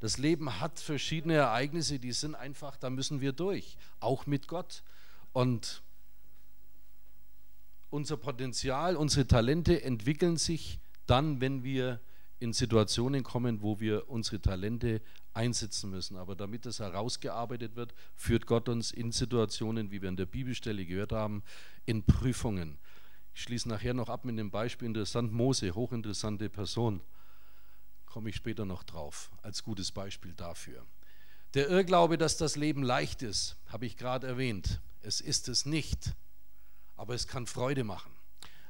Das 0.00 0.16
Leben 0.16 0.58
hat 0.58 0.80
verschiedene 0.80 1.34
Ereignisse, 1.34 1.98
die 1.98 2.12
sind 2.12 2.34
einfach, 2.34 2.78
da 2.78 2.88
müssen 2.88 3.20
wir 3.20 3.32
durch, 3.32 3.76
auch 4.00 4.24
mit 4.24 4.48
Gott. 4.48 4.82
Und 5.36 5.82
unser 7.90 8.16
Potenzial, 8.16 8.96
unsere 8.96 9.26
Talente 9.26 9.82
entwickeln 9.82 10.38
sich 10.38 10.80
dann, 11.04 11.42
wenn 11.42 11.62
wir 11.62 12.00
in 12.38 12.54
Situationen 12.54 13.22
kommen, 13.22 13.60
wo 13.60 13.78
wir 13.78 14.08
unsere 14.08 14.40
Talente 14.40 15.02
einsetzen 15.34 15.90
müssen. 15.90 16.16
Aber 16.16 16.36
damit 16.36 16.64
das 16.64 16.80
herausgearbeitet 16.80 17.76
wird, 17.76 17.92
führt 18.14 18.46
Gott 18.46 18.70
uns 18.70 18.92
in 18.92 19.12
Situationen, 19.12 19.90
wie 19.90 20.00
wir 20.00 20.08
in 20.08 20.16
der 20.16 20.24
Bibelstelle 20.24 20.86
gehört 20.86 21.12
haben, 21.12 21.42
in 21.84 22.02
Prüfungen. 22.02 22.78
Ich 23.34 23.42
schließe 23.42 23.68
nachher 23.68 23.92
noch 23.92 24.08
ab 24.08 24.24
mit 24.24 24.38
dem 24.38 24.50
Beispiel 24.50 24.86
interessant 24.86 25.34
Mose, 25.34 25.74
hochinteressante 25.74 26.48
Person. 26.48 27.02
Komme 28.06 28.30
ich 28.30 28.36
später 28.36 28.64
noch 28.64 28.84
drauf, 28.84 29.30
als 29.42 29.62
gutes 29.62 29.92
Beispiel 29.92 30.32
dafür. 30.32 30.86
Der 31.52 31.68
Irrglaube, 31.68 32.16
dass 32.16 32.38
das 32.38 32.56
Leben 32.56 32.82
leicht 32.82 33.20
ist, 33.20 33.58
habe 33.66 33.84
ich 33.84 33.98
gerade 33.98 34.26
erwähnt. 34.26 34.80
Es 35.06 35.20
ist 35.20 35.48
es 35.48 35.66
nicht, 35.66 36.16
aber 36.96 37.14
es 37.14 37.28
kann 37.28 37.46
Freude 37.46 37.84
machen. 37.84 38.10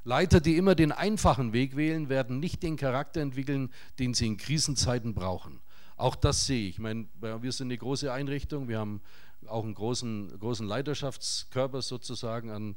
Leiter, 0.05 0.39
die 0.39 0.59
immer 0.59 0.75
den 0.75 0.93
einfachen 0.93 1.55
Weg 1.55 1.77
wählen, 1.77 2.11
werden 2.11 2.41
nicht 2.41 2.63
den 2.63 2.77
Charakter 2.77 3.23
entwickeln, 3.23 3.73
den 3.99 4.13
sie 4.13 4.27
in 4.27 4.37
Krisenzeiten 4.37 5.15
brauchen. 5.15 5.61
Auch 5.97 6.15
das 6.15 6.45
sehe 6.45 6.69
ich. 6.69 6.75
Ich 6.75 6.79
meine, 6.79 7.09
wir 7.23 7.53
sind 7.53 7.69
eine 7.69 7.79
große 7.79 8.13
Einrichtung, 8.13 8.69
wir 8.69 8.79
haben 8.79 9.01
auch 9.47 9.65
einen 9.65 9.73
großen, 9.73 10.39
großen 10.39 10.67
Leiterschaftskörper 10.67 11.81
sozusagen 11.81 12.51
an, 12.51 12.77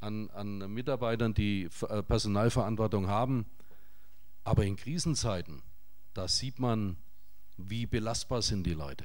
an, 0.00 0.28
an 0.30 0.72
Mitarbeitern, 0.72 1.32
die 1.32 1.68
äh, 1.88 2.02
Personalverantwortung 2.02 3.06
haben. 3.06 3.46
Aber 4.42 4.64
in 4.64 4.74
Krisenzeiten, 4.74 5.62
da 6.12 6.26
sieht 6.26 6.58
man, 6.58 6.96
wie 7.56 7.86
belastbar 7.86 8.42
sind 8.42 8.64
die 8.64 8.74
Leute. 8.74 9.04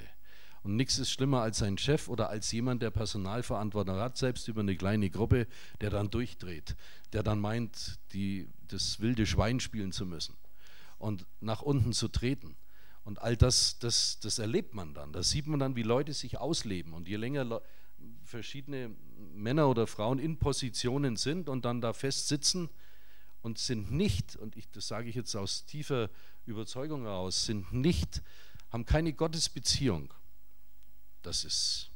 Und 0.64 0.76
nichts 0.76 1.00
ist 1.00 1.10
schlimmer 1.10 1.42
als 1.42 1.64
ein 1.64 1.78
Chef 1.78 2.08
oder 2.08 2.30
als 2.30 2.52
jemand, 2.52 2.82
der 2.84 2.92
Personalverantwortung 2.92 3.96
hat, 3.96 4.18
selbst 4.18 4.48
über 4.48 4.62
eine 4.62 4.76
kleine 4.76 5.10
Gruppe, 5.10 5.48
der 5.82 5.90
dann 5.90 6.12
durchdreht, 6.12 6.76
der 7.14 7.24
dann 7.24 7.40
meint, 7.40 7.98
die, 8.14 8.48
das 8.68 9.00
wilde 9.00 9.26
Schwein 9.26 9.60
spielen 9.60 9.92
zu 9.92 10.06
müssen 10.06 10.36
und 11.00 11.26
nach 11.40 11.64
unten 11.64 11.94
zu 11.94 12.08
treten. 12.08 12.56
Und 13.04 13.20
all 13.20 13.36
das, 13.36 13.80
das, 13.80 14.20
das 14.20 14.38
erlebt 14.38 14.76
man 14.76 14.94
dann. 14.94 15.12
Da 15.12 15.24
sieht 15.24 15.48
man 15.48 15.60
dann, 15.60 15.76
wie 15.76 15.82
Leute 15.82 16.14
sich 16.14 16.38
ausleben. 16.38 16.94
Und 16.94 17.08
je 17.08 17.16
länger 17.16 17.62
verschiedene 18.24 18.96
Männer 19.34 19.68
oder 19.68 19.88
Frauen 19.88 20.20
in 20.20 20.38
Positionen 20.38 21.18
sind 21.18 21.50
und 21.50 21.66
dann 21.66 21.82
da 21.82 21.94
fest 21.94 22.28
sitzen 22.28 22.70
und 23.42 23.58
sind 23.58 23.92
nicht, 23.92 24.36
und 24.36 24.56
ich, 24.56 24.70
das 24.70 24.88
sage 24.88 25.10
ich 25.10 25.16
jetzt 25.16 25.36
aus 25.36 25.66
tiefer 25.66 26.12
Überzeugung 26.46 27.02
heraus, 27.02 27.46
sind 27.46 27.74
nicht, 27.74 28.22
haben 28.70 28.86
keine 28.86 29.14
Gottesbeziehung 29.14 30.14
das 31.22 31.44
ist, 31.46 31.92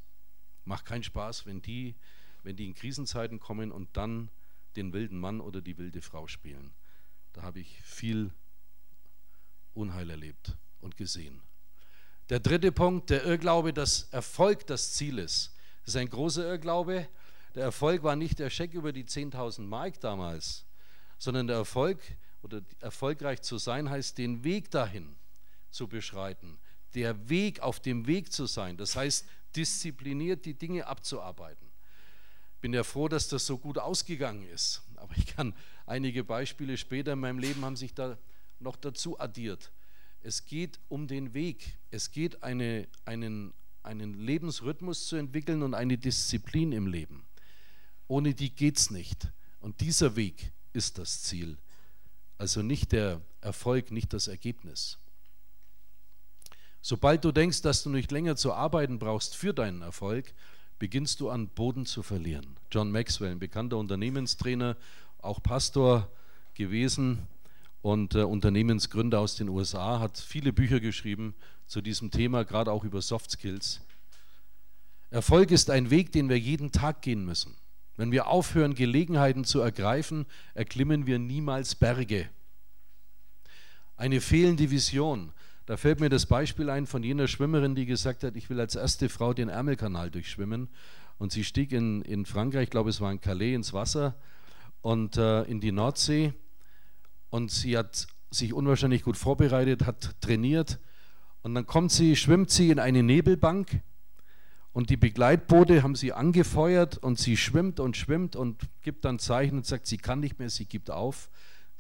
macht 0.64 0.86
keinen 0.86 1.04
Spaß, 1.04 1.46
wenn 1.46 1.62
die, 1.62 1.96
wenn 2.44 2.56
die 2.56 2.66
in 2.66 2.74
Krisenzeiten 2.74 3.40
kommen 3.40 3.72
und 3.72 3.96
dann 3.98 4.30
den 4.76 4.94
wilden 4.94 5.20
Mann 5.20 5.42
oder 5.42 5.62
die 5.62 5.78
wilde 5.78 6.02
Frau 6.02 6.28
spielen. 6.28 6.74
Da 7.34 7.42
habe 7.42 7.60
ich 7.60 7.82
viel 7.82 8.32
Unheil 9.74 10.10
erlebt 10.10 10.56
und 10.82 10.98
gesehen. 10.98 11.42
Der 12.30 12.40
dritte 12.40 12.72
Punkt, 12.72 13.10
der 13.10 13.24
Irrglaube, 13.24 13.74
dass 13.74 14.04
Erfolg 14.12 14.66
das 14.68 14.94
Ziel 14.94 15.20
ist. 15.20 15.56
Das 15.84 15.94
ist 15.94 16.02
ein 16.02 16.10
großer 16.10 16.46
Irrglaube. 16.48 17.08
Der 17.54 17.64
Erfolg 17.64 18.04
war 18.04 18.16
nicht 18.16 18.40
der 18.40 18.50
Scheck 18.50 18.74
über 18.74 18.92
die 18.92 19.06
10.000 19.06 19.62
Mark 19.62 20.00
damals, 20.00 20.66
sondern 21.18 21.48
der 21.48 21.58
Erfolg 21.58 22.00
oder 22.42 22.62
erfolgreich 22.80 23.42
zu 23.42 23.58
sein 23.58 23.90
heißt, 23.90 24.18
den 24.18 24.44
Weg 24.44 24.72
dahin 24.72 25.16
zu 25.70 25.88
beschreiten, 25.88 26.58
der 26.96 27.30
Weg, 27.30 27.60
auf 27.60 27.80
dem 27.80 28.08
Weg 28.08 28.32
zu 28.32 28.46
sein. 28.46 28.78
Das 28.78 28.96
heißt, 28.96 29.26
diszipliniert 29.56 30.46
die 30.46 30.54
Dinge 30.54 30.88
abzuarbeiten. 30.88 31.68
Bin 32.62 32.74
ja 32.74 32.84
froh, 32.84 33.08
dass 33.08 33.28
das 33.28 33.46
so 33.46 33.58
gut 33.58 33.78
ausgegangen 33.78 34.48
ist. 34.48 34.82
Aber 34.96 35.16
ich 35.18 35.28
kann 35.28 35.54
einige 35.86 36.24
Beispiele 36.24 36.78
später 36.78 37.14
in 37.14 37.20
meinem 37.20 37.40
Leben 37.40 37.64
haben 37.64 37.76
sich 37.76 37.94
da 37.94 38.18
noch 38.60 38.76
dazu 38.76 39.20
addiert. 39.20 39.72
Es 40.22 40.46
geht 40.46 40.80
um 40.90 41.08
den 41.08 41.34
Weg. 41.34 41.78
Es 41.92 42.12
geht 42.12 42.42
eine, 42.42 42.88
einen, 43.04 43.54
einen 43.84 44.16
Lebensrhythmus 44.16 45.08
zu 45.08 45.18
entwickeln 45.18 45.62
und 45.62 45.74
eine 45.76 45.98
Disziplin 45.98 46.72
im 46.72 46.88
Leben. 46.88 47.26
Ohne 48.08 48.34
die 48.34 48.50
geht 48.50 48.78
es 48.78 48.90
nicht. 48.90 49.32
Und 49.60 49.82
dieser 49.82 50.16
Weg 50.16 50.52
ist 50.74 50.98
das 50.98 51.22
Ziel. 51.24 51.58
Also 52.38 52.62
nicht 52.62 52.92
der 52.92 53.22
Erfolg, 53.42 53.92
nicht 53.92 54.14
das 54.14 54.28
Ergebnis. 54.28 54.98
Sobald 56.88 57.26
du 57.26 57.32
denkst, 57.32 57.64
dass 57.64 57.82
du 57.82 57.90
nicht 57.90 58.12
länger 58.12 58.36
zu 58.36 58.54
arbeiten 58.54 59.00
brauchst 59.00 59.36
für 59.36 59.56
deinen 59.56 59.82
Erfolg, 59.82 60.36
beginnst 60.78 61.20
du 61.20 61.32
an 61.32 61.48
Boden 61.48 61.88
zu 61.88 62.04
verlieren. 62.04 62.58
John 62.70 62.92
Maxwell, 62.92 63.32
ein 63.32 63.40
bekannter 63.40 63.78
Unternehmenstrainer, 63.78 64.78
auch 65.18 65.42
Pastor 65.42 66.12
gewesen 66.54 67.28
und 67.82 68.14
äh, 68.14 68.22
Unternehmensgründer 68.22 69.20
aus 69.20 69.36
den 69.36 69.50
USA, 69.50 70.00
hat 70.00 70.20
viele 70.20 70.54
Bücher 70.54 70.80
geschrieben 70.80 71.34
zu 71.66 71.82
diesem 71.82 72.12
Thema, 72.12 72.46
gerade 72.46 72.72
auch 72.72 72.84
über 72.84 73.02
Soft 73.02 73.32
Skills. 73.32 73.82
Erfolg 75.10 75.50
ist 75.50 75.72
ein 75.72 75.90
Weg, 75.90 76.12
den 76.12 76.30
wir 76.30 76.38
jeden 76.38 76.72
Tag 76.72 77.02
gehen 77.02 77.26
müssen. 77.26 77.56
Wenn 77.98 78.12
wir 78.12 78.28
aufhören, 78.28 78.76
Gelegenheiten 78.76 79.44
zu 79.44 79.60
ergreifen, 79.60 80.28
erklimmen 80.54 81.08
wir 81.08 81.18
niemals 81.18 81.74
Berge. 81.74 82.30
Eine 83.98 84.22
fehlende 84.22 84.70
Vision, 84.70 85.32
da 85.66 85.78
fällt 85.78 86.00
mir 86.00 86.10
das 86.10 86.26
Beispiel 86.26 86.70
ein 86.70 86.86
von 86.86 87.04
jener 87.04 87.28
Schwimmerin, 87.28 87.76
die 87.76 87.86
gesagt 87.86 88.24
hat, 88.24 88.36
ich 88.36 88.50
will 88.50 88.60
als 88.60 88.76
erste 88.76 89.10
Frau 89.10 89.34
den 89.34 89.50
Ärmelkanal 89.50 90.12
durchschwimmen. 90.12 90.70
Und 91.18 91.32
sie 91.32 91.44
stieg 91.44 91.72
in, 91.72 92.02
in 92.02 92.26
Frankreich, 92.26 92.64
ich 92.64 92.70
glaube 92.70 92.90
es 92.90 93.02
war 93.02 93.12
in 93.12 93.22
Calais, 93.22 93.56
ins 93.56 93.74
Wasser 93.74 94.16
und 94.82 95.18
äh, 95.18 95.44
in 95.44 95.60
die 95.60 95.72
Nordsee. 95.72 96.34
Und 97.30 97.52
sie 97.52 97.78
hat 97.78 98.08
sich 98.32 98.54
unwahrscheinlich 98.54 99.04
gut 99.04 99.18
vorbereitet, 99.18 99.86
hat 99.86 100.22
trainiert. 100.22 100.80
Und 101.42 101.56
dann 101.56 101.66
kommt 101.66 101.92
sie, 101.92 102.16
schwimmt 102.16 102.50
sie 102.50 102.70
in 102.70 102.80
eine 102.80 103.02
Nebelbank 103.02 103.82
und 104.76 104.90
die 104.90 104.98
Begleitboote 104.98 105.84
haben 105.84 105.96
sie 105.96 106.12
angefeuert 106.12 106.98
und 106.98 107.18
sie 107.18 107.38
schwimmt 107.38 107.80
und 107.80 107.96
schwimmt 107.96 108.36
und 108.36 108.62
gibt 108.82 109.06
dann 109.06 109.20
Zeichen 109.20 109.56
und 109.56 109.66
sagt, 109.66 109.88
sie 109.88 109.98
kann 109.98 110.20
nicht 110.20 110.38
mehr, 110.38 110.50
sie 110.50 110.66
gibt 110.66 110.92
auf. 110.92 111.30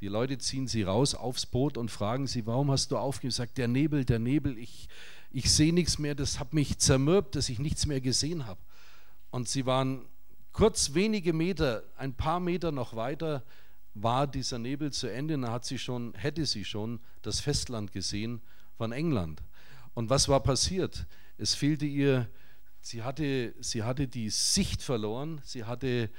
Die 0.05 0.09
Leute 0.09 0.37
ziehen 0.37 0.67
sie 0.67 0.83
raus 0.83 1.15
aufs 1.15 1.47
Boot 1.47 1.79
und 1.79 1.89
fragen 1.89 2.27
sie, 2.27 2.45
warum 2.45 2.69
hast 2.69 2.91
du 2.91 2.97
aufgegeben? 2.99 3.31
Sagt 3.31 3.57
der 3.57 3.67
Nebel, 3.67 4.05
der 4.05 4.19
Nebel, 4.19 4.55
ich, 4.55 4.87
ich 5.31 5.51
sehe 5.51 5.73
nichts 5.73 5.97
mehr, 5.97 6.13
das 6.13 6.39
hat 6.39 6.53
mich 6.53 6.77
zermürbt, 6.77 7.35
dass 7.35 7.49
ich 7.49 7.57
nichts 7.57 7.87
mehr 7.87 7.99
gesehen 8.01 8.45
habe. 8.45 8.59
Und 9.31 9.49
sie 9.49 9.65
waren 9.65 10.05
kurz 10.51 10.93
wenige 10.93 11.33
Meter, 11.33 11.81
ein 11.97 12.13
paar 12.13 12.39
Meter 12.39 12.71
noch 12.71 12.95
weiter, 12.95 13.43
war 13.95 14.27
dieser 14.27 14.59
Nebel 14.59 14.93
zu 14.93 15.07
Ende. 15.07 15.39
Da 15.39 15.51
hat 15.51 15.65
sie 15.65 15.79
schon, 15.79 16.13
hätte 16.13 16.45
sie 16.45 16.65
schon 16.65 16.99
das 17.23 17.39
Festland 17.39 17.91
gesehen 17.91 18.41
von 18.77 18.91
England. 18.91 19.41
Und 19.95 20.11
was 20.11 20.29
war 20.29 20.43
passiert? 20.43 21.07
Es 21.39 21.55
fehlte 21.55 21.87
ihr, 21.87 22.29
sie 22.79 23.01
hatte, 23.01 23.55
sie 23.59 23.81
hatte 23.81 24.07
die 24.07 24.29
Sicht 24.29 24.83
verloren, 24.83 25.41
sie 25.43 25.63
hatte 25.63 26.11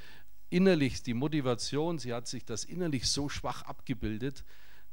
innerlich 0.49 1.03
die 1.03 1.13
Motivation, 1.13 1.99
sie 1.99 2.13
hat 2.13 2.27
sich 2.27 2.45
das 2.45 2.63
innerlich 2.63 3.07
so 3.07 3.29
schwach 3.29 3.63
abgebildet, 3.63 4.43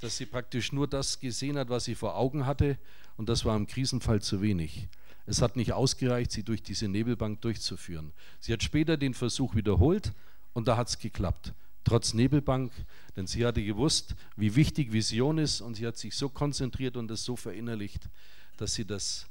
dass 0.00 0.16
sie 0.16 0.26
praktisch 0.26 0.72
nur 0.72 0.88
das 0.88 1.20
gesehen 1.20 1.56
hat, 1.56 1.68
was 1.68 1.84
sie 1.84 1.94
vor 1.94 2.16
Augen 2.16 2.46
hatte 2.46 2.78
und 3.16 3.28
das 3.28 3.44
war 3.44 3.56
im 3.56 3.66
Krisenfall 3.66 4.20
zu 4.20 4.42
wenig. 4.42 4.88
Es 5.26 5.40
hat 5.40 5.56
nicht 5.56 5.72
ausgereicht, 5.72 6.32
sie 6.32 6.42
durch 6.42 6.62
diese 6.62 6.88
Nebelbank 6.88 7.40
durchzuführen. 7.40 8.12
Sie 8.40 8.52
hat 8.52 8.62
später 8.62 8.96
den 8.96 9.14
Versuch 9.14 9.54
wiederholt 9.54 10.12
und 10.52 10.68
da 10.68 10.76
hat 10.76 10.88
es 10.88 10.98
geklappt. 10.98 11.54
Trotz 11.84 12.14
Nebelbank, 12.14 12.72
denn 13.16 13.26
sie 13.26 13.44
hatte 13.44 13.62
gewusst, 13.62 14.14
wie 14.36 14.56
wichtig 14.56 14.92
Vision 14.92 15.38
ist 15.38 15.60
und 15.60 15.74
sie 15.74 15.86
hat 15.86 15.96
sich 15.96 16.14
so 16.14 16.28
konzentriert 16.28 16.96
und 16.96 17.08
das 17.08 17.24
so 17.24 17.36
verinnerlicht, 17.36 18.08
dass 18.56 18.74
sie 18.74 18.86
das 18.86 19.26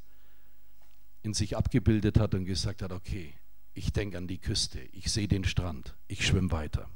in 1.24 1.34
sich 1.34 1.56
abgebildet 1.58 2.20
hat 2.20 2.36
und 2.36 2.46
gesagt 2.46 2.82
hat, 2.82 2.92
okay, 2.92 3.34
ich 3.74 3.92
denke 3.94 4.18
an 4.18 4.28
die 4.28 4.38
Küste, 4.38 4.80
ich 4.92 5.12
sehe 5.12 5.28
den 5.28 5.44
Strand, 5.44 5.96
ich 6.08 6.26
schwimme 6.26 6.52
weiter. 6.52 6.90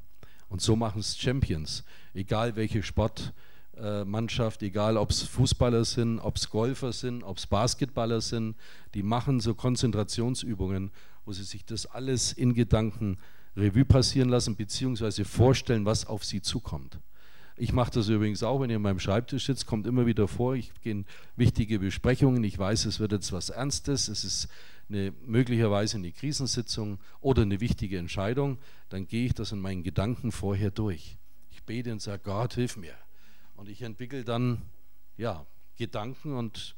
Und 0.50 0.62
so 0.62 0.76
machen 0.76 1.00
es 1.00 1.18
Champions, 1.18 1.84
egal 2.14 2.56
welche 2.56 2.84
Sportart 2.84 3.34
äh, 3.78 4.06
egal 4.62 4.98
ob 4.98 5.12
es 5.12 5.24
Fußballer 5.24 5.86
sind, 5.86 6.20
ob 6.20 6.38
es 6.38 6.50
Golfer 6.50 6.94
sind, 6.94 7.24
ob 7.24 7.38
es 7.38 7.48
Basketballer 7.48 8.22
sind, 8.22 8.56
die 8.94 9.04
machen 9.04 9.40
so 9.40 9.54
Konzentrationsübungen, 9.54 10.92
wo 11.26 11.34
sie 11.34 11.44
sich 11.44 11.66
das 11.66 11.86
alles 11.86 12.34
in 12.34 12.54
Gedanken 12.54 13.18
Revue 13.56 13.86
passieren 13.86 14.30
lassen, 14.30 14.56
beziehungsweise 14.56 15.26
vorstellen, 15.26 15.86
was 15.86 16.06
auf 16.06 16.24
sie 16.24 16.42
zukommt. 16.42 17.00
Ich 17.60 17.74
mache 17.74 17.92
das 17.92 18.08
übrigens 18.08 18.44
auch, 18.44 18.62
wenn 18.62 18.70
ihr 18.70 18.76
an 18.76 18.84
meinem 18.84 19.00
Schreibtisch 19.00 19.48
sitzt, 19.48 19.66
kommt 19.66 19.88
immer 19.88 20.06
wieder 20.06 20.28
vor, 20.28 20.56
ich 20.56 20.72
gehe 20.84 20.92
in 20.92 21.06
wichtige 21.36 21.80
Besprechungen, 21.80 22.44
ich 22.44 22.58
weiß, 22.58 22.86
es 22.86 23.00
wird 23.00 23.14
jetzt 23.14 23.32
was 23.32 23.50
Ernstes, 23.50 24.10
es 24.10 24.24
ist 24.24 24.48
eine, 24.90 25.14
möglicherweise 25.26 25.98
eine 25.98 26.12
Krisensitzung 26.12 27.00
oder 27.20 27.42
eine 27.42 27.60
wichtige 27.60 27.98
Entscheidung, 27.98 28.58
dann 28.90 29.08
gehe 29.08 29.26
ich 29.26 29.34
das 29.34 29.52
in 29.52 29.60
meinen 29.60 29.84
Gedanken 29.84 30.32
vorher 30.32 30.72
durch. 30.72 31.18
Ich 31.52 31.64
bete 31.64 31.92
und 31.92 32.02
sage, 32.02 32.22
Gott, 32.24 32.54
hilf 32.54 32.78
mir. 32.78 32.96
Und 33.56 33.70
ich 33.70 33.82
entwickle 33.82 34.24
dann 34.24 34.62
ja, 35.18 35.46
Gedanken 35.78 36.34
und 36.34 36.76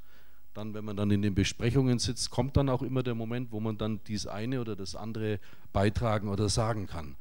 dann, 0.53 0.73
wenn 0.73 0.83
man 0.83 0.97
dann 0.97 1.11
in 1.11 1.21
den 1.21 1.35
Besprechungen 1.35 1.99
sitzt, 1.99 2.31
kommt 2.31 2.57
dann 2.57 2.69
auch 2.69 2.81
immer 2.81 3.03
der 3.03 3.15
Moment, 3.15 3.51
wo 3.51 3.59
man 3.59 3.77
dann 3.77 4.03
dies 4.05 4.25
eine 4.25 4.59
oder 4.59 4.75
das 4.75 4.95
andere 4.95 5.39
beitragen 5.71 6.27
oder 6.27 6.49
sagen 6.49 6.87
kann. 6.87 7.15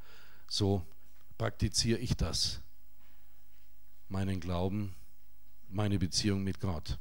So 0.47 0.85
praktiziere 1.37 1.99
ich 1.99 2.17
das. 2.17 2.61
Meinen 4.07 4.39
Glauben, 4.39 4.95
meine 5.69 5.99
Beziehung 5.99 6.43
mit 6.43 6.59
Gott. 6.59 6.97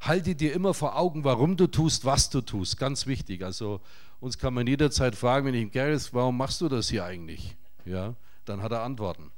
Halte 0.00 0.34
dir 0.34 0.52
immer 0.52 0.74
vor 0.74 0.96
Augen, 0.96 1.24
warum 1.24 1.56
du 1.56 1.66
tust, 1.66 2.04
was 2.04 2.30
du 2.30 2.40
tust. 2.40 2.78
Ganz 2.78 3.06
wichtig. 3.06 3.42
Also 3.42 3.80
uns 4.20 4.38
kann 4.38 4.54
man 4.54 4.66
jederzeit 4.66 5.14
fragen, 5.16 5.46
wenn 5.46 5.54
ich 5.54 5.62
ihm 5.62 5.70
Gareth, 5.70 6.12
warum 6.12 6.36
machst 6.36 6.60
du 6.60 6.68
das 6.68 6.88
hier 6.88 7.04
eigentlich? 7.04 7.56
Ja, 7.84 8.14
dann 8.44 8.62
hat 8.62 8.72
er 8.72 8.82
Antworten. 8.82 9.32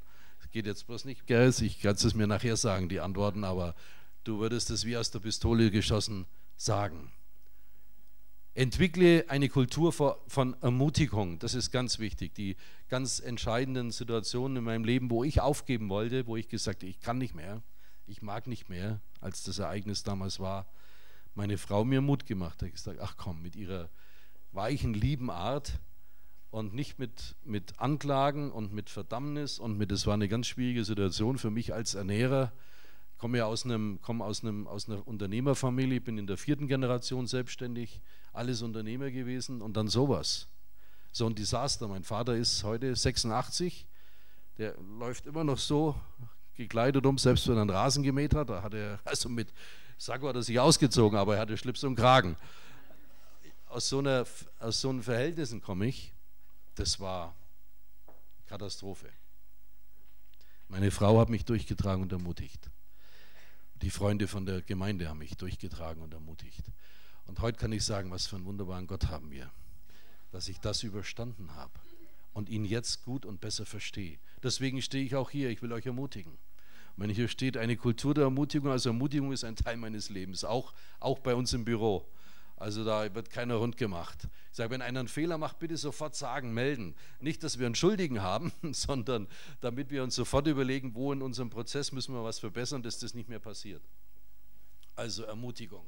Geht 0.51 0.65
jetzt 0.65 0.87
bloß 0.87 1.05
nicht, 1.05 1.27
Gareth, 1.27 1.61
ich 1.61 1.81
kann 1.83 1.95
es 1.95 2.15
mir 2.15 2.27
nachher 2.27 2.57
sagen, 2.57 2.89
die 2.89 3.01
Antworten, 3.01 3.45
aber 3.45 3.75
du 4.25 4.39
würdest 4.39 4.71
es 4.71 4.87
wie 4.87 4.97
aus 4.97 5.11
der 5.11 5.19
Pistole 5.19 5.71
geschossen 5.71 6.25
sagen. 6.57 7.13
Entwickle 8.55 9.27
eine 9.29 9.51
Kultur 9.51 9.93
von 9.93 10.57
Ermutigung, 10.63 11.39
das 11.39 11.53
ist 11.53 11.71
ganz 11.71 11.99
wichtig. 11.99 12.35
Die 12.35 12.57
ganz 12.89 13.21
entscheidenden 13.21 13.91
Situationen 13.91 14.57
in 14.57 14.65
meinem 14.65 14.85
Leben, 14.85 15.11
wo 15.11 15.23
ich 15.23 15.43
aufgeben 15.43 15.91
wollte, 15.91 16.27
wo 16.27 16.35
ich 16.35 16.49
gesagt 16.49 16.83
habe, 16.83 16.89
ich 16.89 17.01
kann 17.01 17.19
nicht 17.19 17.35
mehr, 17.35 17.63
ich 18.09 18.23
mag 18.23 18.47
nicht 18.47 18.69
mehr, 18.69 19.01
als 19.21 19.45
das 19.45 19.59
Ereignis 19.59 20.03
damals 20.03 20.41
war, 20.41 20.67
meine 21.35 21.59
Frau 21.59 21.85
mir 21.85 22.01
Mut 22.01 22.27
gemacht 22.27 22.63
hat, 22.63 22.73
gesagt, 22.73 22.99
ach 23.01 23.17
komm, 23.17 23.43
mit 23.43 23.55
ihrer 23.55 23.91
weichen, 24.53 24.95
lieben 24.95 25.31
Art 25.31 25.79
und 26.51 26.75
nicht 26.75 26.99
mit, 26.99 27.37
mit 27.45 27.79
Anklagen 27.79 28.51
und 28.51 28.73
mit 28.73 28.91
Verdammnis 28.91 29.59
und 29.59 29.77
mit, 29.77 29.93
es 29.93 30.07
war 30.07 30.15
eine 30.15 30.29
ganz 30.29 30.47
schwierige 30.47 30.85
Situation 30.85 31.39
für 31.39 31.51
mich 31.51 31.75
als 31.75 31.95
Ernährer. 31.95 32.53
Ich 33.13 33.19
komme 33.19 33.39
ja 33.39 33.47
aus, 33.47 33.65
einem, 33.65 34.01
komme 34.01 34.25
aus, 34.25 34.43
einem, 34.43 34.67
aus 34.67 34.89
einer 34.89 35.07
Unternehmerfamilie, 35.07 36.01
bin 36.01 36.19
in 36.19 36.27
der 36.27 36.39
vierten 36.39 36.67
Generation 36.67 37.27
selbstständig, 37.27 38.01
alles 38.33 38.63
Unternehmer 38.63 39.11
gewesen 39.11 39.61
und 39.61 39.77
dann 39.77 39.89
sowas. 39.89 40.49
So 41.13 41.27
ein 41.27 41.35
Desaster. 41.35 41.89
Mein 41.89 42.05
Vater 42.05 42.37
ist 42.37 42.65
heute 42.65 42.95
86, 42.95 43.87
der 44.57 44.75
läuft 44.99 45.27
immer 45.27 45.45
noch 45.45 45.59
so 45.59 45.95
gekleidet 46.59 47.07
um, 47.07 47.17
selbst 47.17 47.49
wenn 47.49 47.57
er 47.57 47.63
einen 47.63 47.71
Rasen 47.71 48.03
gemäht 48.03 48.35
hat. 48.35 48.51
Da 48.51 48.63
hat 48.63 48.75
er, 48.75 49.01
also 49.05 49.31
mit 49.31 49.53
Sakko 49.97 50.29
hat 50.29 50.37
er 50.37 50.43
sich 50.43 50.61
ausgezogen, 50.61 51.19
aber 51.19 51.37
er 51.37 51.41
hatte 51.41 51.57
Schlips 51.57 51.83
und 51.85 51.97
Kragen. 51.97 52.37
Aus 53.69 53.89
so, 53.89 53.99
einer, 54.01 54.27
aus 54.61 54.81
so 54.81 54.91
einem 54.91 55.03
Verhältnissen 55.03 55.63
komme 55.63 55.87
ich. 55.87 56.13
Das 56.75 57.01
war 57.01 57.35
Katastrophe. 58.47 59.09
Meine 60.69 60.91
Frau 60.91 61.19
hat 61.19 61.31
mich 61.31 61.45
durchgetragen 61.45 62.03
und 62.03 62.13
ermutigt. 62.13 62.71
Die 63.83 63.91
Freunde 63.91 64.29
von 64.29 64.45
der 64.45 64.61
Gemeinde 64.61 65.09
haben 65.09 65.19
mich 65.19 65.37
durchgetragen 65.37 66.03
und 66.03 66.13
ermutigt. 66.13 66.65
Und 67.27 67.41
heute 67.41 67.59
kann 67.59 67.73
ich 67.73 67.85
sagen, 67.85 68.11
was 68.11 68.27
für 68.27 68.37
einen 68.37 68.45
wunderbaren 68.45 68.87
Gott 68.87 69.07
haben 69.07 69.31
wir, 69.31 69.51
dass 70.31 70.49
ich 70.49 70.59
das 70.59 70.83
überstanden 70.83 71.55
habe 71.55 71.73
und 72.33 72.49
ihn 72.49 72.65
jetzt 72.65 73.05
gut 73.05 73.25
und 73.25 73.41
besser 73.41 73.67
verstehe. 73.67 74.19
Deswegen 74.43 74.81
stehe 74.83 75.05
ich 75.05 75.15
auch 75.15 75.31
hier, 75.31 75.51
ich 75.51 75.63
will 75.63 75.73
euch 75.73 75.87
ermutigen. 75.87 76.39
Wenn 76.99 77.11
hier 77.11 77.28
steht, 77.28 77.57
eine 77.57 77.76
Kultur 77.76 78.12
der 78.12 78.24
Ermutigung, 78.24 78.72
also 78.72 78.88
Ermutigung 78.90 79.32
ist 79.32 79.44
ein 79.44 79.55
Teil 79.55 79.76
meines 79.76 80.11
Lebens, 80.11 80.44
auch, 80.44 80.74
auch 80.99 81.20
bei 81.20 81.36
uns 81.36 81.53
im 81.53 81.64
Büro. 81.64 82.05
Also 82.57 82.84
da 82.84 83.14
wird 83.14 83.30
keiner 83.30 83.55
rund 83.55 83.76
gemacht. 83.76 84.26
Ich 84.51 84.57
sage, 84.57 84.72
wenn 84.72 84.82
einer 84.82 84.99
einen 84.99 85.09
Fehler 85.09 85.38
macht, 85.38 85.61
bitte 85.61 85.76
sofort 85.76 86.16
sagen, 86.16 86.53
melden. 86.53 86.96
Nicht, 87.20 87.44
dass 87.44 87.61
wir 87.61 87.66
einen 87.66 87.76
Schuldigen 87.76 88.20
haben, 88.20 88.53
sondern 88.72 89.28
damit 89.61 89.90
wir 89.90 90.03
uns 90.03 90.16
sofort 90.16 90.49
überlegen, 90.49 90.96
wo 90.96 91.12
in 91.12 91.22
unserem 91.22 91.51
Prozess 91.51 91.92
müssen 91.92 92.14
wir 92.14 92.24
was 92.24 92.40
verbessern, 92.40 92.82
dass 92.82 92.99
das 92.99 93.14
nicht 93.14 93.28
mehr 93.28 93.38
passiert. 93.38 93.82
Also 94.96 95.22
Ermutigung. 95.22 95.86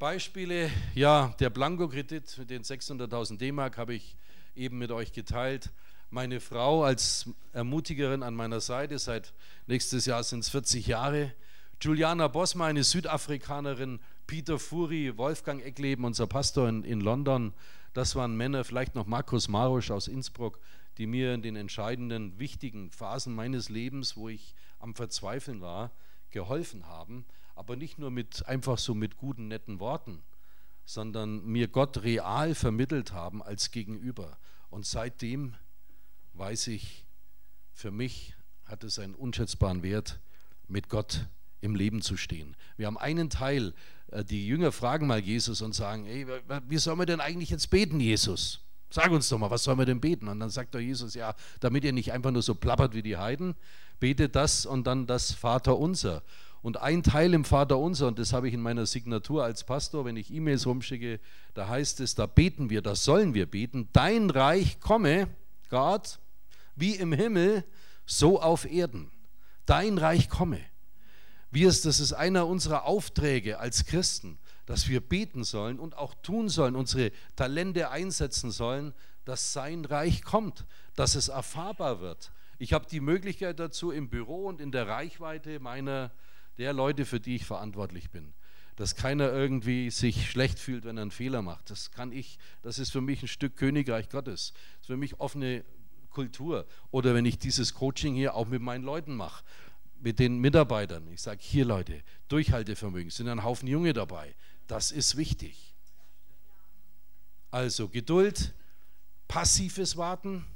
Beispiele, 0.00 0.72
ja, 0.96 1.36
der 1.38 1.50
Blanko-Kredit 1.50 2.36
mit 2.38 2.50
den 2.50 2.64
600.000 2.64 3.38
D-Mark 3.38 3.78
habe 3.78 3.94
ich 3.94 4.16
eben 4.56 4.78
mit 4.78 4.90
euch 4.90 5.12
geteilt 5.12 5.70
meine 6.10 6.40
Frau 6.40 6.84
als 6.84 7.28
Ermutigerin 7.52 8.22
an 8.22 8.34
meiner 8.34 8.60
Seite. 8.60 8.98
Seit 8.98 9.32
nächstes 9.66 10.06
Jahr 10.06 10.22
sind 10.22 10.40
es 10.40 10.48
40 10.48 10.86
Jahre. 10.86 11.34
Juliana 11.80 12.28
Bosma, 12.28 12.66
eine 12.66 12.84
Südafrikanerin. 12.84 14.00
Peter 14.26 14.58
Furi, 14.58 15.16
Wolfgang 15.16 15.62
Eckleben, 15.62 16.04
unser 16.04 16.26
Pastor 16.26 16.68
in, 16.68 16.84
in 16.84 17.00
London. 17.00 17.52
Das 17.92 18.14
waren 18.16 18.36
Männer, 18.36 18.64
vielleicht 18.64 18.94
noch 18.94 19.06
Markus 19.06 19.48
Marusch 19.48 19.90
aus 19.90 20.08
Innsbruck, 20.08 20.58
die 20.98 21.06
mir 21.06 21.34
in 21.34 21.42
den 21.42 21.56
entscheidenden, 21.56 22.38
wichtigen 22.38 22.90
Phasen 22.90 23.34
meines 23.34 23.68
Lebens, 23.68 24.16
wo 24.16 24.28
ich 24.28 24.54
am 24.78 24.94
Verzweifeln 24.94 25.60
war, 25.60 25.92
geholfen 26.30 26.86
haben. 26.86 27.24
Aber 27.54 27.76
nicht 27.76 27.98
nur 27.98 28.10
mit 28.10 28.46
einfach 28.46 28.78
so 28.78 28.94
mit 28.94 29.16
guten, 29.16 29.48
netten 29.48 29.80
Worten, 29.80 30.22
sondern 30.84 31.44
mir 31.44 31.68
Gott 31.68 32.02
real 32.02 32.54
vermittelt 32.54 33.12
haben 33.12 33.42
als 33.42 33.70
Gegenüber. 33.70 34.38
Und 34.68 34.86
seitdem 34.86 35.54
weiß 36.38 36.68
ich, 36.68 37.06
für 37.72 37.90
mich 37.90 38.34
hat 38.64 38.84
es 38.84 38.98
einen 38.98 39.14
unschätzbaren 39.14 39.82
Wert, 39.82 40.18
mit 40.68 40.88
Gott 40.88 41.26
im 41.60 41.74
Leben 41.74 42.02
zu 42.02 42.16
stehen. 42.16 42.56
Wir 42.76 42.86
haben 42.86 42.98
einen 42.98 43.30
Teil, 43.30 43.72
äh, 44.10 44.24
die 44.24 44.46
Jünger 44.46 44.72
fragen 44.72 45.06
mal 45.06 45.20
Jesus 45.20 45.62
und 45.62 45.74
sagen, 45.74 46.06
ey, 46.06 46.26
wie 46.68 46.78
sollen 46.78 46.98
wir 46.98 47.06
denn 47.06 47.20
eigentlich 47.20 47.50
jetzt 47.50 47.70
beten, 47.70 48.00
Jesus? 48.00 48.60
Sag 48.90 49.10
uns 49.10 49.28
doch 49.28 49.38
mal, 49.38 49.50
was 49.50 49.64
sollen 49.64 49.78
wir 49.78 49.86
denn 49.86 50.00
beten? 50.00 50.28
Und 50.28 50.40
dann 50.40 50.50
sagt 50.50 50.74
doch 50.74 50.80
Jesus, 50.80 51.14
ja, 51.14 51.34
damit 51.60 51.84
ihr 51.84 51.92
nicht 51.92 52.12
einfach 52.12 52.30
nur 52.30 52.42
so 52.42 52.54
plappert 52.54 52.94
wie 52.94 53.02
die 53.02 53.16
Heiden, 53.16 53.54
betet 53.98 54.36
das 54.36 54.64
und 54.64 54.86
dann 54.86 55.06
das 55.06 55.32
Vater 55.32 55.76
unser. 55.78 56.22
Und 56.62 56.80
ein 56.80 57.02
Teil 57.02 57.34
im 57.34 57.44
Vater 57.44 57.78
unser, 57.78 58.08
und 58.08 58.18
das 58.18 58.32
habe 58.32 58.48
ich 58.48 58.54
in 58.54 58.60
meiner 58.60 58.86
Signatur 58.86 59.44
als 59.44 59.64
Pastor, 59.64 60.04
wenn 60.04 60.16
ich 60.16 60.32
E-Mails 60.32 60.66
rumschicke, 60.66 61.20
da 61.54 61.68
heißt 61.68 62.00
es, 62.00 62.14
da 62.14 62.26
beten 62.26 62.70
wir, 62.70 62.82
das 62.82 63.04
sollen 63.04 63.34
wir 63.34 63.46
beten, 63.46 63.88
dein 63.92 64.30
Reich 64.30 64.80
komme, 64.80 65.28
Gott, 65.68 66.18
wie 66.76 66.94
im 66.94 67.12
Himmel, 67.12 67.64
so 68.06 68.40
auf 68.40 68.70
Erden. 68.70 69.10
Dein 69.66 69.98
Reich 69.98 70.28
komme. 70.28 70.60
Wir, 71.50 71.68
das 71.68 71.84
ist 71.86 72.12
einer 72.12 72.46
unserer 72.46 72.84
Aufträge 72.84 73.58
als 73.58 73.86
Christen, 73.86 74.38
dass 74.66 74.88
wir 74.88 75.00
beten 75.00 75.42
sollen 75.42 75.78
und 75.80 75.96
auch 75.96 76.14
tun 76.14 76.48
sollen, 76.48 76.76
unsere 76.76 77.12
Talente 77.34 77.90
einsetzen 77.90 78.50
sollen, 78.50 78.94
dass 79.24 79.52
sein 79.52 79.84
Reich 79.84 80.22
kommt, 80.22 80.66
dass 80.94 81.14
es 81.14 81.28
erfahrbar 81.28 82.00
wird. 82.00 82.32
Ich 82.58 82.72
habe 82.72 82.86
die 82.86 83.00
Möglichkeit 83.00 83.58
dazu 83.58 83.90
im 83.90 84.08
Büro 84.08 84.46
und 84.46 84.60
in 84.60 84.72
der 84.72 84.88
Reichweite 84.88 85.60
meiner 85.60 86.12
der 86.58 86.72
Leute, 86.72 87.04
für 87.04 87.20
die 87.20 87.36
ich 87.36 87.44
verantwortlich 87.44 88.10
bin. 88.10 88.32
Dass 88.76 88.94
keiner 88.94 89.30
irgendwie 89.32 89.90
sich 89.90 90.30
schlecht 90.30 90.58
fühlt, 90.58 90.84
wenn 90.84 90.98
er 90.98 91.02
einen 91.02 91.10
Fehler 91.10 91.42
macht. 91.42 91.70
Das 91.70 91.90
kann 91.90 92.12
ich, 92.12 92.38
das 92.62 92.78
ist 92.78 92.90
für 92.90 93.00
mich 93.00 93.22
ein 93.22 93.28
Stück 93.28 93.56
Königreich 93.56 94.08
Gottes. 94.08 94.52
Das 94.52 94.80
ist 94.82 94.86
für 94.86 94.96
mich 94.96 95.20
offene 95.20 95.64
Kultur. 96.16 96.66
Oder 96.90 97.14
wenn 97.14 97.26
ich 97.26 97.38
dieses 97.38 97.74
Coaching 97.74 98.14
hier 98.14 98.34
auch 98.34 98.46
mit 98.48 98.62
meinen 98.62 98.84
Leuten 98.84 99.14
mache, 99.14 99.44
mit 100.00 100.18
den 100.18 100.38
Mitarbeitern. 100.38 101.06
Ich 101.12 101.20
sage, 101.20 101.40
hier 101.42 101.66
Leute, 101.66 102.02
Durchhaltevermögen, 102.28 103.10
sind 103.10 103.28
ein 103.28 103.44
Haufen 103.44 103.68
Junge 103.68 103.92
dabei. 103.92 104.34
Das 104.66 104.92
ist 104.92 105.18
wichtig. 105.18 105.74
Also 107.50 107.88
Geduld, 107.88 108.54
passives 109.28 109.98
Warten. 109.98 110.46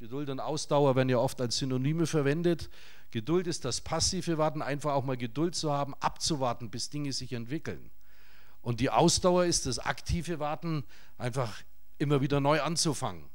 Geduld 0.00 0.28
und 0.28 0.40
Ausdauer 0.40 0.96
werden 0.96 1.08
ja 1.08 1.18
oft 1.18 1.40
als 1.40 1.58
Synonyme 1.58 2.06
verwendet. 2.06 2.68
Geduld 3.12 3.46
ist 3.46 3.64
das 3.64 3.80
passive 3.80 4.38
Warten, 4.38 4.60
einfach 4.60 4.94
auch 4.94 5.04
mal 5.04 5.16
Geduld 5.16 5.54
zu 5.54 5.70
haben, 5.70 5.94
abzuwarten, 6.00 6.68
bis 6.68 6.90
Dinge 6.90 7.12
sich 7.12 7.32
entwickeln. 7.32 7.90
Und 8.60 8.80
die 8.80 8.90
Ausdauer 8.90 9.44
ist 9.44 9.66
das 9.66 9.78
aktive 9.78 10.40
Warten, 10.40 10.82
einfach 11.16 11.62
immer 11.98 12.20
wieder 12.20 12.40
neu 12.40 12.60
anzufangen. 12.60 13.30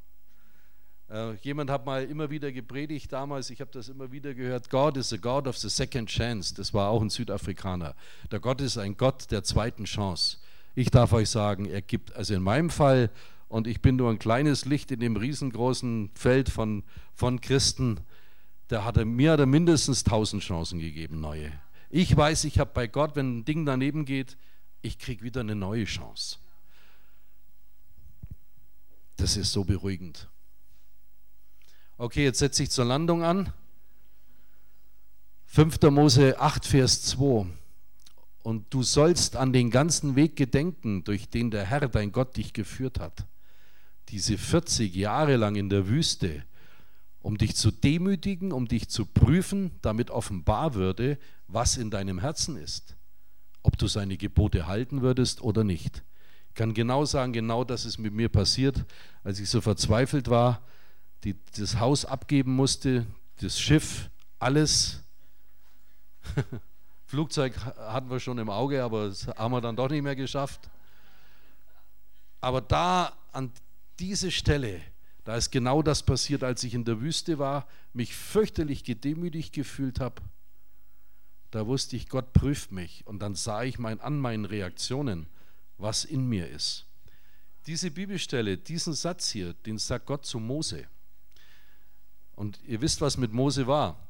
Äh, 1.09 1.35
jemand 1.41 1.69
hat 1.69 1.85
mal 1.85 2.03
immer 2.03 2.29
wieder 2.29 2.51
gepredigt 2.51 3.11
damals, 3.11 3.49
ich 3.49 3.61
habe 3.61 3.71
das 3.71 3.89
immer 3.89 4.11
wieder 4.11 4.33
gehört, 4.33 4.69
God 4.69 4.97
is 4.97 5.13
a 5.13 5.17
God 5.17 5.47
of 5.47 5.57
the 5.57 5.69
second 5.69 6.09
chance. 6.09 6.53
Das 6.53 6.73
war 6.73 6.89
auch 6.89 7.01
ein 7.01 7.09
Südafrikaner. 7.09 7.95
Der 8.31 8.39
Gott 8.39 8.61
ist 8.61 8.77
ein 8.77 8.97
Gott 8.97 9.29
der 9.31 9.43
zweiten 9.43 9.85
Chance. 9.85 10.37
Ich 10.73 10.89
darf 10.89 11.13
euch 11.13 11.29
sagen, 11.29 11.65
er 11.65 11.81
gibt, 11.81 12.15
also 12.15 12.33
in 12.33 12.41
meinem 12.41 12.69
Fall, 12.69 13.11
und 13.47 13.67
ich 13.67 13.81
bin 13.81 13.95
nur 13.95 14.09
ein 14.09 14.19
kleines 14.19 14.65
Licht 14.65 14.91
in 14.91 14.99
dem 14.99 15.15
riesengroßen 15.15 16.09
Feld 16.15 16.49
von, 16.49 16.83
von 17.13 17.39
Christen, 17.39 17.99
der 18.71 18.83
hat 18.83 18.97
er, 18.97 19.05
mir 19.05 19.33
hat 19.33 19.39
er 19.39 19.45
mindestens 19.45 20.03
tausend 20.03 20.41
Chancen 20.41 20.79
gegeben, 20.79 21.21
neue. 21.21 21.51
Ich 21.91 22.15
weiß, 22.17 22.45
ich 22.45 22.57
habe 22.57 22.71
bei 22.73 22.87
Gott, 22.87 23.15
wenn 23.15 23.39
ein 23.39 23.45
Ding 23.45 23.65
daneben 23.65 24.05
geht, 24.05 24.37
ich 24.81 24.97
kriege 24.97 25.23
wieder 25.23 25.41
eine 25.41 25.55
neue 25.55 25.85
Chance. 25.85 26.37
Das 29.17 29.37
ist 29.37 29.51
so 29.51 29.63
beruhigend. 29.63 30.27
Okay, 31.97 32.25
jetzt 32.25 32.39
setze 32.39 32.61
ich 32.61 32.71
zur 32.71 32.83
Landung 32.83 33.23
an. 33.23 33.53
5. 35.45 35.81
Mose 35.83 36.37
8, 36.37 36.65
Vers 36.65 37.03
2. 37.03 37.45
Und 38.43 38.73
du 38.73 38.83
sollst 38.83 39.37
an 39.37 39.53
den 39.53 39.71
ganzen 39.71 40.17
Weg 40.17 40.35
gedenken, 40.35 41.05
durch 41.05 41.29
den 41.29 41.51
der 41.51 41.63
Herr, 41.63 41.87
dein 41.87 42.11
Gott, 42.11 42.35
dich 42.35 42.51
geführt 42.51 42.99
hat. 42.99 43.25
Diese 44.09 44.37
40 44.37 44.93
Jahre 44.93 45.37
lang 45.37 45.55
in 45.55 45.69
der 45.69 45.87
Wüste, 45.87 46.43
um 47.21 47.37
dich 47.37 47.55
zu 47.55 47.71
demütigen, 47.71 48.51
um 48.51 48.67
dich 48.67 48.89
zu 48.89 49.05
prüfen, 49.05 49.71
damit 49.81 50.11
offenbar 50.11 50.73
würde, 50.73 51.17
was 51.47 51.77
in 51.77 51.91
deinem 51.91 52.19
Herzen 52.19 52.57
ist. 52.57 52.97
Ob 53.63 53.77
du 53.77 53.87
seine 53.87 54.17
Gebote 54.17 54.67
halten 54.67 55.01
würdest 55.01 55.41
oder 55.41 55.63
nicht. 55.63 56.03
Ich 56.49 56.55
kann 56.55 56.73
genau 56.73 57.05
sagen, 57.05 57.31
genau 57.31 57.63
das 57.63 57.85
ist 57.85 57.99
mit 57.99 58.11
mir 58.11 58.27
passiert, 58.27 58.83
als 59.23 59.39
ich 59.39 59.49
so 59.49 59.61
verzweifelt 59.61 60.29
war, 60.29 60.61
die, 61.23 61.35
das 61.57 61.79
Haus 61.79 62.05
abgeben 62.05 62.55
musste, 62.55 63.05
das 63.41 63.59
Schiff, 63.59 64.09
alles. 64.39 65.01
Flugzeug 67.05 67.57
hatten 67.57 68.09
wir 68.09 68.19
schon 68.19 68.37
im 68.37 68.49
Auge, 68.49 68.83
aber 68.83 69.07
das 69.07 69.27
haben 69.27 69.51
wir 69.51 69.61
dann 69.61 69.75
doch 69.75 69.89
nicht 69.89 70.03
mehr 70.03 70.15
geschafft. 70.15 70.69
Aber 72.41 72.61
da 72.61 73.13
an 73.31 73.51
diese 73.99 74.31
Stelle, 74.31 74.81
da 75.23 75.35
ist 75.35 75.51
genau 75.51 75.81
das 75.81 76.03
passiert, 76.03 76.43
als 76.43 76.63
ich 76.63 76.73
in 76.73 76.85
der 76.85 77.01
Wüste 77.01 77.39
war, 77.39 77.67
mich 77.93 78.15
fürchterlich 78.15 78.83
gedemütigt 78.83 79.53
gefühlt 79.53 79.99
habe. 79.99 80.21
Da 81.51 81.65
wusste 81.65 81.95
ich, 81.95 82.09
Gott 82.09 82.33
prüft 82.33 82.71
mich. 82.71 83.07
Und 83.07 83.19
dann 83.19 83.33
sah 83.33 83.63
ich 83.63 83.79
mein, 83.79 84.01
an 84.01 84.19
meinen 84.19 84.45
Reaktionen, 84.45 85.27
was 85.77 86.05
in 86.05 86.27
mir 86.27 86.49
ist. 86.49 86.85
Diese 87.65 87.89
Bibelstelle, 87.89 88.57
diesen 88.57 88.93
Satz 88.93 89.29
hier, 89.29 89.53
den 89.53 89.77
sagt 89.77 90.05
Gott 90.05 90.25
zu 90.25 90.39
Mose. 90.39 90.87
Und 92.35 92.59
ihr 92.65 92.81
wisst, 92.81 93.01
was 93.01 93.17
mit 93.17 93.33
Mose 93.33 93.65
war. 93.65 94.07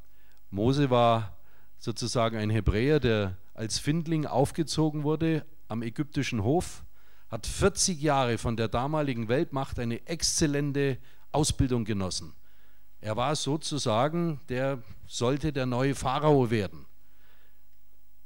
Mose 0.49 0.89
war 0.89 1.37
sozusagen 1.77 2.37
ein 2.37 2.49
Hebräer, 2.49 2.99
der 2.99 3.37
als 3.53 3.79
Findling 3.79 4.25
aufgezogen 4.25 5.03
wurde 5.03 5.45
am 5.67 5.81
ägyptischen 5.81 6.43
Hof, 6.43 6.83
hat 7.29 7.45
40 7.47 8.01
Jahre 8.01 8.37
von 8.37 8.57
der 8.57 8.67
damaligen 8.67 9.27
Weltmacht 9.27 9.79
eine 9.79 10.05
exzellente 10.07 10.97
Ausbildung 11.31 11.85
genossen. 11.85 12.33
Er 13.01 13.15
war 13.17 13.35
sozusagen, 13.35 14.39
der 14.49 14.81
sollte 15.07 15.53
der 15.53 15.65
neue 15.65 15.95
Pharao 15.95 16.49
werden. 16.49 16.85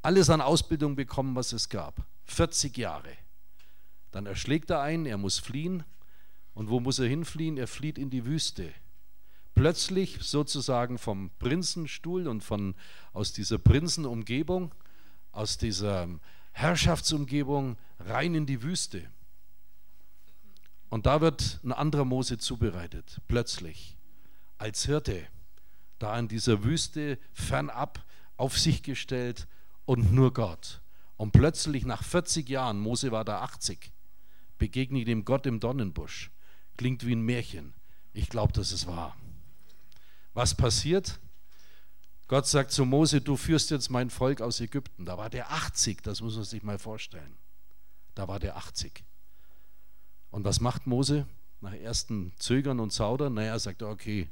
Alles 0.01 0.29
an 0.29 0.41
Ausbildung 0.41 0.95
bekommen, 0.95 1.35
was 1.35 1.51
es 1.51 1.67
gab. 1.67 2.05
40 2.25 2.77
Jahre. 2.77 3.11
Dann 4.11 4.25
erschlägt 4.25 4.69
er 4.69 4.81
einen, 4.81 5.05
er 5.05 5.17
muss 5.17 5.39
fliehen. 5.39 5.83
Und 6.53 6.69
wo 6.69 6.79
muss 6.79 6.99
er 6.99 7.07
hinfliehen? 7.07 7.57
Er 7.57 7.67
flieht 7.67 7.97
in 7.97 8.09
die 8.09 8.25
Wüste 8.25 8.73
plötzlich 9.55 10.19
sozusagen 10.21 10.97
vom 10.97 11.31
Prinzenstuhl 11.39 12.27
und 12.27 12.43
von, 12.43 12.75
aus 13.13 13.33
dieser 13.33 13.57
Prinzenumgebung, 13.57 14.73
aus 15.31 15.57
dieser 15.57 16.07
Herrschaftsumgebung 16.51 17.77
rein 17.99 18.35
in 18.35 18.45
die 18.45 18.63
Wüste. 18.63 19.09
Und 20.89 21.05
da 21.05 21.21
wird 21.21 21.59
ein 21.63 21.71
anderer 21.71 22.05
Mose 22.05 22.37
zubereitet, 22.37 23.21
plötzlich, 23.27 23.95
als 24.57 24.85
Hirte, 24.85 25.27
da 25.99 26.17
in 26.17 26.27
dieser 26.27 26.63
Wüste 26.63 27.19
fernab 27.33 28.03
auf 28.37 28.57
sich 28.57 28.81
gestellt 28.83 29.47
und 29.85 30.11
nur 30.11 30.33
Gott. 30.33 30.81
Und 31.17 31.31
plötzlich 31.31 31.85
nach 31.85 32.03
40 32.03 32.47
Jahren, 32.49 32.79
Mose 32.79 33.11
war 33.11 33.25
da 33.25 33.41
80, 33.41 33.91
begegnet 34.57 35.07
dem 35.07 35.25
Gott 35.25 35.45
im 35.45 35.59
Dornenbusch. 35.59 36.31
Klingt 36.77 37.05
wie 37.05 37.13
ein 37.13 37.21
Märchen. 37.21 37.73
Ich 38.13 38.29
glaube, 38.29 38.53
dass 38.53 38.71
es 38.71 38.87
wahr. 38.87 39.15
Was 40.39 40.55
passiert? 40.55 41.19
Gott 42.29 42.47
sagt 42.47 42.71
zu 42.71 42.85
Mose, 42.85 43.19
du 43.19 43.35
führst 43.35 43.71
jetzt 43.71 43.89
mein 43.89 44.09
Volk 44.09 44.39
aus 44.39 44.61
Ägypten. 44.61 45.03
Da 45.03 45.17
war 45.17 45.29
der 45.29 45.51
80, 45.51 46.01
das 46.01 46.21
muss 46.21 46.35
man 46.37 46.45
sich 46.45 46.63
mal 46.63 46.79
vorstellen. 46.79 47.35
Da 48.15 48.29
war 48.29 48.39
der 48.39 48.55
80. 48.55 49.03
Und 50.31 50.45
was 50.45 50.61
macht 50.61 50.87
Mose 50.87 51.27
nach 51.59 51.73
ersten 51.73 52.31
Zögern 52.39 52.79
und 52.79 52.93
Zaudern? 52.93 53.33
Naja, 53.33 53.51
er 53.51 53.59
sagt, 53.59 53.83
okay, 53.83 54.29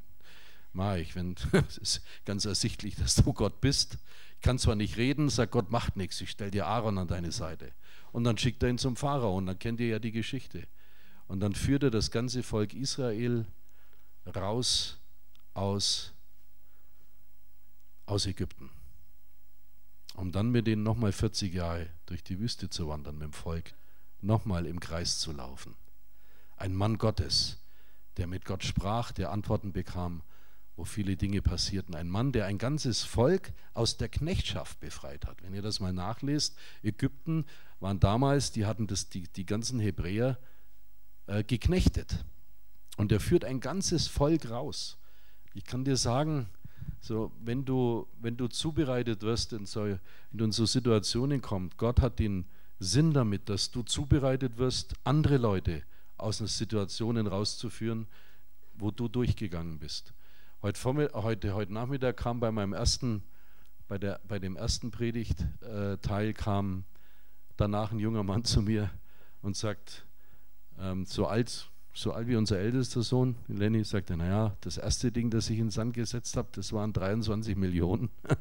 mach 0.72 0.96
ich, 0.96 1.14
wenn 1.14 1.36
es 1.68 1.78
ist 1.78 2.02
ganz 2.24 2.46
ersichtlich, 2.46 2.96
dass 2.96 3.16
du 3.16 3.34
Gott 3.34 3.60
bist. 3.60 3.98
Ich 4.38 4.42
kann 4.42 4.60
zwar 4.60 4.76
nicht 4.76 4.96
reden, 4.96 5.28
sagt 5.28 5.52
Gott, 5.52 5.72
macht 5.72 5.98
nichts, 5.98 6.22
ich 6.22 6.30
stelle 6.30 6.52
dir 6.52 6.68
Aaron 6.68 7.00
an 7.00 7.10
deine 7.10 7.34
Seite. 7.34 7.74
Und 8.14 8.24
dann 8.24 8.38
schickt 8.38 8.64
er 8.64 8.70
ihn 8.70 8.78
zum 8.78 8.96
Pharao 8.96 9.36
und 9.38 9.46
dann 9.46 9.60
kennt 9.60 9.82
ihr 9.82 9.88
ja 9.88 10.00
die 10.00 10.14
Geschichte. 10.14 10.70
Und 11.28 11.42
dann 11.42 11.54
führt 11.54 11.84
er 11.84 11.92
das 11.92 12.12
ganze 12.12 12.44
Volk 12.44 12.74
Israel 12.74 13.46
raus 14.34 14.97
aus, 15.58 16.14
aus 18.06 18.26
Ägypten, 18.28 18.70
um 20.16 20.32
dann 20.32 20.52
mit 20.52 20.68
denen 20.68 20.84
nochmal 20.84 21.12
40 21.12 21.54
Jahre 21.54 21.90
durch 22.06 22.24
die 22.24 22.40
Wüste 22.40 22.70
zu 22.70 22.88
wandern, 22.88 23.18
mit 23.18 23.26
dem 23.26 23.34
Volk, 23.34 23.74
nochmal 24.22 24.66
im 24.66 24.80
Kreis 24.80 25.20
zu 25.20 25.32
laufen. 25.32 25.76
Ein 26.56 26.76
Mann 26.76 26.98
Gottes, 26.98 27.58
der 28.18 28.28
mit 28.28 28.46
Gott 28.46 28.64
sprach, 28.64 29.12
der 29.12 29.32
Antworten 29.32 29.74
bekam, 29.74 30.22
wo 30.76 30.86
viele 30.86 31.18
Dinge 31.18 31.42
passierten. 31.42 31.96
Ein 31.96 32.08
Mann, 32.08 32.32
der 32.32 32.46
ein 32.46 32.60
ganzes 32.60 33.04
Volk 33.04 33.52
aus 33.74 33.98
der 33.98 34.10
Knechtschaft 34.10 34.80
befreit 34.80 35.26
hat. 35.26 35.42
Wenn 35.42 35.56
ihr 35.56 35.64
das 35.64 35.80
mal 35.80 35.94
nachlest, 35.94 36.56
Ägypten 36.84 37.46
waren 37.80 38.00
damals, 38.00 38.52
die 38.52 38.68
hatten 38.68 38.86
das, 38.86 39.10
die, 39.10 39.24
die 39.24 39.46
ganzen 39.46 39.80
Hebräer 39.80 40.38
äh, 41.26 41.44
geknechtet. 41.44 42.26
Und 42.96 43.12
er 43.12 43.20
führt 43.20 43.44
ein 43.44 43.60
ganzes 43.60 44.08
Volk 44.08 44.50
raus. 44.52 44.98
Ich 45.54 45.66
kann 45.66 45.84
dir 45.84 45.98
sagen, 45.98 46.48
so, 47.00 47.32
wenn, 47.40 47.66
du, 47.66 48.08
wenn 48.20 48.38
du 48.38 48.48
zubereitet 48.48 49.22
wirst, 49.22 49.54
in 49.54 49.66
so, 49.66 49.84
wenn 49.84 50.00
du 50.32 50.46
in 50.46 50.52
so 50.52 50.66
Situationen 50.66 51.42
kommst, 51.42 51.78
Gott 51.78 52.02
hat 52.02 52.20
den 52.20 52.46
Sinn 52.80 53.14
damit, 53.14 53.50
dass 53.50 53.72
du 53.72 53.84
zubereitet 53.84 54.58
wirst, 54.58 54.94
andere 55.04 55.38
Leute 55.38 55.84
aus 56.18 56.40
den 56.40 56.48
Situationen 56.48 57.28
rauszuführen, 57.28 58.08
wo 58.76 58.92
du 58.92 59.08
durchgegangen 59.08 59.80
bist. 59.80 60.14
Heute, 60.62 61.10
heute, 61.14 61.54
heute 61.54 61.74
Nachmittag 61.74 62.18
kam 62.18 62.40
bei 62.40 62.52
meinem 62.52 62.74
ersten, 62.74 63.24
bei, 63.88 63.98
der, 63.98 64.20
bei 64.28 64.40
dem 64.40 64.56
ersten 64.56 64.92
Predigtteil 64.92 66.34
kam 66.34 66.84
danach 67.58 67.92
ein 67.92 68.00
junger 68.00 68.24
Mann 68.24 68.44
zu 68.44 68.62
mir 68.62 68.90
und 69.42 69.56
sagt, 69.56 70.06
ähm, 70.80 71.06
so 71.06 71.28
alt 71.28 71.70
so 71.98 72.12
alt 72.12 72.28
wie 72.28 72.36
unser 72.36 72.60
ältester 72.60 73.02
Sohn, 73.02 73.36
Lenny, 73.48 73.84
sagte, 73.84 74.16
naja, 74.16 74.56
das 74.62 74.78
erste 74.78 75.12
Ding, 75.12 75.32
das 75.32 75.50
ich 75.50 75.58
in 75.58 75.66
den 75.66 75.72
Sand 75.72 75.96
gesetzt 75.96 76.38
habe, 76.38 76.48
das 76.52 76.72
waren 76.72 76.94
23 76.94 77.56
Millionen. 77.56 78.10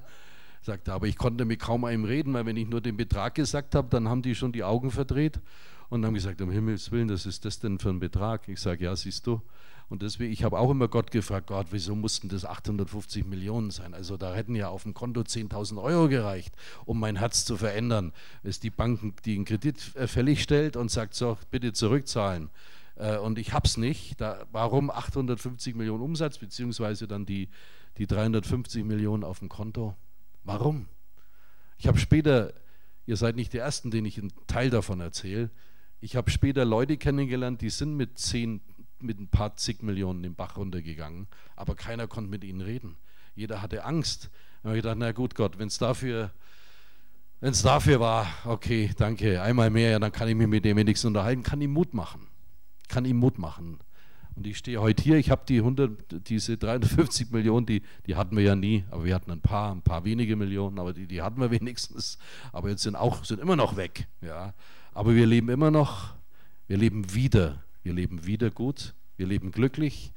sagte, 0.63 0.93
aber 0.93 1.07
ich 1.07 1.17
konnte 1.17 1.47
mit 1.47 1.61
kaum 1.61 1.85
einem 1.85 2.05
reden, 2.05 2.35
weil 2.35 2.45
wenn 2.45 2.59
ich 2.59 2.69
nur 2.69 2.83
den 2.83 2.99
Betrag 2.99 3.35
gesagt 3.35 3.75
habe, 3.75 3.89
dann 3.89 4.11
haben 4.11 4.21
die 4.21 4.35
schon 4.35 4.53
die 4.53 4.63
Augen 4.63 4.91
verdreht 4.91 5.41
und 5.89 6.05
haben 6.05 6.13
gesagt, 6.13 6.43
um 6.43 6.51
Himmels 6.51 6.91
Willen, 6.93 7.09
was 7.09 7.25
ist 7.25 7.47
das 7.47 7.59
denn 7.59 7.79
für 7.79 7.89
ein 7.89 7.99
Betrag? 7.99 8.47
Ich 8.49 8.61
sage, 8.61 8.85
ja, 8.85 8.95
siehst 8.95 9.27
du. 9.27 9.41
Und 9.89 10.03
deswegen, 10.03 10.33
ich 10.33 10.45
habe 10.45 10.59
auch 10.59 10.71
immer 10.71 10.89
Gott 10.89 11.11
gefragt, 11.11 11.47
Gott, 11.47 11.69
wieso 11.71 11.95
mussten 11.95 12.29
das 12.29 12.45
850 12.45 13.25
Millionen 13.25 13.71
sein? 13.71 13.95
Also 13.95 14.19
da 14.19 14.35
hätten 14.35 14.55
ja 14.55 14.69
auf 14.69 14.83
dem 14.83 14.93
Konto 14.93 15.21
10.000 15.23 15.81
Euro 15.81 16.09
gereicht, 16.09 16.55
um 16.85 17.01
mein 17.01 17.17
Herz 17.17 17.47
zu 17.47 17.57
verändern. 17.57 18.13
Es 18.43 18.51
ist 18.51 18.65
die 18.65 18.71
Bank, 18.71 19.23
die 19.23 19.37
einen 19.37 19.47
Kredit 19.47 19.97
äh, 19.97 20.09
fällig 20.09 20.43
stellt 20.43 20.77
und 20.77 20.91
sagt, 20.91 21.15
so, 21.15 21.39
bitte 21.51 21.73
zurückzahlen 21.73 22.51
äh, 22.97 23.19
und 23.19 23.39
ich 23.39 23.53
habe 23.53 23.67
es 23.67 23.77
nicht. 23.77 24.21
Da, 24.21 24.47
warum 24.53 24.91
850 24.91 25.75
Millionen 25.75 26.03
Umsatz, 26.03 26.39
beziehungsweise 26.39 27.07
dann 27.07 27.27
die, 27.27 27.49
die 27.99 28.07
350 28.07 28.85
Millionen 28.85 29.25
auf 29.25 29.39
dem 29.39 29.49
Konto? 29.49 29.95
Warum? 30.43 30.87
Ich 31.79 31.87
habe 31.87 31.99
später, 31.99 32.53
ihr 33.05 33.17
seid 33.17 33.37
nicht 33.37 33.53
die 33.53 33.59
Ersten, 33.59 33.91
denen 33.91 34.07
ich 34.07 34.19
einen 34.19 34.33
Teil 34.47 34.71
davon 34.71 35.01
erzähle, 35.01 35.51
ich 36.01 36.15
habe 36.15 36.31
später 36.31 36.65
Leute 36.65 36.99
kennengelernt, 36.99 37.63
die 37.63 37.71
sind 37.71 37.97
mit 37.97 38.19
zehn, 38.19 38.61
mit 39.01 39.19
ein 39.19 39.29
paar 39.29 39.57
zig 39.57 39.83
Millionen 39.83 40.23
den 40.23 40.35
Bach 40.35 40.57
runtergegangen, 40.57 41.27
aber 41.57 41.75
keiner 41.75 42.07
konnte 42.07 42.31
mit 42.31 42.45
ihnen 42.45 42.61
reden. 42.61 42.97
Jeder 43.35 43.63
hatte 43.63 43.85
Angst. 43.85 44.31
Da 44.63 44.69
habe 44.69 44.79
ich 44.79 44.83
gedacht, 44.83 44.99
na 44.99 45.13
gut 45.13 45.35
Gott, 45.35 45.59
wenn 45.59 45.69
es 45.69 45.79
dafür, 45.79 46.33
wenn 47.41 47.53
es 47.53 47.63
dafür 47.63 47.99
war, 47.99 48.27
okay, 48.45 48.91
danke, 48.97 49.41
einmal 49.41 49.71
mehr, 49.71 49.91
ja, 49.91 49.99
dann 49.99 50.13
kann 50.13 50.29
ich 50.29 50.35
mich 50.35 50.49
mit 50.49 50.65
dem 50.65 50.77
wenigstens 50.77 51.09
unterhalten, 51.09 51.43
kann 51.43 51.61
ihm 51.61 51.73
Mut 51.73 51.95
machen 51.95 52.29
kann 52.89 53.05
ihm 53.05 53.17
Mut 53.17 53.39
machen. 53.39 53.79
Und 54.37 54.47
ich 54.47 54.59
stehe 54.59 54.81
heute 54.81 55.03
hier, 55.03 55.17
ich 55.17 55.31
habe 55.31 55.43
die 55.49 55.59
100, 55.59 56.29
diese 56.29 56.59
350 56.59 57.31
Millionen, 57.31 57.65
die, 57.65 57.83
die 58.07 58.17
hatten 58.17 58.37
wir 58.37 58.45
ja 58.45 58.55
nie, 58.55 58.85
aber 58.91 59.05
wir 59.05 59.15
hatten 59.15 59.31
ein 59.31 59.41
paar, 59.41 59.75
ein 59.75 59.81
paar 59.81 60.05
wenige 60.05 60.37
Millionen, 60.37 60.79
aber 60.79 60.93
die, 60.93 61.07
die 61.07 61.23
hatten 61.23 61.41
wir 61.41 61.51
wenigstens. 61.61 62.19
Aber 62.53 62.69
jetzt 62.69 62.83
sind 62.83 62.97
auch, 62.97 63.25
sind 63.25 63.41
immer 63.41 63.57
noch 63.57 63.77
weg. 63.77 64.07
Ja. 64.21 64.53
Aber 64.93 65.15
wir 65.15 65.27
leben 65.27 65.49
immer 65.49 65.71
noch, 65.71 66.15
wir 66.69 66.77
leben 66.77 67.15
wieder, 67.15 67.63
wir 67.83 67.95
leben 67.95 68.27
wieder 68.27 68.51
gut, 68.51 68.95
wir 69.17 69.27
leben 69.27 69.53
glücklich, 69.53 70.13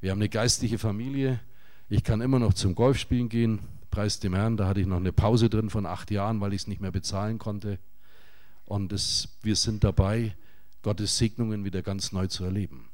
wir 0.00 0.12
haben 0.12 0.18
eine 0.18 0.28
geistliche 0.28 0.78
Familie, 0.78 1.40
Ich 1.90 2.04
kann 2.04 2.20
immer 2.20 2.38
noch 2.38 2.54
zum 2.54 2.74
Golfspielen 2.74 3.28
gehen, 3.28 3.60
preis 3.90 4.20
dem 4.20 4.34
Herrn. 4.34 4.56
Da 4.56 4.68
hatte 4.68 4.80
ich 4.80 4.86
noch 4.86 4.98
eine 4.98 5.12
Pause 5.12 5.50
drin 5.50 5.70
von 5.70 5.86
acht 5.86 6.10
Jahren, 6.10 6.40
weil 6.40 6.52
ich 6.52 6.62
es 6.62 6.66
nicht 6.68 6.80
mehr 6.80 6.92
bezahlen 6.92 7.38
konnte. 7.38 7.78
Und 8.64 8.92
es, 8.92 9.38
wir 9.42 9.56
sind 9.56 9.82
dabei, 9.84 10.36
Gottes 10.82 11.18
Segnungen 11.18 11.64
wieder 11.64 11.82
ganz 11.82 12.12
neu 12.12 12.26
zu 12.26 12.44
erleben. 12.44 12.88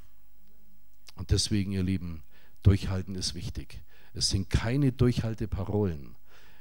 Und 1.17 1.31
deswegen, 1.31 1.73
ihr 1.73 1.83
Lieben, 1.83 2.23
durchhalten 2.63 3.15
ist 3.15 3.35
wichtig. 3.35 3.83
Es 4.15 4.31
sind 4.31 4.51
keine 4.51 4.93
Durchhalteparolen. 4.93 6.17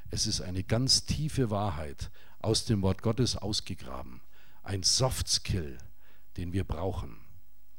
Es 0.09 0.27
ist 0.27 0.41
eine 0.41 0.63
ganz 0.63 1.05
tiefe 1.05 1.49
Wahrheit 1.49 2.11
aus 2.39 2.65
dem 2.65 2.81
Wort 2.81 3.01
Gottes 3.01 3.35
ausgegraben. 3.35 4.21
Ein 4.61 4.83
Soft 4.83 5.27
Skill, 5.27 5.77
den 6.37 6.53
wir 6.53 6.63
brauchen. 6.63 7.17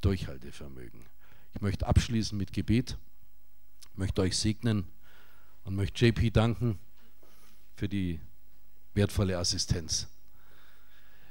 Durchhaltevermögen. 0.01 1.07
Ich 1.55 1.61
möchte 1.61 1.87
abschließen 1.87 2.37
mit 2.37 2.53
Gebet, 2.53 2.99
möchte 3.95 4.23
euch 4.23 4.37
segnen 4.37 4.89
und 5.63 5.77
möchte 5.77 6.07
JP 6.07 6.31
danken 6.31 6.79
für 7.77 7.89
die 7.89 8.21
wertvolle 8.95 9.39
Assistenz. 9.39 10.09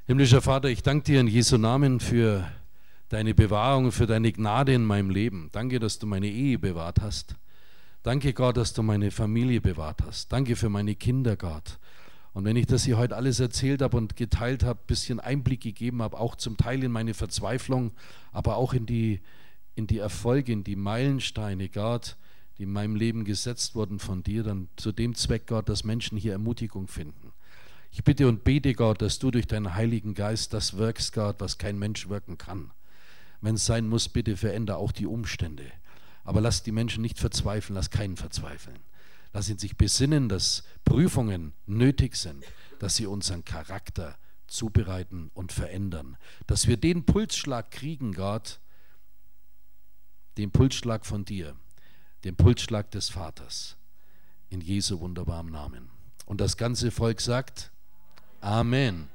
Himmlischer 0.05 0.41
Vater, 0.41 0.67
ich 0.67 0.83
danke 0.83 1.05
dir 1.05 1.21
in 1.21 1.27
Jesu 1.27 1.57
Namen 1.57 2.01
für 2.01 2.45
deine 3.07 3.33
Bewahrung, 3.33 3.93
für 3.93 4.05
deine 4.05 4.33
Gnade 4.33 4.73
in 4.73 4.83
meinem 4.83 5.09
Leben. 5.09 5.47
Danke, 5.53 5.79
dass 5.79 5.97
du 5.97 6.05
meine 6.05 6.27
Ehe 6.27 6.59
bewahrt 6.59 6.99
hast. 6.99 7.35
Danke, 8.01 8.33
Gott, 8.33 8.57
dass 8.57 8.73
du 8.73 8.83
meine 8.83 9.11
Familie 9.11 9.61
bewahrt 9.61 10.01
hast. 10.05 10.29
Danke 10.33 10.57
für 10.57 10.67
meine 10.67 10.95
Kinder, 10.95 11.37
Gott. 11.37 11.79
Und 12.33 12.43
wenn 12.43 12.57
ich 12.57 12.65
das 12.65 12.83
hier 12.83 12.97
heute 12.97 13.15
alles 13.15 13.39
erzählt 13.39 13.81
habe 13.81 13.95
und 13.95 14.17
geteilt 14.17 14.65
habe, 14.65 14.81
ein 14.81 14.87
bisschen 14.87 15.21
Einblick 15.21 15.61
gegeben 15.61 16.01
habe, 16.01 16.19
auch 16.19 16.35
zum 16.35 16.57
Teil 16.57 16.83
in 16.83 16.91
meine 16.91 17.13
Verzweiflung, 17.13 17.93
aber 18.33 18.57
auch 18.57 18.73
in 18.73 18.85
die, 18.85 19.21
in 19.75 19.87
die 19.87 19.99
Erfolge, 19.99 20.51
in 20.51 20.65
die 20.65 20.75
Meilensteine, 20.75 21.69
Gott, 21.69 22.17
die 22.57 22.63
in 22.63 22.73
meinem 22.73 22.97
Leben 22.97 23.23
gesetzt 23.23 23.73
wurden 23.73 23.99
von 23.99 24.21
dir, 24.21 24.43
dann 24.43 24.67
zu 24.75 24.91
dem 24.91 25.15
Zweck, 25.15 25.47
Gott, 25.47 25.69
dass 25.69 25.85
Menschen 25.85 26.17
hier 26.17 26.33
Ermutigung 26.33 26.89
finden. 26.89 27.22
Ich 27.95 28.03
bitte 28.03 28.27
und 28.27 28.43
bete, 28.43 28.73
Gott, 28.73 29.03
dass 29.03 29.19
du 29.19 29.29
durch 29.29 29.45
deinen 29.45 29.75
Heiligen 29.75 30.15
Geist 30.15 30.51
das 30.55 30.77
wirkst, 30.77 31.13
Gott, 31.13 31.35
was 31.37 31.59
kein 31.59 31.77
Mensch 31.77 32.09
wirken 32.09 32.39
kann. 32.39 32.71
Wenn 33.39 33.53
es 33.53 33.67
sein 33.67 33.87
muss, 33.87 34.09
bitte 34.09 34.35
veränder 34.35 34.77
auch 34.77 34.91
die 34.91 35.05
Umstände. 35.05 35.71
Aber 36.23 36.41
lass 36.41 36.63
die 36.63 36.71
Menschen 36.71 37.03
nicht 37.03 37.19
verzweifeln, 37.19 37.75
lass 37.75 37.91
keinen 37.91 38.17
verzweifeln. 38.17 38.79
Lass 39.31 39.47
ihn 39.47 39.59
sich 39.59 39.77
besinnen, 39.77 40.27
dass 40.27 40.63
Prüfungen 40.85 41.53
nötig 41.67 42.15
sind, 42.15 42.43
dass 42.79 42.95
sie 42.95 43.05
unseren 43.05 43.45
Charakter 43.45 44.17
zubereiten 44.47 45.29
und 45.35 45.51
verändern. 45.51 46.17
Dass 46.47 46.65
wir 46.65 46.77
den 46.77 47.05
Pulsschlag 47.05 47.69
kriegen, 47.69 48.13
Gott, 48.13 48.59
den 50.37 50.49
Pulsschlag 50.49 51.05
von 51.05 51.25
dir, 51.25 51.55
den 52.23 52.35
Pulsschlag 52.35 52.89
des 52.89 53.09
Vaters, 53.09 53.77
in 54.49 54.61
Jesu 54.61 54.99
wunderbarem 54.99 55.51
Namen. 55.51 55.91
Und 56.25 56.41
das 56.41 56.57
ganze 56.57 56.89
Volk 56.89 57.21
sagt, 57.21 57.72
Amen. 58.43 59.07